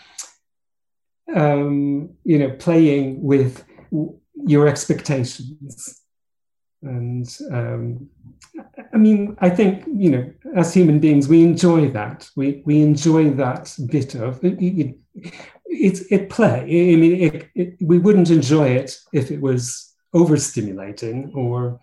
um, 1.36 2.12
you 2.24 2.40
know 2.40 2.52
playing 2.52 3.22
with 3.22 3.64
your 4.46 4.68
expectations, 4.68 6.02
and 6.82 7.28
um, 7.52 8.10
I 8.94 8.98
mean 8.98 9.38
I 9.40 9.50
think 9.50 9.86
you 9.88 10.10
know 10.10 10.32
as 10.56 10.74
human 10.74 11.00
beings 11.00 11.28
we 11.28 11.44
enjoy 11.44 11.90
that. 11.92 12.30
We 12.36 12.62
we 12.66 12.82
enjoy 12.82 13.32
that 13.32 13.76
bit 13.90 14.16
of 14.16 14.44
it. 14.44 14.62
it 14.62 14.96
it's 15.72 16.02
it 16.12 16.30
play. 16.30 16.62
I 16.62 16.96
mean, 16.96 17.22
it, 17.22 17.50
it, 17.56 17.78
we 17.82 17.98
wouldn't 17.98 18.30
enjoy 18.30 18.70
it 18.70 18.98
if 19.14 19.32
it 19.32 19.42
was 19.42 19.94
overstimulating 20.14 21.34
or 21.36 21.80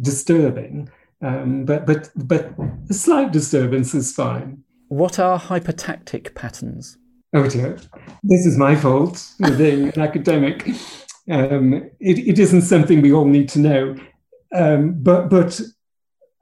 disturbing. 0.00 0.90
Um, 1.20 1.64
but 1.64 1.86
but 1.86 2.10
but 2.16 2.52
a 2.90 2.94
slight 2.94 3.32
disturbance 3.32 3.94
is 3.94 4.12
fine. 4.12 4.64
What 4.88 5.18
are 5.18 5.38
hypotactic 5.38 6.34
patterns? 6.34 6.98
Oh 7.34 7.48
dear, 7.48 7.78
this 8.22 8.44
is 8.44 8.58
my 8.58 8.74
fault 8.74 9.18
for 9.38 9.56
being 9.56 9.88
an 9.88 10.00
academic. 10.00 10.68
Um, 11.30 11.74
it, 12.00 12.18
it 12.18 12.38
isn't 12.38 12.62
something 12.62 13.00
we 13.00 13.12
all 13.12 13.24
need 13.24 13.48
to 13.50 13.60
know, 13.60 13.96
um, 14.54 14.94
but 15.02 15.28
but 15.28 15.60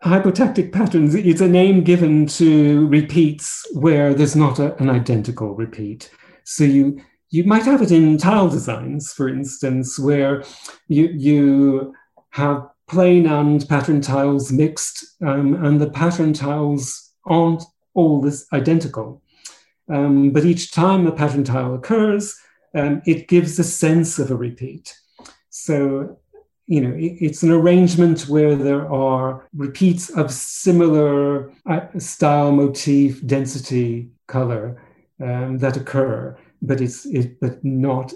hypotactic 0.03 0.73
patterns 0.73 1.15
is 1.15 1.41
a 1.41 1.49
name 1.49 1.85
given 1.85 2.27
to 2.27 2.87
repeats 2.89 3.67
where 3.75 4.15
there's 4.15 4.37
not 4.37 4.59
a, 4.59 4.75
an 4.77 4.89
identical 4.89 5.55
repeat. 5.55 6.11
So 6.45 6.65
you 6.65 7.01
you 7.33 7.45
might 7.45 7.63
have 7.63 7.81
it 7.81 7.93
in 7.93 8.19
tile 8.19 8.49
designs, 8.49 9.13
for 9.13 9.29
instance, 9.29 9.99
where 9.99 10.43
you 10.89 11.09
you 11.09 11.95
have 12.31 12.67
plain 12.89 13.27
and 13.27 13.69
pattern 13.69 14.01
tiles 14.01 14.51
mixed, 14.51 15.05
um, 15.23 15.65
and 15.65 15.81
the 15.81 15.91
pattern 15.91 16.33
tiles 16.33 17.13
aren't 17.25 17.63
all 17.95 18.21
this 18.21 18.47
identical. 18.53 19.23
Um, 19.89 20.31
but 20.31 20.45
each 20.45 20.73
time 20.73 21.07
a 21.07 21.13
pattern 21.13 21.45
tile 21.45 21.75
occurs, 21.75 22.35
um, 22.75 23.03
it 23.07 23.29
gives 23.29 23.59
a 23.59 23.65
sense 23.65 24.19
of 24.19 24.31
a 24.31 24.37
repeat. 24.37 24.97
So, 25.51 26.20
you 26.71 26.81
know, 26.81 26.95
it's 26.97 27.43
an 27.43 27.51
arrangement 27.51 28.29
where 28.29 28.55
there 28.55 28.89
are 28.93 29.45
repeats 29.53 30.09
of 30.11 30.31
similar 30.31 31.53
uh, 31.67 31.81
style, 31.99 32.53
motif, 32.53 33.27
density, 33.27 34.09
color 34.29 34.81
um, 35.21 35.59
that 35.59 35.77
occur, 35.77 36.39
but 36.63 36.81
it's 36.81 37.07
it, 37.07 37.41
but 37.41 37.65
not 37.65 38.15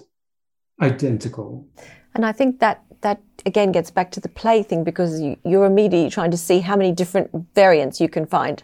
identical. 0.81 1.67
And 2.15 2.25
I 2.25 2.31
think 2.31 2.61
that 2.61 2.85
that 3.01 3.21
again 3.45 3.73
gets 3.73 3.91
back 3.91 4.13
to 4.13 4.21
the 4.21 4.29
play 4.29 4.63
thing 4.63 4.85
because 4.85 5.21
you, 5.21 5.37
you're 5.45 5.67
immediately 5.67 6.09
trying 6.09 6.31
to 6.31 6.37
see 6.37 6.61
how 6.61 6.77
many 6.77 6.93
different 6.93 7.31
variants 7.57 8.01
you 8.01 8.09
can 8.09 8.25
find. 8.25 8.63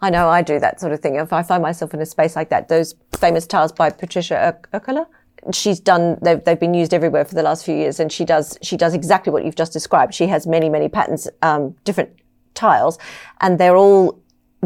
I 0.00 0.08
know 0.08 0.30
I 0.30 0.40
do 0.40 0.58
that 0.60 0.80
sort 0.80 0.94
of 0.94 1.00
thing. 1.00 1.16
If 1.16 1.34
I 1.34 1.42
find 1.42 1.62
myself 1.62 1.92
in 1.92 2.00
a 2.00 2.06
space 2.06 2.36
like 2.36 2.48
that, 2.48 2.68
those 2.68 2.94
famous 3.12 3.46
tiles 3.46 3.72
by 3.72 3.90
Patricia 3.90 4.56
Urquiola, 4.72 5.06
she's 5.54 5.80
done, 5.80 6.18
they've, 6.22 6.42
they've 6.44 6.58
been 6.58 6.74
used 6.74 6.94
everywhere 6.94 7.24
for 7.24 7.34
the 7.34 7.42
last 7.42 7.64
few 7.64 7.74
years 7.74 8.00
and 8.00 8.10
she 8.10 8.24
does, 8.24 8.58
she 8.62 8.76
does 8.76 8.94
exactly 8.94 9.32
what 9.32 9.44
you've 9.44 9.56
just 9.56 9.72
described. 9.72 10.14
She 10.14 10.26
has 10.26 10.46
many, 10.46 10.68
many 10.68 10.88
patterns, 10.88 11.28
um, 11.42 11.76
different 11.84 12.10
tiles 12.54 12.98
and 13.40 13.58
they're 13.58 13.76
all 13.76 14.18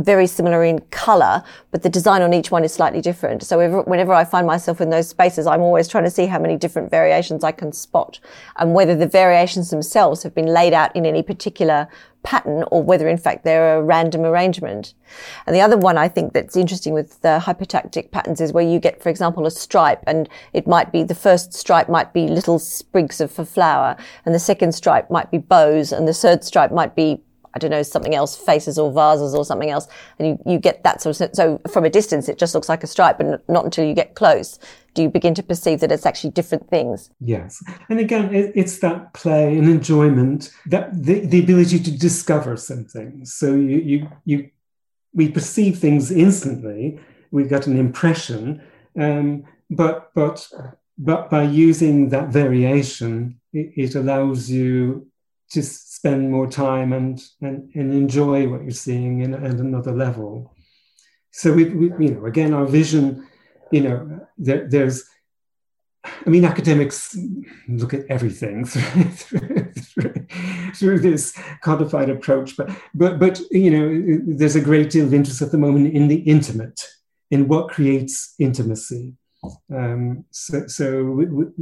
very 0.02 0.26
similar 0.26 0.64
in 0.64 0.80
color, 0.90 1.42
but 1.70 1.82
the 1.82 1.88
design 1.88 2.22
on 2.22 2.32
each 2.32 2.50
one 2.50 2.64
is 2.64 2.72
slightly 2.72 3.00
different. 3.00 3.42
So 3.42 3.82
whenever 3.82 4.12
I 4.12 4.24
find 4.24 4.46
myself 4.46 4.80
in 4.80 4.90
those 4.90 5.08
spaces, 5.08 5.46
I'm 5.46 5.60
always 5.60 5.88
trying 5.88 6.04
to 6.04 6.10
see 6.10 6.26
how 6.26 6.38
many 6.38 6.56
different 6.56 6.90
variations 6.90 7.44
I 7.44 7.52
can 7.52 7.72
spot 7.72 8.20
and 8.56 8.74
whether 8.74 8.96
the 8.96 9.06
variations 9.06 9.70
themselves 9.70 10.22
have 10.22 10.34
been 10.34 10.46
laid 10.46 10.72
out 10.72 10.94
in 10.94 11.06
any 11.06 11.22
particular 11.22 11.88
pattern 12.22 12.64
or 12.70 12.82
whether 12.82 13.08
in 13.08 13.16
fact 13.16 13.44
they're 13.44 13.78
a 13.78 13.82
random 13.82 14.22
arrangement. 14.22 14.94
And 15.46 15.56
the 15.56 15.60
other 15.60 15.76
one 15.76 15.96
I 15.96 16.08
think 16.08 16.32
that's 16.32 16.56
interesting 16.56 16.92
with 16.92 17.20
the 17.22 17.38
hypotactic 17.38 18.10
patterns 18.10 18.40
is 18.40 18.52
where 18.52 18.64
you 18.64 18.78
get, 18.78 19.02
for 19.02 19.08
example, 19.08 19.46
a 19.46 19.50
stripe 19.50 20.04
and 20.06 20.28
it 20.52 20.66
might 20.66 20.92
be 20.92 21.02
the 21.02 21.14
first 21.14 21.54
stripe 21.54 21.88
might 21.88 22.12
be 22.12 22.28
little 22.28 22.58
sprigs 22.58 23.20
of 23.20 23.38
a 23.38 23.46
flower 23.46 23.96
and 24.26 24.34
the 24.34 24.38
second 24.38 24.72
stripe 24.72 25.10
might 25.10 25.30
be 25.30 25.38
bows 25.38 25.92
and 25.92 26.06
the 26.06 26.14
third 26.14 26.44
stripe 26.44 26.72
might 26.72 26.94
be 26.94 27.22
I 27.54 27.58
don't 27.58 27.70
know, 27.70 27.82
something 27.82 28.14
else, 28.14 28.36
faces 28.36 28.78
or 28.78 28.92
vases 28.92 29.34
or 29.34 29.44
something 29.44 29.70
else. 29.70 29.88
And 30.18 30.28
you, 30.28 30.52
you 30.52 30.58
get 30.58 30.84
that 30.84 31.02
sort 31.02 31.20
of, 31.20 31.30
so 31.34 31.60
from 31.70 31.84
a 31.84 31.90
distance, 31.90 32.28
it 32.28 32.38
just 32.38 32.54
looks 32.54 32.68
like 32.68 32.84
a 32.84 32.86
stripe, 32.86 33.18
but 33.18 33.48
not 33.48 33.64
until 33.64 33.84
you 33.84 33.94
get 33.94 34.14
close 34.14 34.58
do 34.94 35.02
you 35.02 35.08
begin 35.08 35.34
to 35.34 35.42
perceive 35.42 35.80
that 35.80 35.92
it's 35.92 36.06
actually 36.06 36.30
different 36.30 36.68
things. 36.68 37.10
Yes. 37.20 37.62
And 37.88 38.00
again, 38.00 38.34
it, 38.34 38.52
it's 38.54 38.78
that 38.80 39.14
play 39.14 39.56
and 39.56 39.68
enjoyment, 39.68 40.50
that 40.66 40.90
the, 40.92 41.20
the 41.20 41.40
ability 41.40 41.78
to 41.80 41.90
discover 41.90 42.56
something. 42.56 43.24
So 43.24 43.54
you, 43.54 43.78
you, 43.78 44.08
you, 44.24 44.50
we 45.14 45.28
perceive 45.28 45.78
things 45.78 46.10
instantly. 46.10 46.98
We 47.30 47.44
get 47.44 47.66
an 47.66 47.78
impression, 47.78 48.62
um, 48.98 49.44
but, 49.70 50.10
but, 50.14 50.48
but 50.98 51.30
by 51.30 51.44
using 51.44 52.08
that 52.08 52.28
variation, 52.28 53.40
it, 53.52 53.72
it 53.76 53.94
allows 53.94 54.50
you 54.50 55.06
to 55.50 55.62
spend 56.00 56.30
more 56.30 56.48
time 56.48 56.94
and, 56.94 57.22
and, 57.42 57.70
and 57.74 57.92
enjoy 57.92 58.48
what 58.48 58.62
you're 58.62 58.70
seeing 58.70 59.20
in, 59.20 59.34
at 59.34 59.60
another 59.60 59.92
level. 59.92 60.54
So 61.30 61.52
we, 61.52 61.64
we, 61.64 62.06
you 62.06 62.14
know, 62.14 62.24
again, 62.24 62.54
our 62.54 62.64
vision, 62.64 63.28
you 63.70 63.82
know, 63.82 64.26
there, 64.38 64.66
there's, 64.66 65.04
I 66.02 66.30
mean, 66.30 66.46
academics 66.46 67.14
look 67.68 67.92
at 67.92 68.06
everything 68.08 68.64
through, 68.72 69.72
through, 69.74 70.26
through, 70.74 71.00
this 71.00 71.38
codified 71.60 72.08
approach, 72.08 72.56
but, 72.56 72.70
but, 72.94 73.18
but, 73.18 73.38
you 73.50 73.70
know, 73.70 74.22
there's 74.26 74.56
a 74.56 74.62
great 74.62 74.88
deal 74.88 75.04
of 75.04 75.12
interest 75.12 75.42
at 75.42 75.50
the 75.50 75.58
moment 75.58 75.94
in 75.94 76.08
the 76.08 76.20
intimate, 76.20 76.80
in 77.30 77.46
what 77.46 77.68
creates 77.68 78.34
intimacy. 78.38 79.12
Um, 79.70 80.24
so, 80.30 80.66
so 80.66 81.52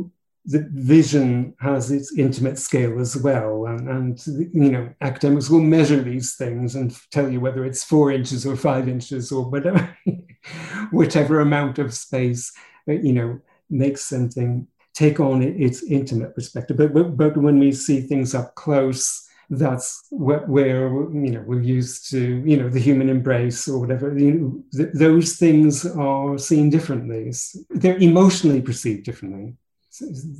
the 0.48 0.66
vision 0.72 1.54
has 1.60 1.90
its 1.90 2.16
intimate 2.16 2.58
scale 2.58 2.98
as 2.98 3.18
well. 3.18 3.66
And, 3.66 3.86
and, 3.86 4.26
you 4.26 4.72
know, 4.72 4.88
academics 5.02 5.50
will 5.50 5.60
measure 5.60 6.02
these 6.02 6.36
things 6.36 6.74
and 6.74 6.96
tell 7.10 7.30
you 7.30 7.38
whether 7.38 7.66
it's 7.66 7.84
four 7.84 8.10
inches 8.10 8.46
or 8.46 8.56
five 8.56 8.88
inches 8.88 9.30
or 9.30 9.44
whatever, 9.50 9.94
whichever 10.90 11.40
amount 11.40 11.78
of 11.78 11.92
space, 11.92 12.50
uh, 12.88 12.92
you 12.92 13.12
know, 13.12 13.38
makes 13.68 14.06
something 14.06 14.66
take 14.94 15.20
on 15.20 15.42
its 15.42 15.82
intimate 15.82 16.34
perspective. 16.34 16.78
But, 16.78 16.94
but, 16.94 17.14
but 17.18 17.36
when 17.36 17.58
we 17.58 17.70
see 17.70 18.00
things 18.00 18.34
up 18.34 18.54
close, 18.54 19.28
that's 19.50 20.06
where, 20.10 20.46
where, 20.46 20.88
you 20.88 21.30
know 21.30 21.42
we're 21.46 21.62
used 21.62 22.10
to 22.10 22.42
you 22.44 22.54
know 22.58 22.68
the 22.68 22.78
human 22.78 23.08
embrace 23.08 23.66
or 23.66 23.78
whatever 23.78 24.14
you 24.18 24.32
know, 24.32 24.62
th- 24.76 24.92
those 24.92 25.36
things 25.36 25.86
are 25.86 26.36
seen 26.36 26.68
differently 26.68 27.32
they're 27.70 27.96
emotionally 27.96 28.60
perceived 28.60 29.04
differently 29.04 29.54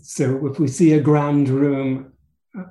so 0.02 0.46
if 0.46 0.59
we 0.59 0.68
see 0.68 0.92
a 0.92 1.00
grand 1.00 1.48
room 1.48 2.12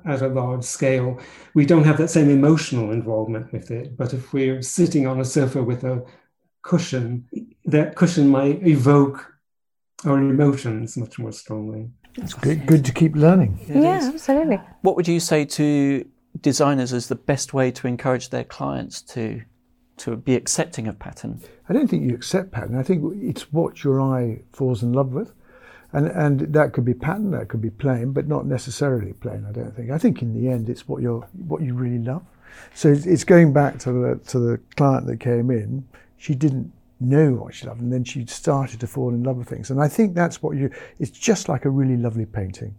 at 0.04 0.22
a 0.22 0.28
large 0.28 0.64
scale, 0.64 1.18
we 1.54 1.64
don't 1.64 1.84
have 1.84 1.98
that 1.98 2.08
same 2.08 2.30
emotional 2.30 2.90
involvement 2.90 3.52
with 3.52 3.70
it. 3.70 3.96
But 3.96 4.12
if 4.12 4.32
we're 4.32 4.62
sitting 4.62 5.06
on 5.06 5.20
a 5.20 5.24
sofa 5.24 5.62
with 5.62 5.84
a 5.84 6.04
cushion, 6.62 7.26
that 7.64 7.96
cushion 7.96 8.28
might 8.28 8.66
evoke 8.66 9.32
our 10.04 10.18
emotions 10.18 10.96
much 10.96 11.18
more 11.18 11.32
strongly. 11.32 11.90
It's 12.16 12.34
good, 12.34 12.66
good 12.66 12.84
to 12.84 12.92
keep 12.92 13.14
learning. 13.14 13.60
It 13.68 13.82
yeah, 13.82 13.98
is. 13.98 14.08
absolutely. 14.08 14.60
What 14.82 14.96
would 14.96 15.08
you 15.08 15.20
say 15.20 15.44
to 15.44 16.04
designers 16.40 16.92
as 16.92 17.08
the 17.08 17.14
best 17.14 17.54
way 17.54 17.70
to 17.70 17.86
encourage 17.86 18.30
their 18.30 18.44
clients 18.44 19.02
to 19.02 19.42
to 19.98 20.16
be 20.16 20.36
accepting 20.36 20.86
of 20.86 20.98
pattern? 20.98 21.40
I 21.68 21.72
don't 21.72 21.88
think 21.88 22.04
you 22.04 22.14
accept 22.14 22.52
pattern. 22.52 22.76
I 22.76 22.84
think 22.84 23.02
it's 23.20 23.52
what 23.52 23.82
your 23.82 24.00
eye 24.00 24.42
falls 24.52 24.82
in 24.82 24.92
love 24.92 25.12
with. 25.12 25.32
And, 25.92 26.06
and 26.08 26.40
that 26.52 26.72
could 26.72 26.84
be 26.84 26.92
pattern, 26.92 27.30
that 27.30 27.48
could 27.48 27.62
be 27.62 27.70
plain, 27.70 28.12
but 28.12 28.28
not 28.28 28.44
necessarily 28.44 29.14
plain. 29.14 29.46
I 29.48 29.52
don't 29.52 29.74
think. 29.74 29.90
I 29.90 29.98
think 29.98 30.20
in 30.20 30.34
the 30.34 30.50
end, 30.50 30.68
it's 30.68 30.86
what 30.86 31.00
you're 31.00 31.26
what 31.46 31.62
you 31.62 31.74
really 31.74 31.98
love. 31.98 32.22
So 32.74 32.92
it's 32.92 33.24
going 33.24 33.52
back 33.52 33.78
to 33.80 33.92
the 33.92 34.20
to 34.28 34.38
the 34.38 34.60
client 34.76 35.06
that 35.06 35.18
came 35.18 35.50
in. 35.50 35.88
She 36.18 36.34
didn't 36.34 36.72
know 37.00 37.32
what 37.32 37.54
she 37.54 37.66
loved, 37.66 37.80
and 37.80 37.92
then 37.92 38.04
she 38.04 38.26
started 38.26 38.80
to 38.80 38.86
fall 38.86 39.10
in 39.10 39.22
love 39.22 39.36
with 39.36 39.48
things. 39.48 39.70
And 39.70 39.80
I 39.80 39.88
think 39.88 40.14
that's 40.14 40.42
what 40.42 40.56
you. 40.56 40.70
It's 40.98 41.10
just 41.10 41.48
like 41.48 41.64
a 41.64 41.70
really 41.70 41.96
lovely 41.96 42.26
painting, 42.26 42.74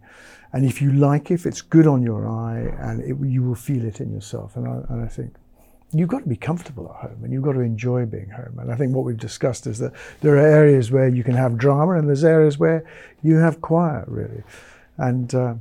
and 0.52 0.64
if 0.64 0.80
you 0.80 0.92
like 0.92 1.30
it, 1.30 1.34
if 1.34 1.46
it's 1.46 1.62
good 1.62 1.86
on 1.86 2.02
your 2.02 2.28
eye, 2.28 2.60
and 2.78 3.00
it, 3.00 3.16
you 3.26 3.42
will 3.42 3.54
feel 3.54 3.84
it 3.84 4.00
in 4.00 4.12
yourself. 4.12 4.56
And 4.56 4.68
I, 4.68 4.82
and 4.88 5.02
I 5.02 5.08
think 5.08 5.34
you've 5.92 6.08
got 6.08 6.20
to 6.20 6.28
be 6.28 6.36
comfortable 6.36 6.94
at 6.94 7.10
home 7.10 7.24
and 7.24 7.32
you've 7.32 7.42
got 7.42 7.52
to 7.52 7.60
enjoy 7.60 8.06
being 8.06 8.30
home. 8.30 8.58
And 8.58 8.72
I 8.72 8.76
think 8.76 8.94
what 8.94 9.04
we've 9.04 9.16
discussed 9.16 9.66
is 9.66 9.78
that 9.78 9.92
there 10.20 10.34
are 10.36 10.46
areas 10.46 10.90
where 10.90 11.08
you 11.08 11.24
can 11.24 11.34
have 11.34 11.58
drama 11.58 11.98
and 11.98 12.08
there's 12.08 12.24
areas 12.24 12.58
where 12.58 12.84
you 13.22 13.36
have 13.36 13.60
quiet, 13.60 14.06
really. 14.06 14.42
And, 14.98 15.34
uh, 15.34 15.54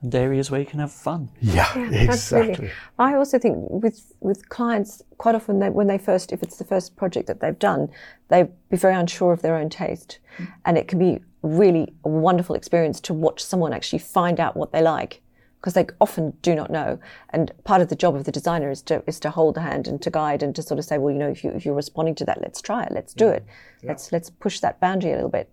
and 0.00 0.14
areas 0.14 0.50
where 0.50 0.60
you 0.60 0.66
can 0.66 0.78
have 0.78 0.92
fun. 0.92 1.28
Yeah, 1.40 1.66
yeah 1.76 2.02
exactly. 2.02 2.08
Absolutely. 2.08 2.70
I 2.98 3.14
also 3.14 3.38
think 3.38 3.56
with 3.68 4.14
with 4.20 4.48
clients, 4.48 5.02
quite 5.18 5.34
often 5.34 5.58
they, 5.58 5.70
when 5.70 5.88
they 5.88 5.98
first, 5.98 6.32
if 6.32 6.42
it's 6.42 6.56
the 6.56 6.64
first 6.64 6.96
project 6.96 7.26
that 7.26 7.40
they've 7.40 7.58
done, 7.58 7.88
they 8.28 8.44
be 8.70 8.76
very 8.76 8.94
unsure 8.94 9.32
of 9.32 9.42
their 9.42 9.56
own 9.56 9.68
taste, 9.68 10.20
mm. 10.38 10.46
and 10.64 10.78
it 10.78 10.86
can 10.86 11.00
be 11.00 11.18
really 11.42 11.92
a 12.04 12.08
wonderful 12.08 12.54
experience 12.54 13.00
to 13.00 13.14
watch 13.14 13.42
someone 13.42 13.72
actually 13.72 13.98
find 13.98 14.38
out 14.38 14.56
what 14.56 14.70
they 14.72 14.82
like 14.82 15.20
because 15.60 15.74
they 15.74 15.86
often 16.00 16.36
do 16.42 16.54
not 16.54 16.70
know. 16.70 16.98
And 17.30 17.52
part 17.64 17.82
of 17.82 17.88
the 17.88 17.96
job 17.96 18.14
of 18.14 18.24
the 18.24 18.32
designer 18.32 18.70
is 18.70 18.82
to 18.82 19.02
is 19.06 19.18
to 19.20 19.30
hold 19.30 19.56
the 19.56 19.62
hand 19.62 19.88
and 19.88 20.00
to 20.02 20.10
guide 20.10 20.42
and 20.42 20.54
to 20.56 20.62
sort 20.62 20.78
of 20.78 20.84
say, 20.84 20.98
well, 20.98 21.12
you 21.12 21.18
know, 21.18 21.28
if 21.28 21.42
you 21.44 21.50
if 21.50 21.64
you're 21.64 21.74
responding 21.74 22.14
to 22.16 22.24
that, 22.24 22.40
let's 22.40 22.60
try 22.60 22.84
it, 22.84 22.92
let's 22.92 23.14
do 23.14 23.26
yeah. 23.26 23.32
it, 23.32 23.46
yeah. 23.82 23.88
let's 23.88 24.12
let's 24.12 24.30
push 24.30 24.60
that 24.60 24.80
boundary 24.80 25.12
a 25.12 25.14
little 25.16 25.30
bit. 25.30 25.48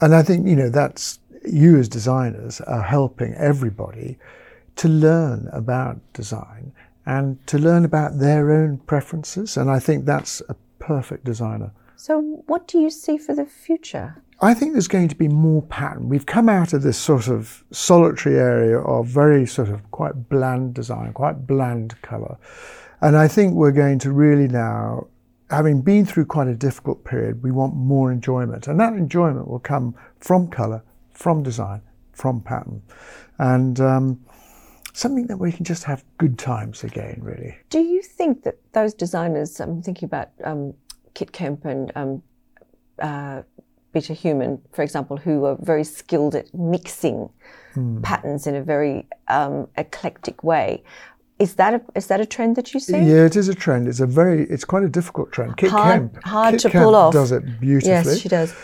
And 0.00 0.14
I 0.14 0.22
think 0.22 0.46
you 0.46 0.56
know 0.56 0.70
that's 0.70 1.18
you 1.44 1.78
as 1.78 1.88
designers 1.88 2.60
are 2.62 2.82
helping 2.82 3.34
everybody 3.34 4.18
to 4.76 4.88
learn 4.88 5.48
about 5.52 6.00
design 6.12 6.72
and 7.04 7.44
to 7.46 7.58
learn 7.58 7.84
about 7.84 8.18
their 8.18 8.52
own 8.52 8.78
preferences. 8.78 9.56
And 9.56 9.70
I 9.70 9.78
think 9.78 10.04
that's 10.04 10.40
a 10.48 10.56
perfect 10.78 11.24
designer. 11.24 11.72
So, 11.96 12.42
what 12.46 12.66
do 12.66 12.78
you 12.78 12.90
see 12.90 13.18
for 13.18 13.34
the 13.34 13.46
future? 13.46 14.22
I 14.44 14.54
think 14.54 14.72
there's 14.72 14.88
going 14.88 15.06
to 15.06 15.14
be 15.14 15.28
more 15.28 15.62
pattern. 15.62 16.08
We've 16.08 16.26
come 16.26 16.48
out 16.48 16.72
of 16.72 16.82
this 16.82 16.98
sort 16.98 17.28
of 17.28 17.62
solitary 17.70 18.36
area 18.36 18.80
of 18.80 19.06
very 19.06 19.46
sort 19.46 19.68
of 19.68 19.88
quite 19.92 20.28
bland 20.28 20.74
design, 20.74 21.12
quite 21.12 21.46
bland 21.46 22.00
colour. 22.02 22.36
And 23.00 23.16
I 23.16 23.28
think 23.28 23.54
we're 23.54 23.70
going 23.70 24.00
to 24.00 24.10
really 24.10 24.48
now, 24.48 25.06
having 25.48 25.80
been 25.80 26.04
through 26.04 26.26
quite 26.26 26.48
a 26.48 26.56
difficult 26.56 27.04
period, 27.04 27.44
we 27.44 27.52
want 27.52 27.76
more 27.76 28.10
enjoyment. 28.10 28.66
And 28.66 28.80
that 28.80 28.94
enjoyment 28.94 29.46
will 29.46 29.60
come 29.60 29.94
from 30.18 30.48
colour, 30.48 30.82
from 31.12 31.44
design, 31.44 31.80
from 32.12 32.40
pattern. 32.40 32.82
And 33.38 33.78
um, 33.78 34.24
something 34.92 35.28
that 35.28 35.36
we 35.36 35.52
can 35.52 35.64
just 35.64 35.84
have 35.84 36.04
good 36.18 36.36
times 36.36 36.82
again, 36.82 37.20
really. 37.22 37.56
Do 37.70 37.78
you 37.78 38.02
think 38.02 38.42
that 38.42 38.58
those 38.72 38.92
designers, 38.92 39.60
I'm 39.60 39.82
thinking 39.82 40.06
about 40.06 40.30
um, 40.42 40.74
Kit 41.14 41.30
Kemp 41.30 41.64
and 41.64 41.92
um, 41.94 42.22
uh, 42.98 43.42
Beata 43.92 44.14
Heuman, 44.14 44.60
for 44.72 44.82
example, 44.82 45.16
who 45.16 45.44
are 45.44 45.56
very 45.60 45.84
skilled 45.84 46.34
at 46.34 46.52
mixing 46.54 47.28
mm. 47.74 48.02
patterns 48.02 48.46
in 48.46 48.54
a 48.54 48.62
very 48.62 49.06
um, 49.28 49.68
eclectic 49.76 50.42
way. 50.42 50.82
Is 51.38 51.54
that 51.56 51.74
a 51.74 51.82
is 51.94 52.06
that 52.06 52.20
a 52.20 52.26
trend 52.26 52.56
that 52.56 52.72
you 52.72 52.80
see? 52.80 52.92
Yeah, 52.92 53.26
it 53.26 53.36
is 53.36 53.48
a 53.48 53.54
trend. 53.54 53.88
It's 53.88 54.00
a 54.00 54.06
very 54.06 54.44
it's 54.44 54.64
quite 54.64 54.84
a 54.84 54.88
difficult 54.88 55.32
trend. 55.32 55.56
Kit 55.56 55.70
hard, 55.70 56.12
Kemp, 56.12 56.24
hard 56.24 56.52
Kit 56.52 56.60
to 56.60 56.70
Kemp 56.70 56.84
pull 56.84 56.94
off. 56.94 57.12
Does 57.12 57.32
it 57.32 57.60
beautifully? 57.60 57.90
Yes, 57.90 58.20
she 58.20 58.28
does. 58.28 58.54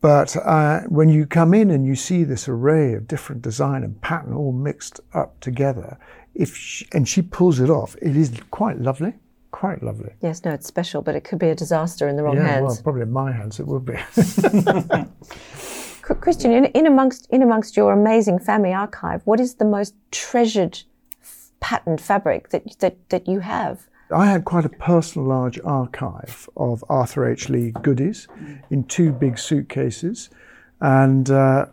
But 0.00 0.36
uh, 0.36 0.82
when 0.82 1.08
you 1.08 1.26
come 1.26 1.52
in 1.52 1.70
and 1.70 1.84
you 1.84 1.96
see 1.96 2.22
this 2.22 2.48
array 2.48 2.94
of 2.94 3.08
different 3.08 3.42
design 3.42 3.82
and 3.82 4.00
pattern 4.00 4.32
all 4.32 4.52
mixed 4.52 5.00
up 5.12 5.40
together, 5.40 5.98
if 6.34 6.56
she, 6.56 6.86
and 6.92 7.08
she 7.08 7.20
pulls 7.20 7.58
it 7.58 7.68
off, 7.68 7.96
it 8.00 8.16
is 8.16 8.30
quite 8.50 8.78
lovely 8.78 9.14
quite 9.58 9.82
lovely. 9.82 10.12
Yes, 10.22 10.44
no, 10.44 10.52
it's 10.52 10.68
special, 10.68 11.02
but 11.02 11.16
it 11.16 11.24
could 11.24 11.40
be 11.40 11.48
a 11.48 11.54
disaster 11.54 12.06
in 12.06 12.14
the 12.14 12.22
wrong 12.22 12.36
yeah, 12.36 12.46
hands. 12.46 12.62
Well, 12.62 12.80
probably 12.84 13.02
in 13.02 13.10
my 13.10 13.32
hands 13.32 13.58
it 13.58 13.66
would 13.66 13.84
be. 13.84 13.98
Christian, 16.20 16.52
in, 16.52 16.66
in, 16.66 16.86
amongst 16.86 17.26
in 17.30 17.42
amongst 17.42 17.76
your 17.76 17.92
amazing 17.92 18.38
family 18.38 18.72
archive, 18.72 19.20
what 19.24 19.40
is 19.40 19.56
the 19.56 19.64
most 19.64 19.94
treasured 20.12 20.82
patterned 21.58 22.00
fabric 22.00 22.50
that 22.50 22.78
that 22.78 22.96
that 23.08 23.26
you 23.26 23.40
have? 23.40 23.88
I 24.12 24.26
had 24.26 24.44
quite 24.44 24.64
a 24.64 24.68
personal 24.68 25.26
large 25.28 25.58
archive 25.64 26.48
of 26.56 26.84
Arthur 26.88 27.28
H. 27.28 27.48
Lee 27.48 27.72
goodies 27.82 28.28
in 28.70 28.84
two 28.84 29.10
big 29.12 29.38
suitcases, 29.38 30.30
and 30.80 31.28
uh, 31.30 31.66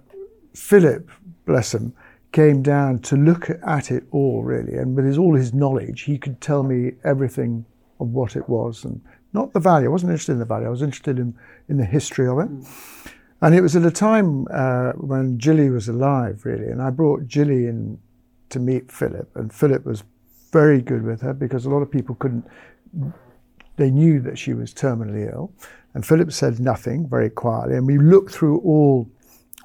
Philip, 0.56 1.08
bless 1.46 1.74
him, 1.74 1.94
came 2.32 2.64
down 2.64 3.00
to 3.00 3.16
look 3.16 3.50
at 3.50 3.92
it 3.92 4.06
all 4.10 4.44
really, 4.44 4.76
and 4.76 4.96
with 4.96 5.06
his, 5.06 5.20
all 5.20 5.36
his 5.36 5.54
knowledge, 5.54 6.02
he 6.02 6.18
could 6.18 6.42
tell 6.42 6.64
me 6.64 6.94
everything 7.04 7.64
of 8.00 8.10
what 8.10 8.36
it 8.36 8.48
was, 8.50 8.84
and 8.84 9.02
not 9.34 9.54
the 9.54 9.60
value. 9.60 9.88
I 9.88 9.92
wasn't 9.92 10.12
interested 10.12 10.34
in 10.34 10.40
the 10.40 10.46
value. 10.46 10.68
I 10.68 10.70
was 10.70 10.82
interested 10.82 11.20
in 11.20 11.36
in 11.70 11.78
the 11.78 11.86
history 11.86 12.28
of 12.28 12.40
it. 12.40 12.50
Mm. 12.50 13.12
And 13.42 13.54
it 13.54 13.62
was 13.62 13.76
at 13.76 13.86
a 13.86 13.92
time 13.92 14.48
uh, 14.50 14.94
when 14.94 15.38
Jilly 15.38 15.70
was 15.70 15.88
alive, 15.88 16.46
really, 16.46 16.68
and 16.68 16.82
I 16.82 16.90
brought 16.90 17.28
Jilly 17.28 17.68
in 17.68 18.00
to 18.50 18.60
meet 18.60 18.92
Philip, 18.92 19.30
and 19.36 19.54
Philip 19.54 19.86
was 19.86 20.04
very 20.52 20.82
good 20.82 21.04
with 21.04 21.22
her 21.22 21.34
because 21.34 21.66
a 21.66 21.70
lot 21.70 21.82
of 21.82 21.92
people 21.92 22.16
couldn't. 22.16 22.46
They 23.76 23.92
knew 23.92 24.22
that 24.22 24.38
she 24.38 24.54
was 24.54 24.74
terminally 24.74 25.32
ill, 25.32 25.52
and 25.94 26.06
Philip 26.06 26.32
said 26.32 26.60
nothing 26.60 27.10
very 27.10 27.30
quietly, 27.30 27.76
and 27.76 27.86
we 27.86 27.98
looked 27.98 28.34
through 28.34 28.60
all 28.60 29.10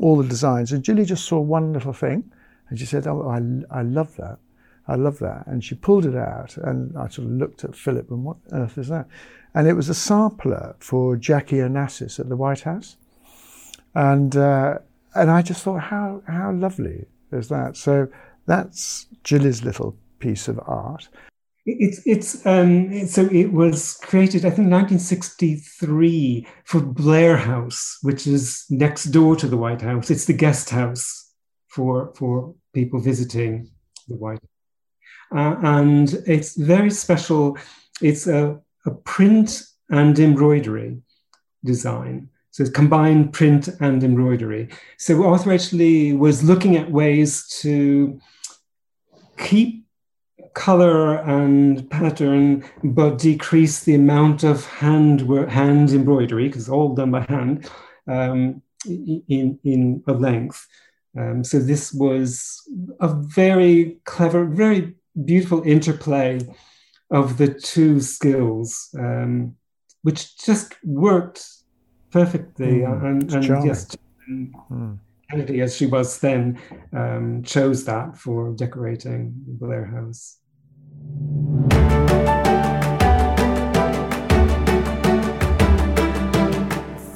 all 0.00 0.16
the 0.16 0.28
designs, 0.28 0.72
and 0.72 0.82
Jilly 0.82 1.04
just 1.04 1.26
saw 1.26 1.40
one 1.40 1.72
little 1.72 1.92
thing, 1.92 2.30
and 2.68 2.78
she 2.78 2.86
said, 2.86 3.06
Oh, 3.06 3.28
I, 3.28 3.78
I 3.80 3.82
love 3.82 4.16
that. 4.16 4.38
I 4.86 4.96
love 4.96 5.18
that. 5.18 5.46
And 5.46 5.62
she 5.62 5.74
pulled 5.74 6.06
it 6.06 6.16
out, 6.16 6.56
and 6.56 6.96
I 6.96 7.08
sort 7.08 7.28
of 7.28 7.34
looked 7.34 7.64
at 7.64 7.76
Philip, 7.76 8.10
and 8.10 8.24
what 8.24 8.36
on 8.52 8.62
earth 8.62 8.78
is 8.78 8.88
that? 8.88 9.06
And 9.54 9.66
it 9.66 9.74
was 9.74 9.88
a 9.88 9.94
sampler 9.94 10.76
for 10.78 11.16
Jackie 11.16 11.56
Onassis 11.56 12.20
at 12.20 12.28
the 12.28 12.36
White 12.36 12.62
House. 12.62 12.96
And, 13.94 14.36
uh, 14.36 14.78
and 15.14 15.30
I 15.30 15.42
just 15.42 15.62
thought, 15.62 15.80
how, 15.80 16.22
how 16.26 16.52
lovely 16.52 17.06
is 17.32 17.48
that? 17.48 17.76
So 17.76 18.08
that's 18.46 19.06
Jilly's 19.24 19.64
little 19.64 19.96
piece 20.18 20.48
of 20.48 20.60
art. 20.66 21.08
It's 21.66 22.00
it's 22.06 22.46
um, 22.46 23.06
so 23.06 23.26
it 23.26 23.52
was 23.52 23.98
created 24.02 24.40
I 24.46 24.50
think 24.50 24.70
1963 24.70 26.46
for 26.64 26.80
Blair 26.80 27.36
House, 27.36 27.98
which 28.02 28.26
is 28.26 28.64
next 28.70 29.04
door 29.04 29.36
to 29.36 29.46
the 29.46 29.58
White 29.58 29.82
House. 29.82 30.10
It's 30.10 30.24
the 30.24 30.32
guest 30.32 30.70
house 30.70 31.32
for 31.68 32.12
for 32.16 32.54
people 32.72 33.00
visiting 33.00 33.70
the 34.08 34.16
White 34.16 34.40
uh, 35.34 35.56
and 35.62 36.14
it's 36.26 36.56
very 36.56 36.90
special. 36.90 37.56
It's 38.00 38.26
a, 38.26 38.60
a 38.86 38.90
print 38.90 39.62
and 39.90 40.18
embroidery 40.18 40.98
design. 41.64 42.28
So 42.52 42.64
it's 42.64 42.72
combined 42.72 43.32
print 43.32 43.68
and 43.80 44.02
embroidery. 44.02 44.68
So 44.98 45.24
Arthur 45.24 45.52
H. 45.52 45.72
Lee 45.72 46.12
was 46.12 46.42
looking 46.42 46.76
at 46.76 46.90
ways 46.90 47.46
to 47.60 48.20
keep 49.38 49.86
color 50.54 51.18
and 51.18 51.88
pattern, 51.90 52.64
but 52.82 53.18
decrease 53.18 53.84
the 53.84 53.94
amount 53.94 54.42
of 54.42 54.66
hand 54.66 55.20
hand 55.48 55.90
embroidery 55.90 56.48
because 56.48 56.68
all 56.68 56.94
done 56.94 57.12
by 57.12 57.20
hand 57.28 57.70
um, 58.08 58.62
in 58.86 59.58
in 59.62 60.02
a 60.08 60.12
length. 60.12 60.66
Um, 61.16 61.42
so 61.44 61.58
this 61.58 61.92
was 61.92 62.62
a 63.00 63.08
very 63.08 63.98
clever, 64.04 64.44
very 64.44 64.94
beautiful 65.24 65.62
interplay 65.62 66.40
of 67.10 67.38
the 67.38 67.52
two 67.52 68.00
skills, 68.00 68.88
um, 68.98 69.56
which 70.02 70.38
just 70.38 70.74
worked 70.84 71.44
perfectly. 72.10 72.80
Mm, 72.80 73.04
and, 73.04 73.34
and 73.34 73.64
yes, 73.64 73.96
mm. 74.30 74.98
Kennedy, 75.30 75.60
as 75.60 75.76
she 75.76 75.86
was 75.86 76.18
then, 76.20 76.60
um, 76.92 77.42
chose 77.44 77.84
that 77.84 78.16
for 78.16 78.52
decorating 78.52 79.34
the 79.46 79.54
Blair 79.54 79.84
House. 79.84 80.38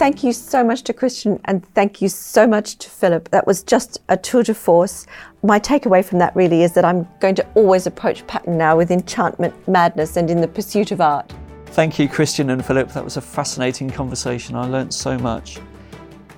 Thank 0.05 0.23
you 0.23 0.35
so 0.35 0.63
much 0.63 0.83
to 0.83 0.93
Christian 0.93 1.41
and 1.47 1.65
thank 1.69 2.03
you 2.03 2.11
so 2.11 2.47
much 2.47 2.77
to 2.77 2.91
Philip. 2.91 3.31
That 3.31 3.47
was 3.47 3.63
just 3.63 4.03
a 4.11 4.19
tour 4.19 4.43
de 4.43 4.53
force. 4.53 5.07
My 5.43 5.59
takeaway 5.59 6.05
from 6.05 6.19
that 6.19 6.37
really 6.37 6.63
is 6.63 6.75
that 6.75 6.85
I'm 6.85 7.09
going 7.21 7.35
to 7.37 7.47
always 7.55 7.87
approach 7.87 8.27
pattern 8.27 8.59
now 8.59 8.77
with 8.77 8.91
enchantment, 8.91 9.55
madness, 9.67 10.19
and 10.19 10.31
in 10.31 10.43
the 10.43 10.47
pursuit 10.47 10.91
of 10.91 11.01
art. 11.01 11.33
Thank 11.69 11.99
you, 11.99 12.07
Christian 12.07 12.51
and 12.51 12.63
Philip. 12.63 12.93
That 12.93 13.03
was 13.03 13.17
a 13.17 13.23
fascinating 13.23 13.89
conversation. 13.89 14.57
I 14.57 14.67
learnt 14.67 14.93
so 14.93 15.17
much. 15.17 15.59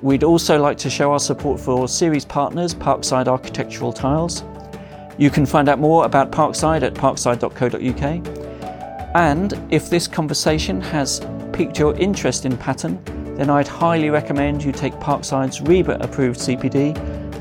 We'd 0.00 0.22
also 0.22 0.62
like 0.62 0.78
to 0.78 0.88
show 0.88 1.10
our 1.10 1.18
support 1.18 1.58
for 1.58 1.88
series 1.88 2.24
partners, 2.24 2.72
Parkside 2.72 3.26
Architectural 3.26 3.92
Tiles. 3.92 4.44
You 5.18 5.28
can 5.28 5.44
find 5.44 5.68
out 5.68 5.80
more 5.80 6.04
about 6.04 6.30
Parkside 6.30 6.84
at 6.84 6.94
parkside.co.uk. 6.94 9.16
And 9.16 9.72
if 9.72 9.90
this 9.90 10.06
conversation 10.06 10.80
has 10.82 11.20
piqued 11.52 11.80
your 11.80 11.96
interest 11.96 12.44
in 12.44 12.56
pattern, 12.56 13.02
then 13.36 13.50
I'd 13.50 13.68
highly 13.68 14.10
recommend 14.10 14.64
you 14.64 14.72
take 14.72 14.94
Parkside's 14.94 15.60
RIBA 15.60 16.02
approved 16.02 16.40
CPD, 16.40 16.96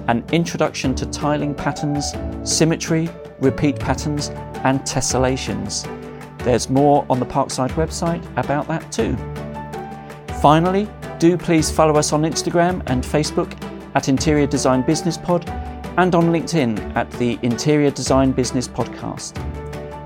an 0.10 0.24
introduction 0.32 0.93
to 0.96 1.06
tiling 1.06 1.56
patterns, 1.56 2.14
symmetry, 2.43 3.10
repeat 3.39 3.80
patterns, 3.80 4.30
and 4.64 4.82
tessellations. 4.82 5.88
There's 6.39 6.70
more 6.70 7.06
on 7.10 7.20
the 7.20 7.26
Parkside 7.26 7.72
website 7.72 8.24
about 8.38 8.68
that 8.68 8.91
too. 8.91 9.16
Finally, 10.41 10.88
do 11.18 11.38
please 11.38 11.72
follow 11.72 11.96
us 11.96 12.14
on 12.14 12.24
Instagram 12.24 12.84
and 12.88 13.04
Facebook 13.04 13.58
at 13.96 14.10
Interior 14.10 14.46
Design 14.48 14.82
Business 14.82 15.18
Pod 15.18 15.50
and 15.98 16.14
on 16.14 16.26
LinkedIn 16.26 16.96
at 16.96 17.10
the 17.12 17.39
Interior 17.41 17.89
Design 17.89 18.32
Business 18.32 18.68
Podcast. 18.68 19.34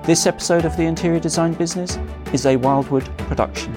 This 0.05 0.27
episode 0.27 0.65
of 0.65 0.77
the 0.77 0.83
Interior 0.83 1.19
Design 1.19 1.53
Business 1.53 1.97
is 2.31 2.45
a 2.45 2.55
Wildwood 2.55 3.05
production. 3.17 3.73